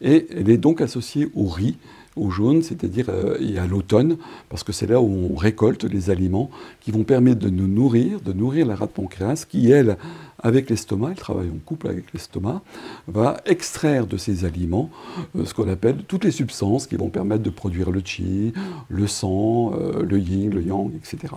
Et 0.00 0.26
elle 0.30 0.50
est 0.50 0.58
donc 0.58 0.80
associée 0.80 1.28
au 1.34 1.46
riz, 1.46 1.76
au 2.16 2.30
jaune, 2.30 2.62
c'est-à-dire 2.62 3.06
euh, 3.08 3.62
à 3.62 3.66
l'automne, 3.66 4.16
parce 4.48 4.62
que 4.62 4.72
c'est 4.72 4.86
là 4.86 5.00
où 5.00 5.28
on 5.32 5.34
récolte 5.34 5.84
les 5.84 6.10
aliments 6.10 6.50
qui 6.80 6.90
vont 6.90 7.04
permettre 7.04 7.40
de 7.40 7.50
nous 7.50 7.68
nourrir, 7.68 8.20
de 8.20 8.32
nourrir 8.32 8.66
la 8.66 8.74
rate 8.74 8.90
pancréas, 8.90 9.44
qui, 9.48 9.70
elle, 9.70 9.96
avec 10.42 10.70
l'estomac, 10.70 11.10
elle 11.10 11.16
travaille 11.16 11.48
en 11.48 11.58
couple 11.64 11.88
avec 11.88 12.12
l'estomac, 12.12 12.62
va 13.08 13.38
extraire 13.46 14.06
de 14.06 14.16
ces 14.16 14.44
aliments 14.44 14.90
euh, 15.36 15.44
ce 15.44 15.54
qu'on 15.54 15.68
appelle 15.68 16.04
toutes 16.06 16.24
les 16.24 16.30
substances 16.30 16.86
qui 16.86 16.96
vont 16.96 17.08
permettre 17.08 17.42
de 17.42 17.50
produire 17.50 17.90
le 17.90 18.00
qi, 18.00 18.52
le 18.88 19.06
sang, 19.06 19.72
euh, 19.74 20.02
le 20.02 20.18
yin, 20.18 20.50
le 20.50 20.62
yang, 20.62 20.94
etc. 20.94 21.34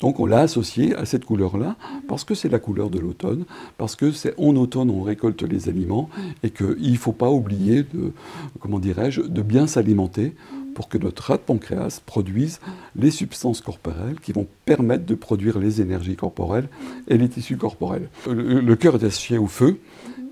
Donc 0.00 0.20
on 0.20 0.26
l'a 0.26 0.40
associé 0.40 0.94
à 0.94 1.04
cette 1.04 1.24
couleur-là, 1.24 1.76
parce 2.08 2.24
que 2.24 2.34
c'est 2.34 2.48
la 2.48 2.58
couleur 2.58 2.90
de 2.90 2.98
l'automne, 2.98 3.44
parce 3.78 3.96
que 3.96 4.12
c'est 4.12 4.34
en 4.38 4.56
automne 4.56 4.90
on 4.90 5.02
récolte 5.02 5.42
les 5.42 5.68
aliments, 5.68 6.08
et 6.42 6.50
qu'il 6.50 6.92
ne 6.92 6.96
faut 6.96 7.12
pas 7.12 7.30
oublier 7.30 7.82
de, 7.82 8.12
comment 8.60 8.78
dirais-je, 8.78 9.22
de 9.22 9.42
bien 9.42 9.66
s'alimenter 9.66 10.34
pour 10.74 10.88
que 10.88 10.98
notre 10.98 11.22
rate 11.24 11.42
pancréas 11.42 12.00
produise 12.04 12.60
les 12.96 13.10
substances 13.10 13.60
corporelles 13.60 14.20
qui 14.22 14.32
vont 14.32 14.46
permettre 14.64 15.04
de 15.04 15.14
produire 15.14 15.58
les 15.58 15.80
énergies 15.80 16.16
corporelles 16.16 16.68
et 17.08 17.18
les 17.18 17.28
tissus 17.28 17.56
corporels. 17.56 18.08
Le, 18.26 18.74
cœur 18.74 18.94
est 18.94 19.04
associé 19.04 19.38
au 19.38 19.46
feu, 19.46 19.78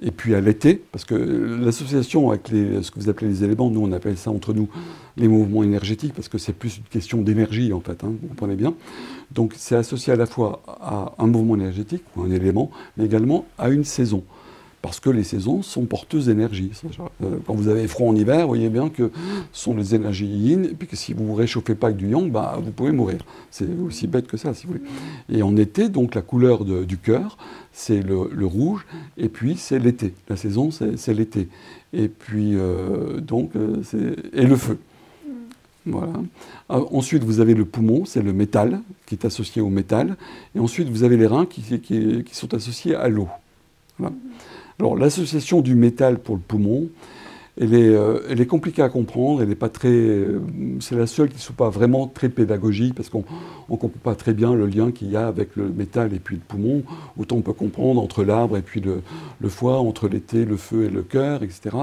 et 0.03 0.11
puis 0.11 0.35
à 0.35 0.41
l'été, 0.41 0.83
parce 0.93 1.05
que 1.05 1.15
l'association 1.15 2.31
avec 2.31 2.49
ce 2.49 2.91
que 2.91 2.99
vous 2.99 3.11
appelez 3.11 3.29
les 3.29 3.45
éléments, 3.45 3.71
nous 3.71 3.83
on 3.83 3.93
appelle 3.93 4.17
ça 4.17 4.31
entre 4.31 4.55
nous 4.55 4.69
les 5.17 5.29
mouvements 5.29 5.63
énergétiques, 5.63 6.15
parce 6.15 6.29
que 6.29 6.39
c'est 6.39 6.55
plus 6.55 6.79
une 6.79 6.85
question 6.85 7.21
d'énergie 7.21 7.73
en 7.73 7.81
fait, 7.81 8.03
hein, 8.05 8.13
vous 8.21 8.29
comprenez 8.29 8.57
bien. 8.57 8.75
Donc 9.33 9.53
c'est 9.57 9.77
associé 9.77 10.13
à 10.13 10.17
la 10.17 10.27
fois 10.27 10.63
à 10.67 11.13
un 11.19 11.27
mouvement 11.27 11.57
énergétique 11.57 12.03
ou 12.17 12.23
un 12.23 12.31
élément, 12.31 12.71
mais 12.97 13.05
également 13.05 13.45
à 13.59 13.69
une 13.69 13.85
saison. 13.85 14.25
Parce 14.83 14.99
que 14.99 15.11
les 15.11 15.25
saisons 15.25 15.61
sont 15.63 15.85
porteuses 15.85 16.27
d'énergie. 16.27 16.71
Euh, 17.23 17.37
Quand 17.47 17.53
vous 17.55 17.69
avez 17.69 17.87
froid 17.87 18.09
en 18.09 18.17
hiver, 18.17 18.41
vous 18.43 18.49
voyez 18.49 18.71
bien 18.71 18.89
que 18.89 19.11
ce 19.53 19.63
sont 19.65 19.77
les 19.77 19.95
énergies 19.95 20.25
yin, 20.27 20.65
et 20.65 20.69
puis 20.75 20.89
que 20.89 20.97
si 20.97 21.13
vous 21.13 21.23
ne 21.23 21.29
vous 21.29 21.35
réchauffez 21.35 21.75
pas 21.75 21.89
avec 21.89 21.99
du 21.99 22.09
yang, 22.09 22.31
bah, 22.31 22.59
vous 22.65 22.71
pouvez 22.71 22.91
mourir. 22.91 23.19
C'est 23.51 23.69
aussi 23.87 24.07
bête 24.07 24.27
que 24.27 24.39
ça, 24.39 24.55
si 24.55 24.67
vous 24.67 24.73
voulez. 24.73 24.85
Et 25.39 25.43
en 25.43 25.55
été, 25.59 25.91
donc 25.91 26.15
la 26.15 26.23
couleur 26.23 26.65
de- 26.65 26.85
du 26.85 26.97
cœur, 26.97 27.37
c'est 27.73 28.01
le, 28.01 28.31
le 28.33 28.47
rouge, 28.47 28.87
et 29.19 29.29
puis 29.29 29.57
c'est 29.59 29.79
l'été. 29.79 30.15
La 30.31 30.37
saison, 30.37 30.71
c'est 30.71 31.13
l'été. 31.15 31.49
Et 31.93 32.09
puis, 32.09 32.53
euh, 32.55 33.21
donc, 33.21 33.51
euh, 33.57 33.83
c'est- 33.85 34.17
et 34.33 34.47
le 34.47 34.57
feu. 34.57 34.79
Voilà. 35.85 36.13
Euh, 36.71 36.85
ensuite, 36.93 37.23
vous 37.25 37.41
avez 37.41 37.55
le 37.55 37.65
poumon, 37.67 38.05
c'est 38.07 38.23
le 38.23 38.33
métal, 38.33 38.81
qui 39.07 39.15
est 39.15 39.25
associé 39.27 39.61
au 39.61 39.69
métal. 39.69 40.17
Et 40.55 40.59
ensuite, 40.59 40.89
vous 40.89 41.03
avez 41.05 41.17
les 41.19 41.27
reins 41.27 41.45
qui, 41.47 41.61
qui, 41.81 42.23
qui 42.25 42.35
sont 42.35 42.55
associés 42.55 42.95
à 42.95 43.09
l'eau. 43.09 43.29
Voilà. 43.99 44.15
L'association 44.81 45.61
du 45.61 45.75
métal 45.75 46.19
pour 46.19 46.37
le 46.37 46.41
poumon, 46.41 46.89
elle 47.61 47.75
est, 47.75 47.89
euh, 47.95 48.45
compliquée 48.47 48.81
à 48.81 48.89
comprendre, 48.89 49.43
euh, 49.45 50.39
c'est 50.81 50.97
la 50.97 51.07
seule 51.07 51.29
qui 51.29 51.35
ne 51.35 51.41
soit 51.41 51.55
pas 51.55 51.69
vraiment 51.69 52.07
très 52.07 52.31
pédagogique 52.31 52.95
parce 52.95 53.11
qu'on 53.11 53.25
ne 53.69 53.77
comprend 53.77 54.01
pas 54.03 54.15
très 54.15 54.33
bien 54.33 54.55
le 54.55 54.67
lien 54.67 54.93
qu'il 54.93 55.11
y 55.11 55.17
a 55.17 55.27
avec 55.27 55.57
le 55.57 55.69
métal 55.69 56.15
et 56.15 56.21
puis 56.21 56.37
le 56.37 56.43
poumon. 56.43 56.83
Autant 57.19 57.37
on 57.37 57.43
peut 57.43 57.53
comprendre 57.53 58.01
entre 58.01 58.25
l'arbre 58.25 58.57
et 58.57 58.63
puis 58.63 58.81
le, 58.81 59.03
foie, 59.49 59.79
entre 59.79 60.09
l'été, 60.09 60.47
le 60.47 60.57
feu 60.57 60.85
et 60.85 60.89
le 60.91 61.03
cœur, 61.03 61.43
etc. 61.43 61.77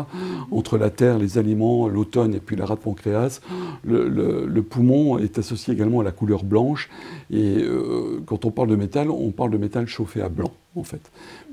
Entre 0.49 0.79
la 0.79 0.89
terre, 0.89 1.19
les 1.19 1.37
aliments, 1.37 1.87
l'automne 1.87 2.33
et 2.33 2.39
puis 2.39 2.55
la 2.55 2.65
rate 2.65 2.79
pancréas. 2.79 3.41
Le, 3.83 4.09
le, 4.09 4.63
poumon 4.63 5.19
est 5.19 5.37
associé 5.37 5.73
également 5.73 5.99
à 5.99 6.03
la 6.03 6.11
couleur 6.11 6.43
blanche 6.43 6.89
et 7.29 7.57
euh, 7.59 8.19
quand 8.25 8.45
on 8.45 8.51
parle 8.51 8.69
de 8.69 8.75
métal, 8.75 9.11
on 9.11 9.31
parle 9.31 9.51
de 9.51 9.57
métal 9.57 9.87
chauffé 9.87 10.21
à 10.21 10.29
blanc 10.29 10.51
en 10.80 10.84
fait. 10.84 11.01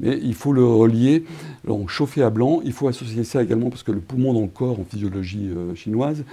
Mais 0.01 0.18
il 0.22 0.35
faut 0.35 0.53
le 0.53 0.64
relier, 0.64 1.25
donc 1.66 1.89
chauffer 1.89 2.22
à 2.22 2.31
blanc, 2.31 2.61
il 2.64 2.72
faut 2.72 2.89
associer 2.89 3.25
ça 3.25 3.43
également 3.43 3.70
parce 3.70 3.83
que 3.83 3.93
le 3.93 4.01
poumon 4.01 4.35
dans 4.35 4.43
le 4.43 4.49
corps 4.49 4.79
en 4.81 4.85
physiologie 4.85 5.49
euh, 5.49 5.75
chinoise 5.75 6.25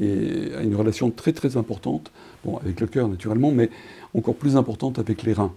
est, 0.00 0.54
a 0.54 0.62
une 0.62 0.74
relation 0.74 1.10
très 1.10 1.32
très 1.32 1.56
importante, 1.56 2.10
bon, 2.44 2.58
avec 2.58 2.80
le 2.80 2.86
cœur 2.86 3.08
naturellement, 3.08 3.50
mais 3.50 3.70
encore 4.14 4.34
plus 4.34 4.56
importante 4.56 4.98
avec 4.98 5.22
les 5.22 5.32
reins. 5.32 5.52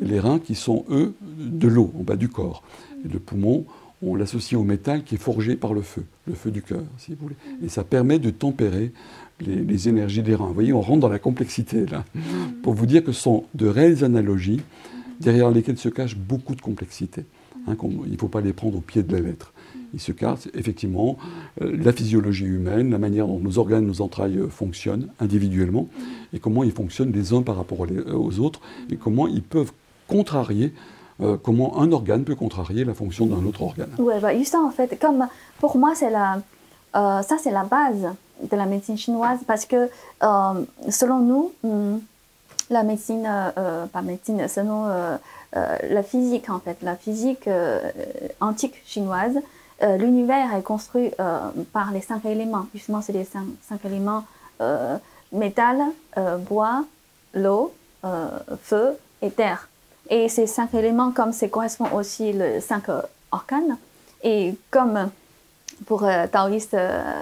les 0.00 0.20
reins 0.20 0.38
qui 0.38 0.54
sont, 0.54 0.84
eux, 0.90 1.14
de 1.38 1.68
l'eau 1.68 1.92
en 1.98 2.02
bas 2.02 2.16
du 2.16 2.28
corps. 2.28 2.62
Et 3.04 3.08
le 3.08 3.18
poumon, 3.18 3.64
on 4.02 4.14
l'associe 4.14 4.60
au 4.60 4.64
métal 4.64 5.04
qui 5.04 5.14
est 5.14 5.18
forgé 5.18 5.56
par 5.56 5.72
le 5.72 5.82
feu, 5.82 6.04
le 6.26 6.34
feu 6.34 6.50
du 6.50 6.62
cœur, 6.62 6.82
si 6.98 7.12
vous 7.12 7.18
voulez. 7.22 7.36
Et 7.64 7.68
ça 7.68 7.82
permet 7.82 8.18
de 8.18 8.30
tempérer 8.30 8.92
les, 9.40 9.56
les, 9.56 9.88
énergies 9.88 10.22
des 10.22 10.34
reins. 10.34 10.46
Vous 10.46 10.54
voyez, 10.54 10.72
on 10.72 10.80
rentre 10.80 11.00
dans 11.00 11.08
la 11.08 11.18
complexité 11.18 11.86
là, 11.86 12.04
pour 12.62 12.74
vous 12.74 12.86
dire 12.86 13.04
que 13.04 13.12
ce 13.12 13.20
sont 13.20 13.44
de 13.54 13.66
réelles 13.66 14.04
analogies 14.04 14.60
derrière 15.20 15.50
lesquels 15.50 15.78
se 15.78 15.88
cache 15.88 16.16
beaucoup 16.16 16.54
de 16.54 16.60
complexité. 16.60 17.24
Hein, 17.66 17.76
il 17.82 18.12
ne 18.12 18.16
faut 18.18 18.28
pas 18.28 18.40
les 18.40 18.52
prendre 18.52 18.78
au 18.78 18.80
pied 18.80 19.02
de 19.02 19.12
la 19.12 19.20
lettre. 19.20 19.52
Il 19.94 20.00
se 20.00 20.12
cache 20.12 20.48
effectivement 20.54 21.16
euh, 21.62 21.76
la 21.82 21.92
physiologie 21.92 22.44
humaine, 22.44 22.90
la 22.90 22.98
manière 22.98 23.26
dont 23.26 23.38
nos 23.38 23.58
organes, 23.58 23.86
nos 23.86 24.00
entrailles 24.00 24.38
euh, 24.38 24.48
fonctionnent 24.48 25.08
individuellement, 25.20 25.88
et 26.32 26.38
comment 26.38 26.64
ils 26.64 26.72
fonctionnent 26.72 27.12
les 27.12 27.32
uns 27.32 27.42
par 27.42 27.56
rapport 27.56 27.78
aux 27.80 28.38
autres, 28.40 28.60
et 28.90 28.96
comment 28.96 29.26
ils 29.26 29.42
peuvent 29.42 29.72
contrarier 30.08 30.72
euh, 31.22 31.38
comment 31.42 31.80
un 31.80 31.92
organe 31.92 32.24
peut 32.24 32.34
contrarier 32.34 32.84
la 32.84 32.92
fonction 32.92 33.24
d'un 33.24 33.42
autre 33.46 33.62
organe. 33.62 33.88
Oui, 33.98 34.12
bah, 34.20 34.36
juste 34.36 34.54
en 34.54 34.70
fait, 34.70 34.98
comme 35.00 35.26
pour 35.58 35.78
moi, 35.78 35.94
c'est 35.94 36.10
la, 36.10 36.42
ça 36.92 37.36
c'est 37.42 37.50
la 37.50 37.64
base 37.64 38.08
de 38.50 38.54
la 38.54 38.66
médecine 38.66 38.98
chinoise 38.98 39.38
parce 39.46 39.64
que 39.64 39.88
selon 40.20 41.20
nous, 41.20 41.52
hmm, 41.62 41.96
la 42.70 42.82
médecine, 42.82 43.26
euh, 43.26 43.50
euh, 43.58 43.86
pas 43.86 44.02
médecine, 44.02 44.48
selon 44.48 44.86
euh, 44.86 45.16
la 45.54 46.02
physique 46.02 46.50
en 46.50 46.58
fait, 46.58 46.78
la 46.82 46.96
physique 46.96 47.48
antique 48.40 48.82
chinoise, 48.84 49.38
l'univers 49.80 50.54
est 50.54 50.62
construit 50.62 51.10
par 51.72 51.92
les 51.92 52.02
cinq 52.02 52.24
éléments. 52.26 52.66
Justement, 52.74 53.00
c'est 53.00 53.12
les 53.12 53.24
cinq, 53.24 53.46
cinq 53.66 53.82
éléments 53.84 54.24
métal, 55.32 55.78
bois, 56.40 56.84
l'eau, 57.32 57.72
feu 58.62 58.98
et 59.22 59.30
terre. 59.30 59.68
Et 60.10 60.28
ces 60.28 60.46
cinq 60.46 60.74
éléments, 60.74 61.10
comme 61.10 61.32
ça 61.32 61.48
correspond 61.48 61.88
aussi 61.94 62.34
les 62.34 62.60
cinq 62.60 62.84
organes, 63.32 63.78
et 64.22 64.58
comme 64.70 65.10
pour 65.86 66.06
taoïste, 66.32 66.76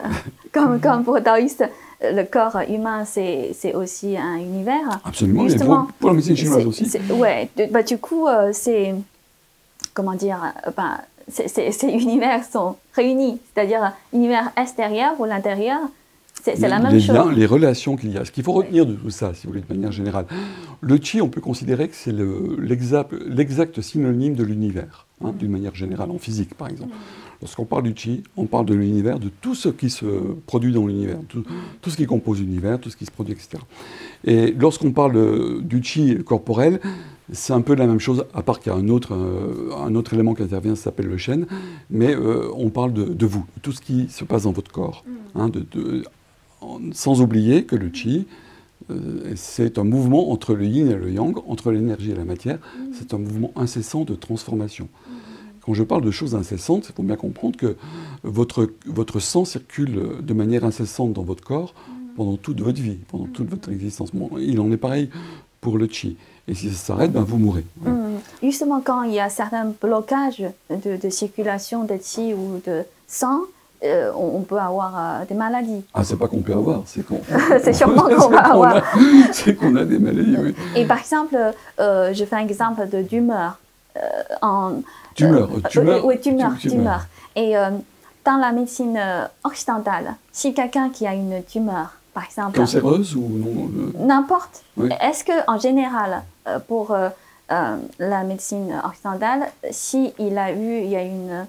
comme, 0.53 0.81
comme 0.81 1.05
pour 1.05 1.23
taoïste, 1.23 1.65
le 2.13 2.25
corps 2.25 2.59
humain, 2.69 3.05
c'est 3.05 3.75
aussi 3.75 4.17
un 4.17 4.37
univers. 4.37 5.01
Absolument, 5.05 5.49
Justement, 5.49 5.89
pour, 5.99 6.11
la 6.11 6.17
médecine 6.17 6.37
chinoise 6.37 6.67
aussi. 6.67 6.91
Ouais, 7.11 7.49
bah, 7.71 7.83
du 7.83 7.99
coup, 7.99 8.27
euh, 8.27 8.51
c'est. 8.53 8.95
Comment 9.93 10.15
dire 10.15 10.39
bah, 10.77 11.03
Ces 11.29 11.71
univers 11.83 12.45
sont 12.45 12.77
réunis, 12.95 13.39
c'est-à-dire 13.55 13.93
l'univers 14.13 14.51
extérieur 14.57 15.13
ou 15.19 15.25
l'intérieur. 15.25 15.81
C'est 16.43 16.59
la 16.69 16.79
même 16.79 16.93
les 16.93 17.01
chose. 17.01 17.15
Liens, 17.15 17.33
les 17.33 17.47
relations 17.47 17.97
qu'il 17.97 18.13
y 18.13 18.19
a. 18.19 18.25
Ce 18.25 18.31
qu'il 18.31 18.43
faut 18.43 18.53
retenir 18.53 18.85
de 18.85 18.95
tout 18.95 19.09
ça, 19.09 19.33
si 19.33 19.47
vous 19.47 19.53
voulez, 19.53 19.65
de 19.67 19.73
manière 19.73 19.93
générale, 19.93 20.27
le 20.81 20.99
chi, 21.01 21.23
on 21.23 21.29
peut 21.29 21.41
considérer 21.41 21.89
que 21.89 21.95
c'est 21.95 22.13
l'exact 22.59 23.81
synonyme 23.81 24.35
de 24.35 24.45
l'univers, 24.45 25.07
hein, 25.25 25.33
d'une 25.39 25.51
manière 25.51 25.75
générale, 25.75 26.11
en 26.11 26.19
physique, 26.19 26.55
par 26.55 26.69
exemple. 26.69 26.93
Lorsqu'on 27.41 27.65
parle 27.65 27.85
du 27.85 27.93
chi, 27.95 28.23
on 28.37 28.47
parle 28.47 28.67
de 28.67 28.75
l'univers, 28.75 29.19
de 29.19 29.31
tout 29.41 29.55
ce 29.55 29.69
qui 29.69 29.91
se 29.91 30.07
produit 30.47 30.73
dans 30.73 30.87
l'univers, 30.87 31.19
tout, 31.29 31.45
ce 31.91 31.97
qui 31.97 32.07
compose 32.07 32.41
l'univers, 32.41 32.81
tout 32.81 32.91
ce 32.91 32.97
qui 32.97 33.07
se 33.07 33.11
produit, 33.11 33.33
etc. 33.33 33.63
Et 34.25 34.53
lorsqu'on 34.53 34.93
parle 34.93 35.63
du 35.63 35.83
chi 35.83 36.17
corporel, 36.25 36.81
c'est 37.33 37.53
un 37.53 37.63
peu 37.63 37.75
la 37.75 37.87
même 37.87 38.01
chose, 38.01 38.27
à 38.35 38.43
part 38.43 38.61
qu'il 38.61 38.71
y 38.73 38.75
a 38.75 38.79
un 38.79 38.89
autre, 38.89 39.15
euh, 39.15 39.71
un 39.77 39.95
autre 39.95 40.13
élément 40.15 40.35
qui 40.35 40.43
intervient, 40.43 40.75
ça 40.75 40.85
s'appelle 40.85 41.07
le 41.07 41.17
chêne, 41.17 41.47
mais 41.91 42.15
euh, 42.15 42.51
on 42.55 42.69
parle 42.69 42.93
de, 42.93 43.27
vous, 43.27 43.47
de 43.57 43.61
tout 43.63 43.73
ce 43.73 43.81
qui 43.81 44.09
se 44.11 44.25
passe 44.25 44.43
dans 44.43 44.53
votre 44.53 44.71
corps. 44.71 45.05
Mm. 45.07 45.41
Hein, 45.41 45.51
sans 46.93 47.21
oublier 47.21 47.65
que 47.65 47.77
le 47.77 47.91
chi, 47.93 48.27
euh, 48.91 49.33
c'est 49.37 49.79
un 49.79 49.85
mouvement 49.85 50.31
entre 50.31 50.55
le 50.55 50.67
yin 50.67 50.91
et 50.91 50.97
le 50.97 51.11
yang, 51.11 51.39
entre 51.47 51.73
l'énergie 51.73 52.11
et 52.11 52.15
la 52.15 52.25
matière, 52.25 52.57
mm. 52.59 52.93
c'est 52.93 53.15
un 53.15 53.19
mouvement 53.19 53.53
incessant 53.57 54.05
de 54.05 54.15
transformation. 54.15 54.89
Quand 55.65 55.75
je 55.75 55.83
parle 55.83 56.03
de 56.03 56.11
choses 56.11 56.35
incessantes, 56.35 56.87
il 56.89 56.95
faut 56.95 57.03
bien 57.03 57.17
comprendre 57.17 57.57
que 57.57 57.77
votre, 58.23 58.71
votre 58.87 59.19
sang 59.19 59.45
circule 59.45 60.01
de 60.21 60.35
manière 60.35 60.65
incessante 60.65 61.13
dans 61.13 61.23
votre 61.23 61.43
corps 61.43 61.75
pendant 62.17 62.37
toute 62.37 62.61
votre 62.61 62.81
vie, 62.81 62.99
pendant 63.09 63.27
toute 63.27 63.49
votre 63.49 63.71
existence. 63.71 64.11
il 64.39 64.61
en 64.61 64.71
est 64.71 64.77
pareil 64.77 65.11
pour 65.61 65.79
le 65.79 65.89
chi. 65.89 66.17
Et 66.47 66.55
si 66.55 66.69
ça 66.71 66.77
s'arrête, 66.77 67.13
ben 67.13 67.23
vous 67.23 67.39
mourrez. 67.39 67.65
Mmh. 67.81 67.91
Justement, 68.43 68.83
quand 68.83 69.03
il 69.05 69.15
y 69.15 69.21
a 69.21 69.31
certains 69.31 69.73
blocages 69.81 70.45
de, 70.71 71.11
circulation 71.11 71.85
de 71.85 71.95
chi 72.03 72.35
ou 72.35 72.61
de 72.67 72.83
sang, 73.07 73.41
euh, 73.83 74.11
on, 74.15 74.41
peut 74.41 74.59
avoir 74.59 74.95
euh, 74.97 75.25
des 75.27 75.35
maladies. 75.35 75.83
Ah, 75.93 76.05
c'est 76.05 76.17
pas 76.17 76.27
qu'on 76.27 76.41
peut 76.41 76.55
avoir, 76.55 76.83
c'est 76.87 77.07
qu'on. 77.07 77.21
c'est 77.63 77.73
sûrement 77.73 78.03
qu'on 78.03 78.29
va 78.29 78.41
avoir. 78.41 78.83
C'est 79.33 79.55
qu'on 79.55 79.77
a 79.77 79.85
des 79.85 79.99
maladies, 79.99 80.37
oui. 80.39 80.55
Et 80.77 80.87
par 80.87 80.99
exemple, 80.99 81.37
euh, 81.81 82.15
je 82.15 82.25
fais 82.25 82.37
un 82.37 82.47
exemple 82.47 82.87
d'humeur. 83.09 83.59
En, 84.43 84.83
Tumeur, 85.15 85.49
euh, 85.53 85.69
tumeur. 85.69 86.05
oui, 86.05 86.21
tumeur, 86.21 86.59
tumeur. 86.59 87.07
Et 87.37 87.57
euh, 87.57 87.71
dans 88.25 88.37
la 88.37 88.53
médecine 88.53 88.97
euh, 88.99 89.27
occidentale, 89.45 90.15
si 90.33 90.55
quelqu'un 90.55 90.91
qui 90.91 91.07
a 91.07 91.15
une 91.15 91.43
tumeur, 91.45 91.93
par 92.13 92.25
exemple. 92.25 92.59
Cancéreuse 92.59 93.15
ou 93.15 93.29
non 93.29 94.07
N'importe. 94.07 94.65
Est-ce 95.01 95.25
que 95.25 95.51
en 95.51 95.59
général, 95.59 96.23
pour 96.69 96.97
la 97.49 98.23
médecine 98.25 98.81
occidentale, 98.85 99.51
si 99.71 100.13
il 100.19 100.39
a 100.39 100.53
eu, 100.53 100.79
il 100.83 100.89
y 100.89 100.97
a 100.97 101.03
une 101.03 101.47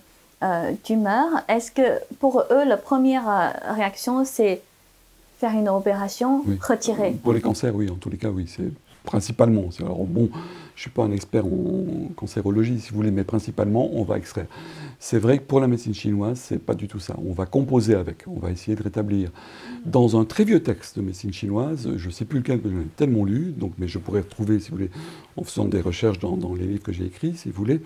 tumeur, 0.84 1.28
est-ce 1.48 1.72
que 1.72 2.00
pour 2.20 2.44
eux, 2.52 2.66
la 2.66 2.78
première 2.78 3.54
réaction, 3.76 4.26
c'est 4.26 4.62
faire 5.40 5.52
une 5.52 5.70
opération, 5.70 6.44
retirer 6.68 7.12
Pour 7.12 7.34
les 7.34 7.42
cancers, 7.42 7.76
oui, 7.76 7.90
en 7.90 7.96
tous 7.96 8.10
les 8.10 8.18
cas, 8.18 8.30
oui, 8.30 8.48
c'est 8.48 8.72
principalement. 9.04 9.70
Alors 9.80 10.04
bon, 10.06 10.30
je 10.76 10.80
ne 10.80 10.82
suis 10.82 10.90
pas 10.90 11.04
un 11.04 11.12
expert 11.12 11.46
en 11.46 12.10
cancérologie, 12.18 12.82
si 12.82 12.90
vous 12.90 12.98
voulez, 12.98 13.12
mais 13.12 13.24
principalement, 13.24 13.90
on 13.94 14.04
va 14.04 14.18
extraire. 14.18 14.48
C'est 15.00 15.20
vrai 15.20 15.38
que 15.38 15.44
pour 15.44 15.62
la 15.62 15.68
médecine 15.68 15.94
chinoise, 15.94 16.38
c'est 16.38 16.60
pas 16.60 16.74
du 16.76 16.90
tout 16.90 17.00
ça. 17.00 17.16
On 17.26 17.32
va 17.32 17.46
composer 17.46 17.96
avec, 17.96 18.26
on 18.28 18.40
va 18.40 18.52
essayer 18.52 18.76
de 18.76 18.84
rétablir. 18.84 19.32
Dans 19.86 20.20
un 20.20 20.26
très 20.26 20.44
vieux 20.44 20.62
texte 20.62 20.98
de 20.98 21.02
médecine 21.02 21.32
chinoise, 21.32 21.90
je 21.96 22.08
ne 22.08 22.12
sais 22.12 22.26
plus 22.26 22.40
lequel, 22.40 22.60
mais 22.62 22.72
j'en 22.72 22.82
ai 22.82 22.88
tellement 22.98 23.24
lu, 23.24 23.54
donc, 23.58 23.72
mais 23.78 23.88
je 23.88 24.00
pourrais 24.00 24.20
retrouver, 24.20 24.60
si 24.60 24.70
vous 24.70 24.76
voulez, 24.76 24.90
en 25.38 25.46
faisant 25.46 25.64
des 25.64 25.80
recherches 25.80 26.20
dans, 26.20 26.54
les 26.54 26.66
livres 26.66 26.84
que 26.84 26.92
j'ai 26.92 27.06
écrits, 27.06 27.36
si 27.36 27.50
vous 27.50 27.56
voulez. 27.56 27.80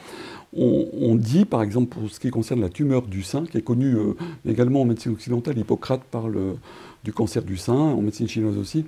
On, 0.53 1.15
dit, 1.15 1.45
par 1.45 1.61
exemple, 1.61 1.95
pour 1.95 2.09
ce 2.09 2.19
qui 2.19 2.31
concerne 2.31 2.59
la 2.59 2.69
tumeur 2.69 3.03
du 3.03 3.21
sein, 3.21 3.45
qui 3.45 3.59
est 3.59 3.61
connue 3.61 3.95
euh, 3.97 4.15
également 4.47 4.81
en 4.81 4.85
médecine 4.85 5.11
occidentale, 5.11 5.59
Hippocrate 5.59 6.01
parle 6.09 6.55
du 7.03 7.13
cancer 7.13 7.43
du 7.43 7.57
sein, 7.57 7.73
en 7.73 8.01
médecine 8.01 8.27
chinoise 8.27 8.57
aussi, 8.57 8.85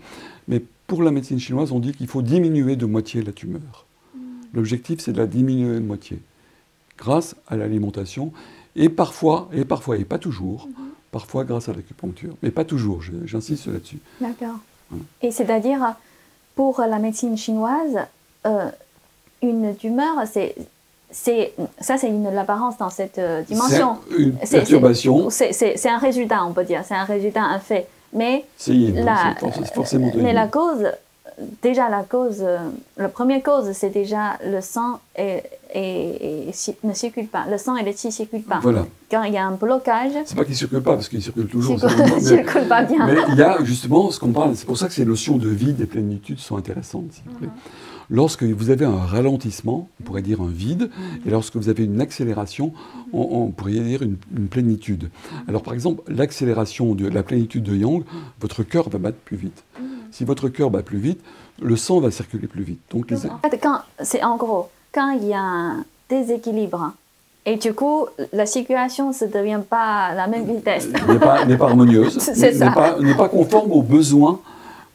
mais 0.47 0.63
pour 0.87 1.03
la 1.03 1.11
médecine 1.11 1.39
chinoise, 1.39 1.71
on 1.71 1.79
dit 1.79 1.93
qu'il 1.93 2.07
faut 2.07 2.23
diminuer 2.23 2.75
de 2.75 2.85
moitié 2.85 3.21
la 3.21 3.31
tumeur. 3.31 3.85
L'objectif, 4.53 4.99
c'est 4.99 5.13
de 5.13 5.17
la 5.17 5.27
diminuer 5.27 5.75
de 5.75 5.85
moitié, 5.85 6.19
grâce 6.97 7.35
à 7.47 7.55
l'alimentation, 7.55 8.31
et 8.75 8.89
parfois, 8.89 9.49
et 9.53 9.65
parfois, 9.65 9.97
et 9.97 10.05
pas 10.05 10.17
toujours, 10.17 10.67
mhm. 10.67 10.89
parfois 11.11 11.43
grâce 11.43 11.69
à 11.69 11.73
l'acupuncture, 11.73 12.35
mais 12.41 12.51
pas 12.51 12.65
toujours, 12.65 13.01
j'insiste 13.25 13.67
là-dessus. 13.67 13.99
D'accord. 14.19 14.59
Et 15.21 15.31
c'est-à-dire, 15.31 15.95
pour 16.55 16.81
la 16.81 16.99
médecine 16.99 17.37
chinoise, 17.37 17.99
euh, 18.45 18.69
une 19.41 19.75
tumeur, 19.75 20.15
c'est 20.31 20.55
c'est 21.13 21.53
ça, 21.79 21.97
c'est 21.97 22.07
une 22.07 22.29
l'apparence 22.29 22.77
dans 22.77 22.89
cette 22.89 23.17
euh, 23.17 23.41
dimension. 23.41 23.97
Une 24.17 24.33
perturbation. 24.37 25.29
C'est 25.29 25.89
un 25.89 25.97
résultat, 25.97 26.45
on 26.45 26.53
peut 26.53 26.63
dire. 26.63 26.83
C'est 26.85 26.95
un 26.95 27.03
résultat, 27.03 27.41
un 27.41 27.59
fait. 27.59 27.87
Mais 28.13 28.45
la, 28.67 29.35
forcément 29.73 30.11
mais 30.15 30.33
la 30.33 30.47
cause 30.47 30.85
déjà 31.61 31.89
la 31.89 32.03
cause, 32.03 32.43
la 32.97 33.09
première 33.09 33.43
cause, 33.43 33.71
c'est 33.73 33.89
déjà 33.89 34.37
le 34.45 34.61
sang 34.61 34.99
et, 35.17 35.41
ne 36.83 36.93
circule 36.93 37.27
pas. 37.27 37.45
Le 37.49 37.57
sang 37.57 37.75
et 37.75 37.83
le 37.83 37.91
chi 37.91 38.07
ne 38.07 38.11
circulent 38.11 38.41
pas. 38.41 38.59
Voilà. 38.61 38.85
Quand 39.09 39.23
il 39.23 39.33
y 39.33 39.37
a 39.37 39.45
un 39.45 39.53
blocage. 39.53 40.11
C'est 40.25 40.35
pas 40.35 40.43
qu'il 40.43 40.53
ne 40.53 40.57
circule 40.57 40.81
pas, 40.81 40.93
parce 40.93 41.09
qu'il 41.09 41.21
circule 41.21 41.47
toujours. 41.47 41.79
Il 41.81 42.15
ne 42.15 42.19
circule 42.19 42.67
pas 42.67 42.83
bien. 42.83 43.05
Mais 43.05 43.15
il 43.29 43.35
y 43.35 43.41
a 43.41 43.63
justement 43.63 44.11
ce 44.11 44.19
qu'on 44.19 44.31
parle, 44.31 44.55
c'est 44.55 44.65
pour 44.65 44.77
ça 44.77 44.87
que 44.87 44.93
ces 44.93 45.05
notions 45.05 45.37
de 45.37 45.49
vide 45.49 45.81
et 45.81 45.85
plénitude 45.85 46.39
sont 46.39 46.57
intéressantes, 46.57 47.11
s'il 47.11 47.23
vous 47.31 47.37
plaît. 47.37 47.49
Lorsque 48.09 48.43
vous 48.43 48.69
avez 48.71 48.83
un 48.83 48.97
ralentissement, 48.97 49.87
on 49.99 50.03
pourrait 50.03 50.21
dire 50.21 50.41
un 50.41 50.49
vide, 50.49 50.89
et 51.25 51.29
lorsque 51.29 51.55
vous 51.55 51.69
avez 51.69 51.85
une 51.85 52.01
accélération, 52.01 52.73
on, 53.13 53.47
pourrait 53.51 53.71
dire 53.71 54.01
une, 54.01 54.17
plénitude. 54.49 55.09
Alors 55.47 55.63
par 55.63 55.73
exemple, 55.73 56.01
l'accélération 56.11 56.93
de 56.93 57.07
la 57.07 57.23
plénitude 57.23 57.63
de 57.63 57.73
Yang, 57.73 58.03
votre 58.41 58.63
cœur 58.63 58.89
va 58.89 58.99
battre 58.99 59.17
plus 59.23 59.37
vite. 59.37 59.63
Si 60.11 60.25
votre 60.25 60.49
cœur 60.49 60.69
bat 60.69 60.83
plus 60.83 60.97
vite, 60.97 61.21
le 61.61 61.75
sang 61.75 61.99
va 61.99 62.11
circuler 62.11 62.47
plus 62.47 62.63
vite. 62.63 62.81
Donc, 62.91 63.09
les... 63.11 63.25
En 63.27 63.39
fait, 63.39 63.61
c'est 64.01 64.23
en 64.23 64.37
gros, 64.37 64.69
quand 64.93 65.11
il 65.11 65.27
y 65.27 65.33
a 65.33 65.41
un 65.41 65.85
déséquilibre, 66.09 66.93
et 67.45 67.55
du 67.55 67.73
coup, 67.73 68.05
la 68.33 68.45
circulation 68.45 69.09
ne 69.09 69.27
devient 69.27 69.61
pas 69.67 70.13
la 70.13 70.27
même 70.27 70.45
vitesse. 70.45 70.87
N'est 70.87 71.17
pas, 71.17 71.45
pas, 71.45 71.65
harmonieuse, 71.65 72.29
n'est 72.37 72.59
pas, 72.59 72.97
pas, 73.17 73.29
conforme 73.29 73.71
aux 73.71 73.81
besoins 73.81 74.39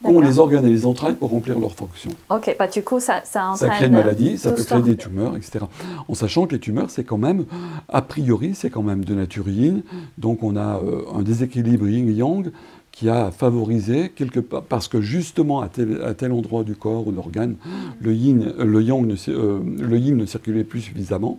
qu'ont 0.05 0.21
les 0.21 0.39
organes 0.39 0.64
et 0.67 0.71
les 0.71 0.87
entrailles 0.87 1.14
pour 1.14 1.31
remplir 1.31 1.59
leurs 1.59 1.75
fonctions. 1.75 2.12
Ok, 2.31 2.55
bah, 2.59 2.69
du 2.69 2.85
coup, 2.85 3.01
ça, 3.01 3.23
ça 3.25 3.49
entraîne... 3.49 3.71
Ça 3.71 3.75
crée 3.75 3.87
une 3.87 3.95
maladie, 3.95 4.39
ça 4.39 4.53
peut 4.53 4.62
créer 4.62 4.83
des 4.83 4.97
tumeurs, 4.97 5.37
etc. 5.37 5.64
En 6.07 6.14
sachant 6.14 6.47
que 6.47 6.53
les 6.53 6.61
tumeurs, 6.61 6.91
c'est 6.91 7.03
quand 7.03 7.19
même, 7.19 7.47
a 7.89 8.03
priori, 8.03 8.55
c'est 8.55 8.71
quand 8.71 8.83
même 8.83 9.05
de 9.05 9.14
nature 9.14 9.49
yin. 9.49 9.83
Donc 10.19 10.45
on 10.45 10.57
a 10.57 10.77
euh, 10.77 11.03
un 11.14 11.23
déséquilibre 11.23 11.89
yin-yang 11.89 12.51
qui 12.97 13.11
a 13.11 13.31
favorisé 13.31 14.09
quelque 14.09 14.41
part, 14.41 14.63
parce 14.63 14.89
que 14.89 15.03
justement 15.03 15.61
à 15.61 15.69
tel, 15.69 16.01
à 16.03 16.33
endroit 16.33 16.65
du 16.65 16.75
corps 16.75 17.07
ou 17.07 17.13
d'organe, 17.13 17.57
le 18.01 18.15
yin, 18.15 18.55
euh, 18.59 18.65
le 18.65 18.83
yang 18.83 19.07
ne, 19.07 19.15
euh, 19.29 19.61
le 19.63 19.99
yin 19.99 20.17
ne 20.17 20.25
circulait 20.25 20.65
plus 20.65 20.81
suffisamment, 20.81 21.39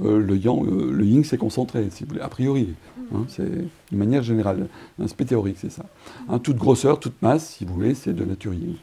le 0.00 0.36
yang, 0.36 0.64
le 0.64 1.04
yin 1.04 1.24
s'est 1.24 1.36
concentré, 1.38 1.88
si 1.90 2.04
vous 2.04 2.10
voulez, 2.10 2.20
a 2.20 2.28
priori. 2.28 2.68
Hein, 3.12 3.24
c'est 3.26 3.50
d'une 3.50 3.98
manière 3.98 4.22
générale. 4.22 4.68
Un 5.00 5.04
aspect 5.04 5.24
théorique, 5.24 5.56
c'est 5.58 5.72
ça. 5.72 5.86
Hein, 6.28 6.38
toute 6.38 6.56
grosseur, 6.56 7.00
toute 7.00 7.20
masse, 7.20 7.56
si 7.56 7.64
vous 7.64 7.74
voulez, 7.74 7.94
c'est 7.94 8.14
de 8.14 8.24
nature 8.24 8.54
yin. 8.54 8.74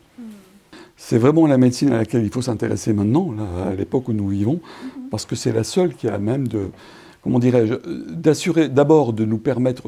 C'est 0.98 1.18
vraiment 1.18 1.48
la 1.48 1.58
médecine 1.58 1.94
à 1.94 2.00
laquelle 2.00 2.24
il 2.24 2.30
faut 2.30 2.42
s'intéresser 2.42 2.92
maintenant, 2.92 3.34
à 3.66 3.74
l'époque 3.74 4.10
où 4.10 4.14
nous 4.14 4.28
vivons, 4.28 4.60
parce 5.10 5.26
que 5.26 5.38
c'est 5.38 5.54
la 5.54 5.64
seule 5.64 5.96
qui 5.96 6.10
a 6.10 6.18
même 6.18 6.50
de, 6.50 6.68
comment 7.24 7.40
dirais-je, 7.40 7.76
d'assurer 8.12 8.68
d'abord 8.68 9.14
de 9.14 9.24
nous 9.24 9.38
permettre 9.38 9.84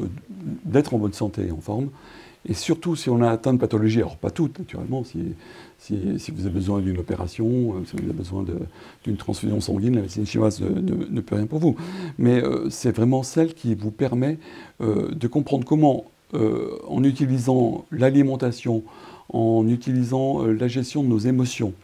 d'être 0.64 0.94
en 0.94 0.98
bonne 0.98 1.12
santé 1.12 1.48
et 1.48 1.52
en 1.52 1.60
forme, 1.60 1.90
et 2.48 2.54
surtout 2.54 2.96
si 2.96 3.08
on 3.08 3.22
a 3.22 3.30
atteint 3.30 3.52
de 3.52 3.58
pathologies, 3.58 3.98
alors 3.98 4.16
pas 4.16 4.30
toutes 4.30 4.58
naturellement, 4.58 5.04
si, 5.04 5.34
si, 5.78 6.30
vous 6.32 6.46
avez 6.46 6.54
besoin 6.54 6.80
d'une 6.80 6.98
opération, 6.98 7.46
euh, 7.46 7.84
si 7.84 7.96
vous 7.96 8.02
avez 8.02 8.12
besoin 8.12 8.44
d'une 9.04 9.16
transfusion 9.16 9.60
sanguine, 9.60 9.94
la 9.94 10.02
médecine 10.02 10.26
chinoise 10.26 10.60
ne, 10.60 11.20
peut 11.20 11.36
rien 11.36 11.46
pour 11.46 11.60
vous. 11.60 11.76
Mais 12.18 12.42
euh, 12.42 12.68
c'est 12.68 12.94
vraiment 12.94 13.22
celle 13.22 13.54
qui 13.54 13.74
vous 13.74 13.92
permet 13.92 14.38
euh, 14.80 15.10
de 15.12 15.26
comprendre 15.28 15.64
comment, 15.64 16.04
en 16.88 17.04
utilisant 17.04 17.84
l'alimentation, 17.90 18.84
en 19.28 19.68
utilisant 19.68 20.46
la 20.46 20.66
gestion 20.66 21.02
de 21.02 21.08
nos 21.08 21.18
émotions, 21.18 21.74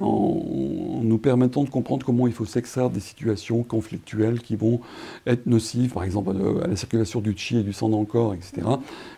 en, 0.00 1.00
nous 1.02 1.18
permettant 1.18 1.64
de 1.64 1.70
comprendre 1.70 2.04
comment 2.04 2.26
il 2.26 2.32
faut 2.32 2.44
s'extraire 2.44 2.90
des 2.90 3.00
situations 3.00 3.62
conflictuelles 3.62 4.40
qui 4.40 4.56
vont 4.56 4.80
être 5.26 5.46
nocives, 5.46 5.92
par 5.92 6.04
exemple 6.04 6.34
à 6.62 6.66
la 6.66 6.76
circulation 6.76 7.20
du 7.20 7.34
chi 7.36 7.58
et 7.58 7.62
du 7.62 7.72
sang 7.72 7.88
dans 7.88 8.00
le 8.00 8.06
corps, 8.06 8.34
etc., 8.34 8.66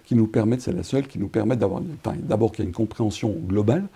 qui 0.04 0.14
nous 0.14 0.26
permettent, 0.26 0.62
c'est 0.62 0.72
la 0.72 0.82
seule, 0.82 1.06
qui 1.06 1.18
nous 1.18 1.28
permettent 1.28 1.58
d'avoir, 1.58 1.82
d'abord 2.22 2.52
qu'il 2.52 2.64
y 2.64 2.66
a 2.66 2.68
une 2.68 2.74
compréhension 2.74 3.34
globale, 3.46 3.88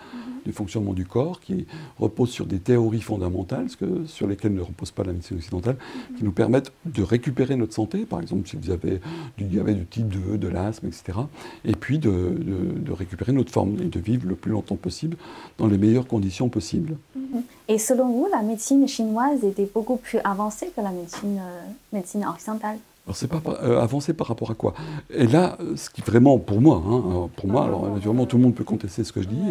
du 0.45 0.51
fonctionnement 0.51 0.93
du 0.93 1.05
corps, 1.05 1.39
qui 1.39 1.65
repose 1.99 2.29
sur 2.29 2.45
des 2.45 2.59
théories 2.59 3.01
fondamentales, 3.01 3.67
que, 3.79 4.05
sur 4.05 4.27
lesquelles 4.27 4.53
ne 4.53 4.61
repose 4.61 4.91
pas 4.91 5.03
la 5.03 5.13
médecine 5.13 5.37
occidentale, 5.37 5.77
qui 6.17 6.23
nous 6.23 6.31
permettent 6.31 6.71
de 6.85 7.03
récupérer 7.03 7.55
notre 7.55 7.73
santé, 7.73 8.05
par 8.05 8.21
exemple 8.21 8.47
si 8.47 8.57
vous 8.57 8.71
avez 8.71 9.01
du 9.37 9.45
diabète 9.45 9.77
du 9.77 9.85
type 9.85 10.07
2, 10.07 10.37
de 10.37 10.47
l'asthme, 10.47 10.87
etc., 10.87 11.19
et 11.65 11.73
puis 11.73 11.99
de, 11.99 12.11
de, 12.11 12.91
récupérer 12.91 13.31
notre 13.31 13.51
forme 13.51 13.77
et 13.81 13.85
de 13.85 13.99
vivre 13.99 14.27
le 14.27 14.35
plus 14.35 14.51
longtemps 14.51 14.75
possible 14.75 15.17
dans 15.57 15.67
les 15.67 15.77
meilleures 15.77 16.07
conditions 16.07 16.49
possibles. 16.49 16.97
Mm-hmm. 17.17 17.41
Et 17.69 17.77
selon 17.77 18.09
vous, 18.09 18.27
la 18.31 18.41
médecine 18.41 18.87
chinoise 18.87 19.43
était 19.43 19.69
beaucoup 19.73 19.97
plus 19.97 20.19
avancée 20.23 20.71
que 20.75 20.81
la 20.81 20.91
médecine, 20.91 21.39
euh, 21.39 21.61
médecine 21.91 22.25
occidentale? 22.25 22.77
Alors 23.05 23.17
c'est 23.17 23.27
pas 23.27 23.41
euh, 23.61 23.81
avancé 23.81 24.13
par 24.13 24.27
rapport 24.27 24.49
à 24.51 24.55
quoi 24.55 24.73
Et 25.13 25.27
là, 25.27 25.57
ce 25.75 25.89
qui 25.89 26.01
vraiment 26.01 26.39
pour 26.39 26.61
moi, 26.61 26.81
hein, 26.87 27.29
pour 27.35 27.49
moi, 27.49 27.65
alors 27.65 27.89
naturellement 27.89 28.25
tout 28.25 28.37
le 28.37 28.43
monde 28.43 28.55
peut 28.55 28.63
contester 28.63 29.03
ce 29.03 29.11
que 29.11 29.21
je 29.21 29.27
dis, 29.27 29.41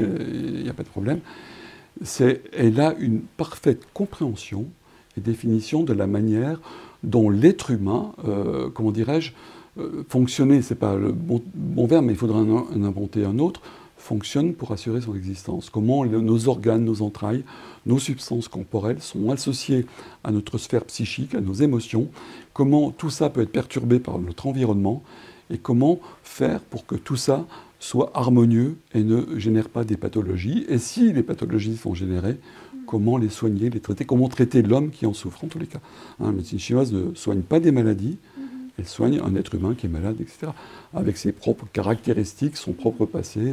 il 0.57 0.62
n'y 0.62 0.70
a 0.70 0.74
pas 0.74 0.84
de 0.84 0.88
problème, 0.88 1.20
c'est 2.03 2.42
elle 2.57 2.80
a 2.80 2.94
une 2.98 3.20
parfaite 3.20 3.82
compréhension 3.92 4.66
et 5.16 5.20
définition 5.20 5.82
de 5.82 5.92
la 5.92 6.07
manière 6.07 6.61
dont 7.03 7.30
l'être 7.30 7.70
humain, 7.70 8.12
euh, 8.26 8.70
comment 8.72 8.92
dirais-je, 8.92 9.32
euh, 9.78 10.05
fonctionnait, 10.09 10.62
c'est 10.62 10.76
pas 10.76 10.96
le 10.96 11.12
bon, 11.12 11.42
verbe, 11.86 12.07
mais 12.07 12.12
il 12.12 12.18
faudrait 12.18 12.40
en 12.40 12.84
inventer 12.84 13.24
un 13.24 13.38
autre, 13.38 13.61
fonctionne 14.03 14.53
pour 14.53 14.72
assurer 14.72 15.00
son 15.00 15.14
existence. 15.14 15.70
Comment 15.70 16.05
nos 16.05 16.48
organes, 16.48 16.84
nos 16.84 17.03
entrailles, 17.03 17.44
nos 17.86 18.00
substances 18.00 18.48
corporelles 18.48 19.00
sont 19.00 19.30
associées 19.30 19.86
à 20.24 20.32
notre 20.32 20.59
sphère 20.59 20.84
psychique, 20.84 21.34
à 21.36 21.40
nos 21.40 21.55
émotions, 21.55 22.09
comment 22.53 22.90
tout 22.90 23.11
ça 23.11 23.30
peut 23.30 23.42
être 23.42 23.53
perturbé 23.53 24.00
par 24.00 24.18
notre 24.18 24.46
environnement 24.46 25.03
et 25.50 25.59
comment 25.59 26.00
faire 26.24 26.61
pour 26.61 26.84
que 26.84 26.96
tout 26.96 27.16
ça 27.16 27.46
soit 27.78 28.11
harmonieux 28.14 28.76
et 28.92 29.05
ne 29.05 29.38
génère 29.38 29.68
pas 29.68 29.84
des 29.84 29.96
pathologies. 29.96 30.66
Et 30.68 30.78
si 30.78 31.12
les 31.12 31.22
pathologies 31.22 31.76
sont 31.76 31.94
générées, 31.94 32.38
comment 32.86 33.18
les 33.18 33.28
soigner, 33.28 33.70
les 33.70 33.80
traiter, 33.80 34.05
comment 34.05 34.28
traiter 34.28 34.62
l'homme 34.62 34.90
qui 34.90 35.07
en 35.07 35.14
souffre 35.14 35.44
en 35.44 35.46
tous 35.46 35.61
les 35.61 35.66
cas. 35.66 35.80
Hein, 36.18 36.26
la 36.26 36.32
médecine 36.32 36.59
chinoise 36.59 36.92
ne 36.92 37.14
soigne 37.14 37.42
pas 37.42 37.61
des 37.61 37.70
maladies, 37.70 38.18
elle 38.82 38.88
soigne 38.88 39.20
un 39.24 39.36
être 39.36 39.54
humain 39.54 39.74
qui 39.76 39.86
est 39.86 39.88
malade, 39.88 40.16
etc. 40.20 40.52
Avec 40.92 41.16
ses 41.16 41.30
propres 41.30 41.66
caractéristiques, 41.72 42.56
son 42.56 42.72
propre 42.72 43.06
passé. 43.06 43.52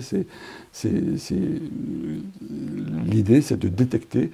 L'idée, 3.06 3.42
c'est 3.42 3.60
de 3.60 3.68
détecter 3.68 4.32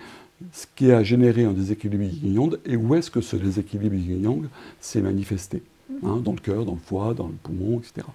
ce 0.53 0.65
qui 0.73 0.91
a 0.91 1.03
généré 1.03 1.43
un 1.43 1.51
déséquilibre 1.51 2.03
yin-yang 2.03 2.57
et 2.65 2.77
où 2.77 2.95
est-ce 2.95 3.11
que 3.11 3.21
ce 3.21 3.35
déséquilibre 3.35 3.95
yin-yang 3.95 4.45
s'est 4.79 5.01
manifesté. 5.01 5.61
Hein, 6.03 6.21
dans 6.23 6.31
le 6.31 6.39
cœur, 6.39 6.65
dans 6.65 6.73
le 6.73 6.79
foie, 6.79 7.13
dans 7.13 7.27
le 7.27 7.33
poumon, 7.33 7.79
etc. 7.79 8.07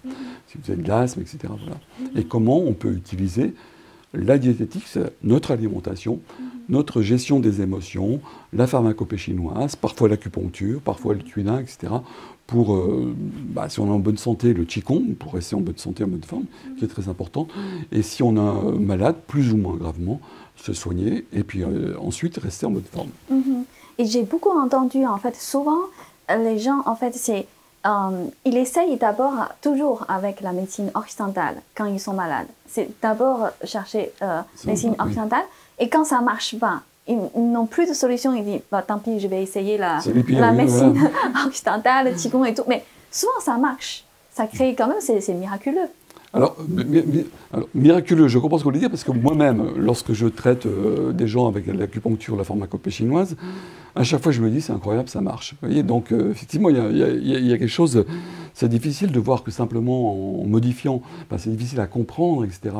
Si 0.48 0.58
vous 0.58 0.72
avez 0.72 0.82
de 0.82 0.88
l'asthme, 0.88 1.20
etc. 1.20 1.38
Voilà. 1.48 1.78
Et 2.16 2.24
comment 2.24 2.58
on 2.58 2.72
peut 2.72 2.92
utiliser 2.92 3.54
la 4.12 4.38
diététique, 4.38 4.84
notre 5.22 5.52
alimentation, 5.52 6.20
notre 6.68 7.02
gestion 7.02 7.40
des 7.40 7.60
émotions, 7.60 8.20
la 8.52 8.66
pharmacopée 8.66 9.18
chinoise, 9.18 9.76
parfois 9.76 10.08
l'acupuncture, 10.08 10.80
parfois 10.80 11.14
le 11.14 11.20
tuina, 11.20 11.60
etc., 11.60 11.92
pour, 12.50 12.74
euh, 12.74 13.14
bah, 13.16 13.68
si 13.68 13.78
on 13.78 13.86
est 13.86 13.90
en 13.90 14.00
bonne 14.00 14.18
santé, 14.18 14.52
le 14.52 14.64
qigong, 14.64 15.14
pour 15.14 15.34
rester 15.34 15.54
en 15.54 15.60
bonne 15.60 15.78
santé, 15.78 16.02
en 16.02 16.08
bonne 16.08 16.24
forme, 16.24 16.46
qui 16.76 16.84
est 16.84 16.88
très 16.88 17.08
important. 17.08 17.46
Et 17.92 18.02
si 18.02 18.24
on 18.24 18.34
est 18.34 18.78
malade, 18.78 19.14
plus 19.28 19.52
ou 19.52 19.56
moins 19.56 19.76
gravement, 19.76 20.20
se 20.56 20.72
soigner 20.72 21.24
et 21.32 21.44
puis 21.44 21.62
euh, 21.62 21.94
ensuite 22.00 22.38
rester 22.38 22.66
en 22.66 22.72
bonne 22.72 22.82
forme. 22.82 23.10
Mhm. 23.30 23.64
Et 23.98 24.04
j'ai 24.04 24.24
beaucoup 24.24 24.50
entendu, 24.50 25.06
en 25.06 25.16
fait, 25.18 25.36
souvent, 25.36 25.78
les 26.28 26.58
gens, 26.58 26.82
en 26.86 26.96
fait, 26.96 27.14
c'est. 27.14 27.46
Euh, 27.86 28.26
ils 28.44 28.56
essayent 28.56 28.96
d'abord, 28.96 29.48
toujours 29.62 30.04
avec 30.08 30.40
la 30.40 30.52
médecine 30.52 30.90
occidentale, 30.94 31.62
quand 31.76 31.86
ils 31.86 32.00
sont 32.00 32.14
malades. 32.14 32.48
C'est 32.66 32.88
d'abord 33.00 33.50
chercher 33.64 34.10
la 34.20 34.44
médecine 34.66 34.94
occidentale. 34.98 35.44
Et 35.78 35.88
quand 35.88 36.04
ça 36.04 36.20
marche 36.20 36.58
pas, 36.58 36.82
ils 37.10 37.52
n'ont 37.52 37.66
plus 37.66 37.88
de 37.88 37.94
solution. 37.94 38.34
Ils 38.34 38.44
disent, 38.44 38.60
bah, 38.70 38.82
tant 38.86 38.98
pis, 38.98 39.20
je 39.20 39.28
vais 39.28 39.42
essayer 39.42 39.78
la, 39.78 39.98
la 40.28 40.52
médecine 40.52 41.10
occidentale, 41.46 42.12
le 42.12 42.16
Qigong 42.16 42.44
et 42.44 42.54
tout. 42.54 42.64
Mais 42.68 42.84
souvent, 43.10 43.40
ça 43.40 43.56
marche. 43.58 44.04
Ça 44.30 44.46
crée 44.46 44.74
quand 44.76 44.88
même, 44.88 45.00
c'est 45.00 45.34
miraculeux. 45.34 45.88
Alors, 46.32 46.56
miraculeux, 47.74 48.28
je 48.28 48.38
comprends 48.38 48.58
ce 48.58 48.62
que 48.62 48.64
vous 48.64 48.70
voulez 48.70 48.78
dire, 48.78 48.88
parce 48.88 49.02
que 49.02 49.10
moi-même, 49.10 49.72
lorsque 49.76 50.12
je 50.12 50.28
traite 50.28 50.64
euh, 50.64 51.10
des 51.12 51.26
gens 51.26 51.48
avec 51.48 51.66
l'acupuncture, 51.66 52.36
la 52.36 52.44
pharmacopée 52.44 52.92
chinoise, 52.92 53.34
à 53.96 54.04
chaque 54.04 54.22
fois 54.22 54.30
je 54.30 54.40
me 54.40 54.48
dis, 54.48 54.60
c'est 54.60 54.72
incroyable, 54.72 55.08
ça 55.08 55.20
marche. 55.20 55.54
Vous 55.54 55.66
voyez, 55.66 55.82
donc 55.82 56.12
euh, 56.12 56.30
effectivement, 56.30 56.68
il 56.70 56.76
y, 56.76 57.52
a 57.52 57.58
quelque 57.58 57.66
chose, 57.66 58.04
c'est 58.54 58.68
difficile 58.68 59.10
de 59.10 59.18
voir 59.18 59.42
que 59.42 59.50
simplement 59.50 60.40
en 60.40 60.46
modifiant, 60.46 61.02
c'est 61.36 61.50
difficile 61.50 61.80
à 61.80 61.88
comprendre, 61.88 62.44
etc 62.44 62.70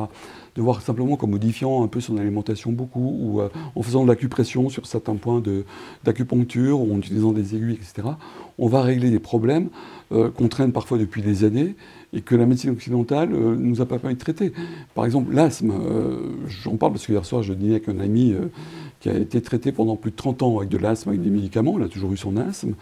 de 0.55 0.61
voir 0.61 0.81
simplement 0.81 1.15
qu'en 1.15 1.27
modifiant 1.27 1.83
un 1.83 1.87
peu 1.87 2.01
son 2.01 2.17
alimentation 2.17 2.71
beaucoup, 2.71 3.17
ou 3.19 3.41
euh, 3.41 3.49
en 3.75 3.81
faisant 3.81 4.03
de 4.03 4.09
l'acupression 4.09 4.69
sur 4.69 4.85
certains 4.85 5.15
points 5.15 5.41
d'acupuncture, 6.03 6.81
ou 6.81 6.93
en 6.93 6.97
utilisant 6.97 7.31
des 7.31 7.55
aiguilles, 7.55 7.75
etc., 7.75 8.09
on 8.57 8.67
va 8.67 8.81
régler 8.81 9.09
des 9.09 9.19
problèmes 9.19 9.69
euh, 10.11 10.29
qu'on 10.29 10.47
traîne 10.47 10.71
parfois 10.71 10.97
depuis 10.97 11.21
des 11.21 11.45
années 11.45 11.75
et 12.13 12.21
que 12.21 12.35
la 12.35 12.45
médecine 12.45 12.71
occidentale 12.71 13.29
ne 13.29 13.35
euh, 13.35 13.55
nous 13.55 13.81
a 13.81 13.85
pas 13.85 13.97
permis 13.97 14.15
de 14.15 14.19
traiter. 14.19 14.51
Par 14.93 15.05
exemple, 15.05 15.33
l'asthme, 15.33 15.73
j'en 16.47 16.75
parle 16.75 16.91
parce 16.91 17.07
que 17.07 17.13
hier 17.13 17.25
soir 17.25 17.43
je 17.43 17.53
dînais 17.53 17.75
avec 17.75 17.87
un 17.87 17.99
ami 17.99 18.35
qui 18.99 19.09
a 19.09 19.17
été 19.17 19.41
traité 19.41 19.71
pendant 19.71 19.95
plus 19.95 20.11
de 20.11 20.15
30 20.17 20.43
ans 20.43 20.57
avec 20.57 20.69
de 20.69 20.77
l'asthme, 20.77 21.09
avec 21.09 21.21
des 21.21 21.29
médicaments, 21.29 21.75
il 21.77 21.83
a 21.83 21.87
toujours 21.87 22.11
eu 22.11 22.17
son 22.17 22.35
asthme. 22.37 22.73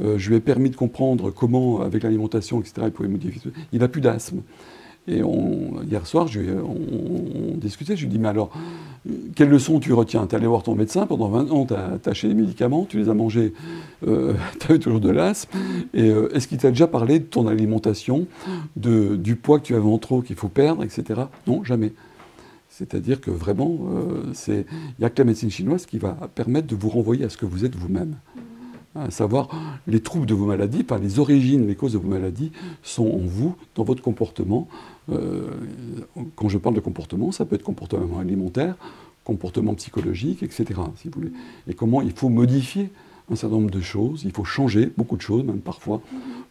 je 0.00 0.28
lui 0.28 0.36
ai 0.36 0.40
permis 0.40 0.70
de 0.70 0.76
comprendre 0.76 1.30
comment, 1.30 1.80
avec 1.80 2.04
l'alimentation, 2.04 2.60
etc., 2.60 2.74
il 2.84 2.92
pouvait 2.92 3.08
modifier. 3.08 3.50
Il 3.72 3.80
n'a 3.80 3.88
plus 3.88 4.00
d'asthme. 4.00 4.42
Et 5.08 5.22
hier 5.88 6.06
soir, 6.06 6.28
on, 6.64 7.56
discutait, 7.56 7.96
je 7.96 8.02
lui 8.02 8.08
dis, 8.08 8.18
mais 8.18 8.28
alors, 8.28 8.50
quelle 9.36 9.48
leçon 9.48 9.78
tu 9.78 9.92
retiens? 9.92 10.26
Tu 10.26 10.34
es 10.34 10.38
allé 10.38 10.46
voir 10.48 10.64
ton 10.64 10.74
médecin, 10.74 11.06
pendant 11.06 11.28
20 11.28 11.50
ans, 11.52 11.66
tu 11.66 11.74
as 11.74 12.10
acheté 12.10 12.28
des 12.28 12.34
médicaments, 12.34 12.86
tu 12.88 12.98
les 12.98 13.08
as 13.08 13.14
mangés, 13.14 13.54
euh, 14.06 14.34
tu 14.60 14.72
as 14.72 14.74
eu 14.74 14.78
toujours 14.80 15.00
de 15.00 15.10
l'asthme, 15.10 15.56
et 15.94 16.10
euh, 16.10 16.34
est-ce 16.34 16.48
qu'il 16.48 16.58
t'a 16.58 16.70
déjà 16.70 16.88
parlé 16.88 17.20
de 17.20 17.24
ton 17.24 17.46
alimentation, 17.46 18.26
de, 18.74 19.14
du 19.16 19.36
poids 19.36 19.60
que 19.60 19.66
tu 19.66 19.74
avais 19.76 19.88
en 19.88 19.98
trop, 19.98 20.22
qu'il 20.22 20.36
faut 20.36 20.48
perdre, 20.48 20.82
etc. 20.82 21.20
Non, 21.46 21.62
jamais. 21.62 21.92
C'est-à-dire 22.68 23.20
que 23.20 23.30
vraiment, 23.30 23.78
il 24.48 24.64
n'y 24.98 25.04
a 25.04 25.08
que 25.08 25.18
la 25.18 25.24
médecine 25.24 25.50
chinoise 25.50 25.86
qui 25.86 25.98
va 25.98 26.28
permettre 26.34 26.66
de 26.66 26.74
vous 26.74 26.90
renvoyer 26.90 27.24
à 27.24 27.30
ce 27.30 27.38
que 27.38 27.46
vous 27.46 27.64
êtes 27.64 27.74
vous-même 27.74 28.16
à 29.00 29.10
savoir 29.10 29.48
les 29.86 30.00
troubles 30.00 30.26
de 30.26 30.34
vos 30.34 30.46
maladies, 30.46 30.84
enfin 30.84 30.98
les 30.98 31.18
origines, 31.18 31.66
les 31.66 31.74
causes 31.74 31.92
de 31.92 31.98
vos 31.98 32.08
maladies 32.08 32.52
sont 32.82 33.06
en 33.06 33.18
vous, 33.18 33.54
dans 33.74 33.84
votre 33.84 34.02
comportement. 34.02 34.68
Euh, 35.10 35.50
quand 36.34 36.48
je 36.48 36.58
parle 36.58 36.74
de 36.74 36.80
comportement, 36.80 37.32
ça 37.32 37.44
peut 37.44 37.56
être 37.56 37.62
comportement 37.62 38.18
alimentaire, 38.18 38.76
comportement 39.24 39.74
psychologique, 39.74 40.42
etc. 40.42 40.80
Si 40.96 41.08
vous 41.08 41.20
voulez. 41.20 41.32
Et 41.68 41.74
comment 41.74 42.02
il 42.02 42.12
faut 42.12 42.28
modifier 42.28 42.90
un 43.30 43.34
certain 43.34 43.56
nombre 43.56 43.70
de 43.70 43.80
choses, 43.80 44.22
il 44.24 44.32
faut 44.32 44.44
changer 44.44 44.92
beaucoup 44.96 45.16
de 45.16 45.22
choses, 45.22 45.42
même 45.44 45.60
parfois, 45.60 46.00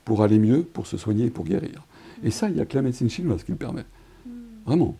pour 0.03 0.21
aller 0.23 0.39
mieux, 0.39 0.63
pour 0.63 0.87
se 0.87 0.97
soigner 0.97 1.25
et 1.25 1.29
pour 1.29 1.45
guérir. 1.45 1.85
Et 2.23 2.31
ça, 2.31 2.49
il 2.49 2.55
n'y 2.55 2.61
a 2.61 2.65
que 2.65 2.75
la 2.75 2.81
médecine 2.81 3.09
chinoise 3.09 3.43
qui 3.43 3.51
le 3.51 3.57
permet. 3.57 3.85
Vraiment. 4.65 4.97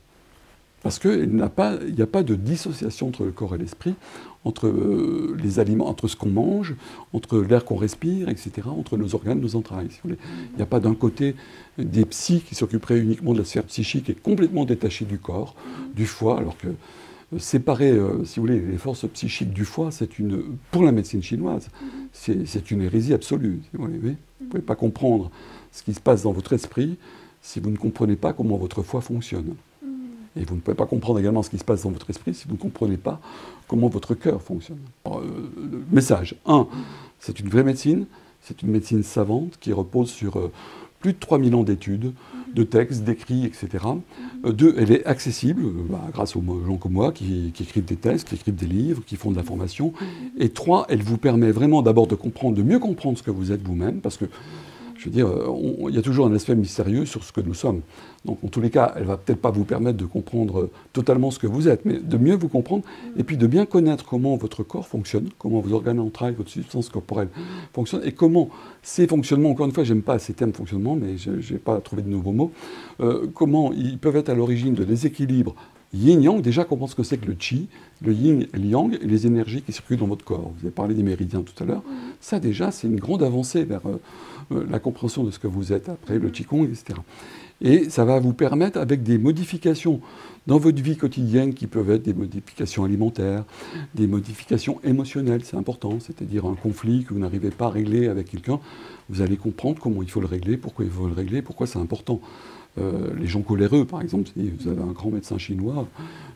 Parce 0.86 1.00
qu'il 1.00 1.30
n'y 1.30 1.42
a, 1.42 1.50
pas 1.50 2.22
de 2.22 2.36
dissociation 2.36 3.08
entre 3.08 3.26
le 3.26 3.32
corps 3.32 3.56
et 3.56 3.58
l'esprit, 3.58 3.96
entre 4.44 4.68
euh, 4.68 5.36
les 5.42 5.58
aliments, 5.58 5.88
entre 5.88 6.08
ce 6.08 6.16
qu'on 6.16 6.30
mange, 6.30 6.76
entre 7.12 7.40
l'air 7.40 7.66
qu'on 7.66 7.76
respire, 7.76 8.30
etc., 8.30 8.68
entre 8.68 8.96
nos 8.96 9.16
organes, 9.16 9.40
nos 9.40 9.56
entrailles. 9.56 9.90
Il 10.06 10.16
n'y 10.56 10.62
a 10.62 10.68
pas 10.68 10.80
d'un 10.80 10.94
côté 10.94 11.34
des 11.80 12.06
psys 12.06 12.44
qui 12.48 12.54
s'occuperaient 12.54 13.00
uniquement 13.00 13.34
de 13.34 13.40
la 13.40 13.46
sphère 13.46 13.64
psychique 13.64 14.12
et 14.12 14.14
complètement 14.14 14.64
détachés 14.64 15.06
du 15.06 15.18
corps, 15.18 15.56
du 15.96 16.06
foie, 16.06 16.38
alors 16.38 16.56
que 16.56 16.68
euh, 16.68 17.40
séparer, 17.40 17.90
euh, 17.90 18.24
si 18.24 18.40
vous 18.40 18.46
voulez, 18.46 18.60
les 18.60 18.78
forces 18.78 19.08
psychiques 19.08 19.54
du 19.54 19.66
foie, 19.66 19.90
c'est 19.90 20.20
une, 20.20 20.44
pour 20.70 20.84
la 20.84 20.92
médecine 20.92 21.24
chinoise, 21.24 21.70
c'est 22.14 22.70
une 22.70 22.84
hérésie 22.84 23.16
absolue. 23.16 23.60
vous 23.74 23.88
ne 23.88 24.16
pouvez 24.52 24.62
pas 24.62 24.76
comprendre 24.76 25.32
ce 25.72 25.82
qui 25.82 25.96
se 25.96 26.00
passe 26.00 26.22
dans 26.22 26.32
votre 26.32 26.54
esprit 26.54 27.00
si 27.42 27.60
vous 27.60 27.72
ne 27.72 27.78
comprenez 27.78 28.18
pas 28.18 28.34
comment 28.34 28.58
votre 28.58 28.84
foie 28.84 29.02
fonctionne. 29.02 29.56
Et 30.38 30.44
vous 30.44 30.56
ne 30.56 30.60
pouvez 30.60 30.76
pas 30.76 30.86
comprendre 30.86 31.20
également 31.20 31.44
ce 31.44 31.50
qui 31.50 31.58
se 31.58 31.64
passe 31.64 31.84
dans 31.84 31.92
votre 31.92 32.10
esprit 32.10 32.34
si 32.34 32.48
vous 32.48 32.56
ne 32.56 32.60
comprenez 32.60 32.98
pas 32.98 33.20
comment 33.68 33.88
votre 33.88 34.16
cœur 34.16 34.42
fonctionne. 34.42 34.80
Euh, 35.08 35.20
message 35.92 36.36
1, 36.46 36.68
c'est 37.20 37.40
une 37.40 37.50
vraie 37.50 37.64
médecine, 37.64 38.06
c'est 38.42 38.62
une 38.62 38.70
médecine 38.70 39.04
savante 39.04 39.58
qui 39.60 39.72
repose 39.72 40.10
sur 40.10 40.38
euh, 40.38 40.52
plus 41.00 41.14
de 41.14 41.20
3000 41.20 41.56
ans 41.56 41.64
d'études, 41.64 42.14
de 42.54 42.64
textes, 42.64 43.04
d'écrits, 43.04 43.46
etc. 43.46 43.86
2, 44.44 44.66
euh, 44.66 44.74
elle 44.78 44.92
est 44.92 45.06
accessible 45.06 45.64
bah, 45.90 46.02
grâce 46.12 46.36
aux 46.36 46.44
gens 46.66 46.78
comme 46.78 46.94
moi 46.94 47.12
qui, 47.12 47.52
qui, 47.54 47.64
écrivent 47.64 47.86
des 47.86 47.96
textes, 47.96 48.28
qui 48.28 48.36
écrivent 48.36 48.56
des 48.56 48.68
livres, 48.68 49.04
qui 49.06 49.16
font 49.16 49.32
de 49.32 49.38
la 49.38 49.44
formation. 49.44 49.94
Et 50.38 50.50
3, 50.50 50.88
elle 50.90 51.02
vous 51.02 51.18
permet 51.18 51.52
vraiment 51.52 51.82
d'abord 51.82 52.08
de 52.08 52.16
comprendre, 52.16 52.58
de 52.58 52.64
mieux 52.64 52.80
comprendre 52.80 53.18
ce 53.18 53.24
que 53.24 53.32
vous 53.32 53.52
êtes 53.52 53.62
vous-même, 53.62 54.02
parce 54.02 54.18
que 54.18 54.26
il 55.06 55.96
y 55.96 55.98
a 55.98 56.02
toujours 56.02 56.28
un 56.28 56.34
aspect 56.34 56.56
mystérieux 56.56 57.06
sur 57.06 57.24
ce 57.24 57.32
que 57.32 57.42
nous 57.42 57.54
sommes. 57.54 57.82
Donc, 58.26 58.40
en 58.44 58.48
tous 58.48 58.62
les 58.62 58.70
cas, 58.70 58.94
elle 58.96 59.04
va 59.04 59.18
peut-être 59.18 59.40
pas 59.40 59.52
vous 59.52 59.66
permettre 59.66 59.98
de 59.98 60.06
comprendre 60.06 60.70
totalement 60.94 61.32
ce 61.32 61.40
que 61.40 61.48
vous 61.48 61.68
êtes, 61.68 61.86
mais 61.86 62.00
de 62.00 62.18
mieux 62.18 62.36
vous 62.36 62.48
comprendre 62.48 62.84
et 63.18 63.24
puis 63.24 63.38
de 63.38 63.46
bien 63.46 63.66
connaître 63.66 64.06
comment 64.06 64.36
votre 64.36 64.64
corps 64.64 64.88
fonctionne, 64.88 65.30
comment 65.38 65.60
vos 65.60 65.74
organes 65.74 66.00
entrailles, 66.00 66.34
votre 66.34 66.50
substance 66.50 66.90
corporelle 66.90 67.30
fonctionne 67.74 68.02
et 68.04 68.12
comment 68.12 68.50
ces 68.82 69.08
fonctionnements, 69.08 69.52
encore 69.52 69.68
une 69.68 69.72
fois, 69.72 69.84
j'aime 69.84 70.02
pas 70.02 70.18
ces 70.20 70.34
termes 70.34 70.54
fonctionnement, 70.54 70.96
mais 70.96 71.18
je 71.18 71.32
n'ai 71.32 71.60
pas 71.60 71.80
trouvé 71.82 72.02
de 72.02 72.10
nouveaux 72.10 72.32
mots, 72.32 72.52
euh, 73.00 73.28
comment 73.34 73.72
ils 73.74 74.00
peuvent 74.00 74.16
être 74.16 74.30
à 74.30 74.36
l'origine 74.36 74.74
de 74.74 74.84
déséquilibres 74.84 75.56
yin-yang, 75.96 76.42
déjà 76.42 76.66
comprendre 76.66 76.92
ce 76.92 76.96
que 76.96 77.04
c'est 77.04 77.18
que 77.18 77.28
le 77.28 77.34
qi, 77.34 77.68
le 78.02 78.14
yin 78.14 78.46
et 78.54 78.58
le 78.58 78.66
yang, 78.66 78.98
et 79.02 79.08
les 79.08 79.28
énergies 79.28 79.62
qui 79.62 79.72
circulent 79.72 79.98
dans 79.98 80.08
votre 80.08 80.26
corps. 80.26 80.52
Vous 80.58 80.66
avez 80.66 80.72
parlé 80.72 80.94
des 80.94 81.04
méridiens 81.04 81.42
tout 81.42 81.64
à 81.64 81.66
l'heure. 81.66 81.84
Ça, 82.22 82.40
déjà, 82.40 82.72
c'est 82.72 82.88
une 82.88 83.00
grande 83.00 83.24
avancée 83.24 83.64
vers 83.64 83.82
euh, 83.86 84.00
euh, 84.52 84.66
la 84.70 84.80
compréhension 84.80 85.24
de 85.24 85.32
ce 85.32 85.40
que 85.40 85.48
vous 85.48 85.74
êtes 85.74 85.90
après, 85.90 86.20
le 86.20 86.30
qigong, 86.30 86.66
etc. 86.66 87.00
Et 87.62 87.90
ça 87.90 88.04
va 88.04 88.20
vous 88.20 88.34
permettre, 88.34 88.80
avec 88.80 89.02
des 89.04 89.18
modifications 89.18 90.02
dans 90.46 90.58
votre 90.58 90.82
vie 90.82 90.98
quotidienne, 90.98 91.54
qui 91.54 91.68
peuvent 91.68 91.90
être 91.90 92.04
des 92.04 92.14
modifications 92.14 92.84
alimentaires, 92.84 93.46
des 93.96 94.08
modifications 94.08 94.80
émotionnelles, 94.84 95.44
c'est 95.44 95.56
important, 95.56 96.00
c'est-à-dire 96.00 96.46
un 96.46 96.56
conflit 96.56 97.06
que 97.06 97.14
vous 97.14 97.20
n'arrivez 97.20 97.50
pas 97.50 97.68
à 97.68 97.70
régler 97.70 98.08
avec 98.08 98.30
quelqu'un, 98.30 98.60
vous 99.10 99.22
allez 99.22 99.38
comprendre 99.38 99.80
comment 99.82 100.04
il 100.04 100.10
faut 100.10 100.20
le 100.20 100.28
régler, 100.28 100.58
pourquoi 100.58 100.86
il 100.86 100.92
faut 100.92 101.08
le 101.08 101.14
régler, 101.14 101.42
pourquoi 101.42 101.66
c'est 101.66 101.80
important. 101.80 102.20
Euh, 102.78 103.14
les 103.18 103.28
gens 103.28 103.42
coléreux, 103.42 103.86
par 103.86 104.02
exemple, 104.02 104.30
vous 104.36 104.68
avez 104.68 104.82
un 104.82 104.92
grand 104.92 105.10
médecin 105.10 105.38
chinois 105.38 105.88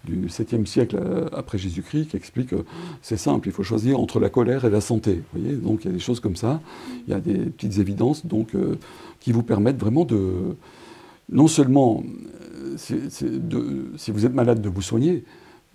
du 0.06 0.28
7e 0.28 0.66
siècle 0.66 0.98
euh, 0.98 1.28
après 1.34 1.58
Jésus-Christ 1.58 2.12
qui 2.12 2.18
explique 2.18 2.50
que 2.50 2.64
c'est 3.02 3.18
simple, 3.18 3.50
il 3.50 3.52
faut 3.52 3.64
choisir 3.64 4.00
entre 4.00 4.22
la 4.22 4.30
colère 4.30 4.64
et 4.64 4.70
la 4.70 4.80
santé. 4.80 5.22
voyez 5.34 5.56
donc 5.58 5.84
il 5.84 5.88
y 5.88 5.90
a 5.90 5.94
des 5.94 6.00
choses 6.00 6.22
comme 6.22 6.38
ça, 6.38 6.62
il 7.06 7.12
y 7.12 7.14
a 7.14 7.20
des 7.20 7.34
petites 7.34 7.78
évidences 7.80 8.26
donc, 8.26 8.56
euh, 8.56 8.78
qui 9.20 9.34
vous 9.34 9.44
permettent 9.44 9.80
vraiment 9.80 10.06
de, 10.06 10.56
non 11.30 11.48
seulement, 11.48 12.04
si 12.78 14.12
vous 14.12 14.26
êtes 14.26 14.34
malade, 14.34 14.62
de 14.62 14.70
vous 14.70 14.82
soigner, 14.82 15.26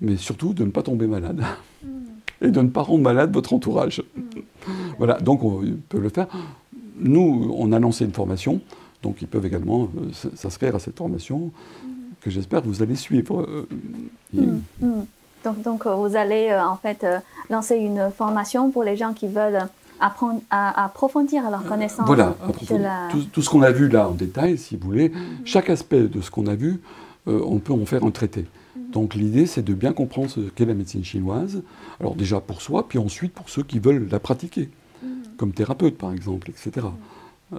mais 0.01 0.17
surtout 0.17 0.55
de 0.55 0.65
ne 0.65 0.71
pas 0.71 0.83
tomber 0.83 1.07
malade. 1.07 1.43
Et 2.43 2.51
de 2.51 2.61
ne 2.61 2.69
pas 2.69 2.83
rendre 2.83 3.03
malade 3.03 3.33
votre 3.33 3.55
entourage. 3.55 4.03
Voilà, 4.99 5.19
donc 5.19 5.45
on 5.45 5.63
peut 5.89 6.01
le 6.01 6.09
faire. 6.11 6.27
Nous, 6.99 7.55
on 7.57 7.73
a 7.73 7.79
lancé 7.79 8.05
une 8.05 8.13
formation 8.13 8.61
donc 9.05 9.21
ils 9.21 9.29
peuvent 9.29 9.45
également 9.47 9.91
euh, 9.99 10.29
s'inscrire 10.35 10.75
à 10.75 10.79
cette 10.79 10.97
formation 10.97 11.53
que 12.23 12.31
j'espère 12.31 12.63
que 12.63 12.69
vous 12.69 12.83
allez 12.83 12.97
suivre. 12.97 13.43
Euh, 13.43 13.69
mm, 14.33 14.61
mm. 14.81 15.07
Donc, 15.45 15.63
donc, 15.63 15.87
euh, 15.87 15.95
vous 15.95 16.17
allez 16.17 16.53
en 16.55 16.77
fait 16.77 17.07
lancer 17.51 17.77
une 17.77 18.11
formation 18.11 18.71
pour 18.71 18.83
les 18.83 18.97
gens 18.97 19.13
qui 19.13 19.29
veulent 19.29 19.69
apprendre 20.01 20.41
à, 20.51 20.87
approfondir 20.87 21.51
leur 21.51 21.65
connaissance. 21.65 22.07
Voilà, 22.07 22.35
tout, 23.33 23.43
ce 23.43 23.51
qu'on 23.51 23.63
a 23.63 23.71
vu 23.71 23.89
là 23.89 24.09
en 24.09 24.13
détail, 24.13 24.57
si 24.57 24.77
vous 24.77 24.87
voulez, 24.87 25.11
mm-hmm. 25.11 25.45
chaque 25.45 25.69
aspect 25.69 26.05
de 26.05 26.21
ce 26.23 26.31
qu'on 26.31 26.47
a 26.47 26.55
vu, 26.55 26.81
on 27.27 27.59
peut 27.59 27.75
en 27.75 27.85
faire 27.85 28.05
un 28.05 28.11
traité. 28.11 28.43
Mm-hmm. 28.43 28.91
Donc 28.91 29.15
l'idée, 29.15 29.45
c'est 29.45 29.63
de 29.63 29.75
bien 29.75 29.93
comprendre 29.93 30.31
ce 30.31 30.41
qu'est 30.41 30.65
la 30.65 30.75
médecine 30.75 31.05
chinoise. 31.05 31.63
Alors 32.01 32.15
déjà 32.15 32.41
pour 32.41 32.63
soi, 32.63 32.89
puis 32.89 32.99
ensuite 32.99 33.35
pour 33.35 33.51
ceux 33.51 33.63
qui 33.63 33.79
veulent 33.79 34.09
la 34.11 34.19
pratiquer, 34.19 34.71
mm-hmm. 35.05 35.37
comme 35.37 35.53
thérapeute 35.53 35.99
par 35.99 36.11
exemple, 36.11 36.49
etc. 36.49 36.87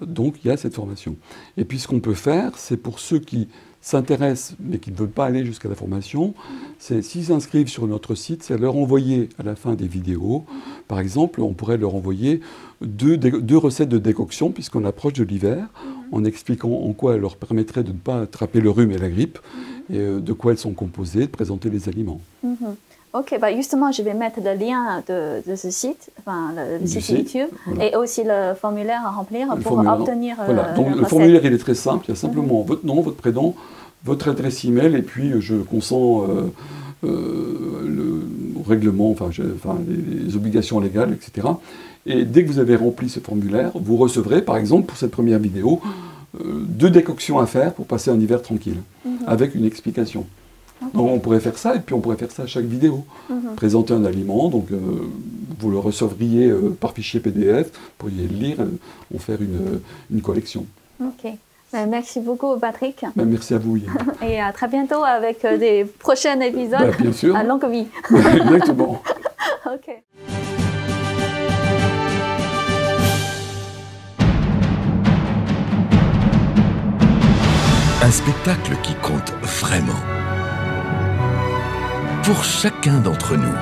Donc 0.01 0.35
il 0.43 0.47
y 0.47 0.51
a 0.51 0.57
cette 0.57 0.75
formation. 0.75 1.15
Et 1.57 1.65
puis 1.65 1.79
ce 1.79 1.87
qu'on 1.87 1.99
peut 1.99 2.13
faire, 2.13 2.57
c'est 2.57 2.77
pour 2.77 2.99
ceux 2.99 3.19
qui 3.19 3.47
s'intéressent 3.85 4.55
mais 4.59 4.79
qui 4.79 4.91
ne 4.91 4.95
veulent 4.95 5.09
pas 5.09 5.25
aller 5.25 5.45
jusqu'à 5.45 5.69
la 5.69 5.75
formation, 5.75 6.33
c'est 6.79 7.03
s'ils 7.03 7.25
s'inscrivent 7.25 7.67
sur 7.67 7.85
notre 7.85 8.15
site, 8.15 8.41
c'est 8.41 8.57
leur 8.57 8.75
envoyer 8.77 9.29
à 9.37 9.43
la 9.43 9.55
fin 9.55 9.75
des 9.75 9.87
vidéos. 9.87 10.43
Par 10.87 10.99
exemple, 10.99 11.39
on 11.39 11.53
pourrait 11.53 11.77
leur 11.77 11.93
envoyer 11.93 12.41
deux, 12.81 13.57
recettes 13.57 13.89
de 13.89 13.99
décoction 13.99 14.49
puisqu'on 14.49 14.85
approche 14.85 15.13
de 15.13 15.23
l'hiver, 15.23 15.67
en 16.11 16.23
expliquant 16.23 16.71
en 16.71 16.93
quoi 16.93 17.13
elles 17.13 17.21
leur 17.21 17.37
permettraient 17.37 17.83
de 17.83 17.91
ne 17.91 17.97
pas 17.97 18.21
attraper 18.21 18.59
le 18.59 18.71
rhume 18.71 18.91
et 18.91 18.97
la 18.97 19.09
grippe, 19.09 19.37
et 19.91 19.97
euh, 19.97 20.19
de 20.19 20.33
quoi 20.33 20.51
elles 20.51 20.57
sont 20.57 20.73
composées, 20.73 21.21
de 21.21 21.31
présenter 21.31 21.69
les 21.69 21.87
aliments. 21.87 22.21
Mhm. 22.43 22.75
Ok, 23.15 23.37
bah 23.39 23.55
justement, 23.55 23.93
je 23.93 24.01
vais 24.01 24.13
mettre 24.13 24.41
le 24.43 24.59
lien 24.59 25.01
de, 25.07 25.55
ce 25.55 25.71
site, 25.71 26.11
enfin 26.19 26.53
le, 26.53 26.85
site, 26.85 27.09
YouTube, 27.11 27.47
et 27.79 27.95
aussi 27.95 28.23
le 28.25 28.53
formulaire 28.55 28.99
à 29.05 29.11
remplir 29.11 29.55
pour 29.63 29.77
obtenir. 29.79 30.35
Voilà, 30.43 30.71
euh, 30.71 30.75
donc 30.75 30.93
le 30.93 31.05
formulaire 31.05 31.39
il 31.45 31.53
est 31.53 31.57
très 31.57 31.75
simple, 31.75 32.03
il 32.07 32.09
y 32.09 32.11
a 32.11 32.17
simplement 32.17 32.59
mhm. 32.59 32.67
votre 32.67 32.85
nom, 32.85 32.99
votre 32.99 33.15
prénom, 33.15 33.55
votre 34.03 34.27
adresse 34.27 34.65
email, 34.65 34.93
et 34.95 35.01
puis 35.01 35.31
euh, 35.31 35.39
je 35.39 35.55
consens 35.55 36.25
euh, 37.05 37.83
le 37.85 38.21
règlement, 38.67 39.11
enfin, 39.11 39.29
les, 39.87 40.35
obligations 40.35 40.81
légales, 40.81 41.13
etc. 41.13 41.47
Et 42.05 42.25
dès 42.25 42.43
que 42.43 42.51
vous 42.51 42.59
avez 42.59 42.75
rempli 42.75 43.07
ce 43.07 43.21
formulaire, 43.21 43.71
vous 43.75 43.95
recevrez, 43.95 44.41
par 44.41 44.57
exemple, 44.57 44.87
pour 44.87 44.97
cette 44.97 45.11
première 45.11 45.39
vidéo, 45.39 45.79
deux 46.43 46.89
décoctions 46.89 47.39
à 47.39 47.45
faire 47.45 47.73
pour 47.73 47.85
passer 47.85 48.11
un 48.11 48.19
hiver 48.19 48.41
tranquille, 48.41 48.81
mhm. 49.05 49.19
avec 49.25 49.55
une 49.55 49.63
explication. 49.63 50.25
Donc 50.93 51.09
on 51.09 51.19
pourrait 51.19 51.39
faire 51.39 51.57
ça, 51.57 51.75
et 51.75 51.79
puis 51.79 51.95
on 51.95 52.01
pourrait 52.01 52.17
faire 52.17 52.31
ça 52.31 52.43
à 52.43 52.47
chaque 52.47 52.65
vidéo. 52.65 53.05
Mhm. 53.29 53.55
Présenter 53.55 53.93
un 53.93 54.05
aliment, 54.05 54.49
donc 54.49 54.71
euh, 54.71 54.77
vous 55.59 55.71
le 55.71 55.79
recevriez 55.79 56.47
euh, 56.47 56.75
par 56.79 56.93
fichier 56.93 57.19
PDF, 57.19 57.67
vous 57.67 57.79
pourriez 57.97 58.27
le 58.27 58.35
lire, 58.35 58.57
euh, 58.59 59.15
en 59.15 59.19
faire 59.19 59.41
une, 59.41 59.79
une 60.11 60.21
collection. 60.21 60.65
Ok. 61.01 61.31
Ben, 61.73 61.87
merci 61.87 62.19
beaucoup 62.19 62.57
Patrick. 62.57 63.03
Ben, 63.15 63.25
merci 63.25 63.53
à 63.53 63.57
vous 63.57 63.77
Et 64.21 64.39
à 64.39 64.51
très 64.53 64.67
bientôt 64.67 65.03
avec 65.03 65.41
des 65.41 65.85
prochains 65.85 66.39
épisodes 66.39 66.79
ben, 66.79 66.95
bien 67.01 67.11
sûr. 67.11 67.35
à 67.35 67.43
longue 67.43 67.65
vie. 67.69 67.87
Exactement. 68.11 69.01
ok. 69.65 70.03
Un 78.01 78.11
spectacle 78.11 78.77
qui 78.83 78.93
compte 79.01 79.33
vraiment 79.41 80.14
pour 82.25 82.43
chacun 82.43 82.99
d'entre 83.01 83.35
nous. 83.35 83.53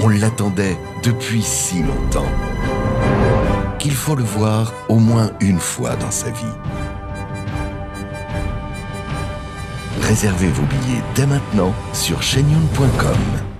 On 0.00 0.08
l'attendait 0.08 0.76
depuis 1.04 1.42
si 1.42 1.82
longtemps. 1.82 2.26
qu'il 3.78 3.94
faut 3.94 4.16
le 4.16 4.24
voir 4.24 4.72
au 4.88 4.98
moins 4.98 5.30
une 5.38 5.60
fois 5.60 5.94
dans 5.94 6.10
sa 6.10 6.30
vie. 6.30 6.56
Réservez 10.00 10.48
vos 10.48 10.64
billets 10.64 11.02
dès 11.14 11.26
maintenant 11.26 11.72
sur 11.92 12.20
shenyun.com. 12.20 13.55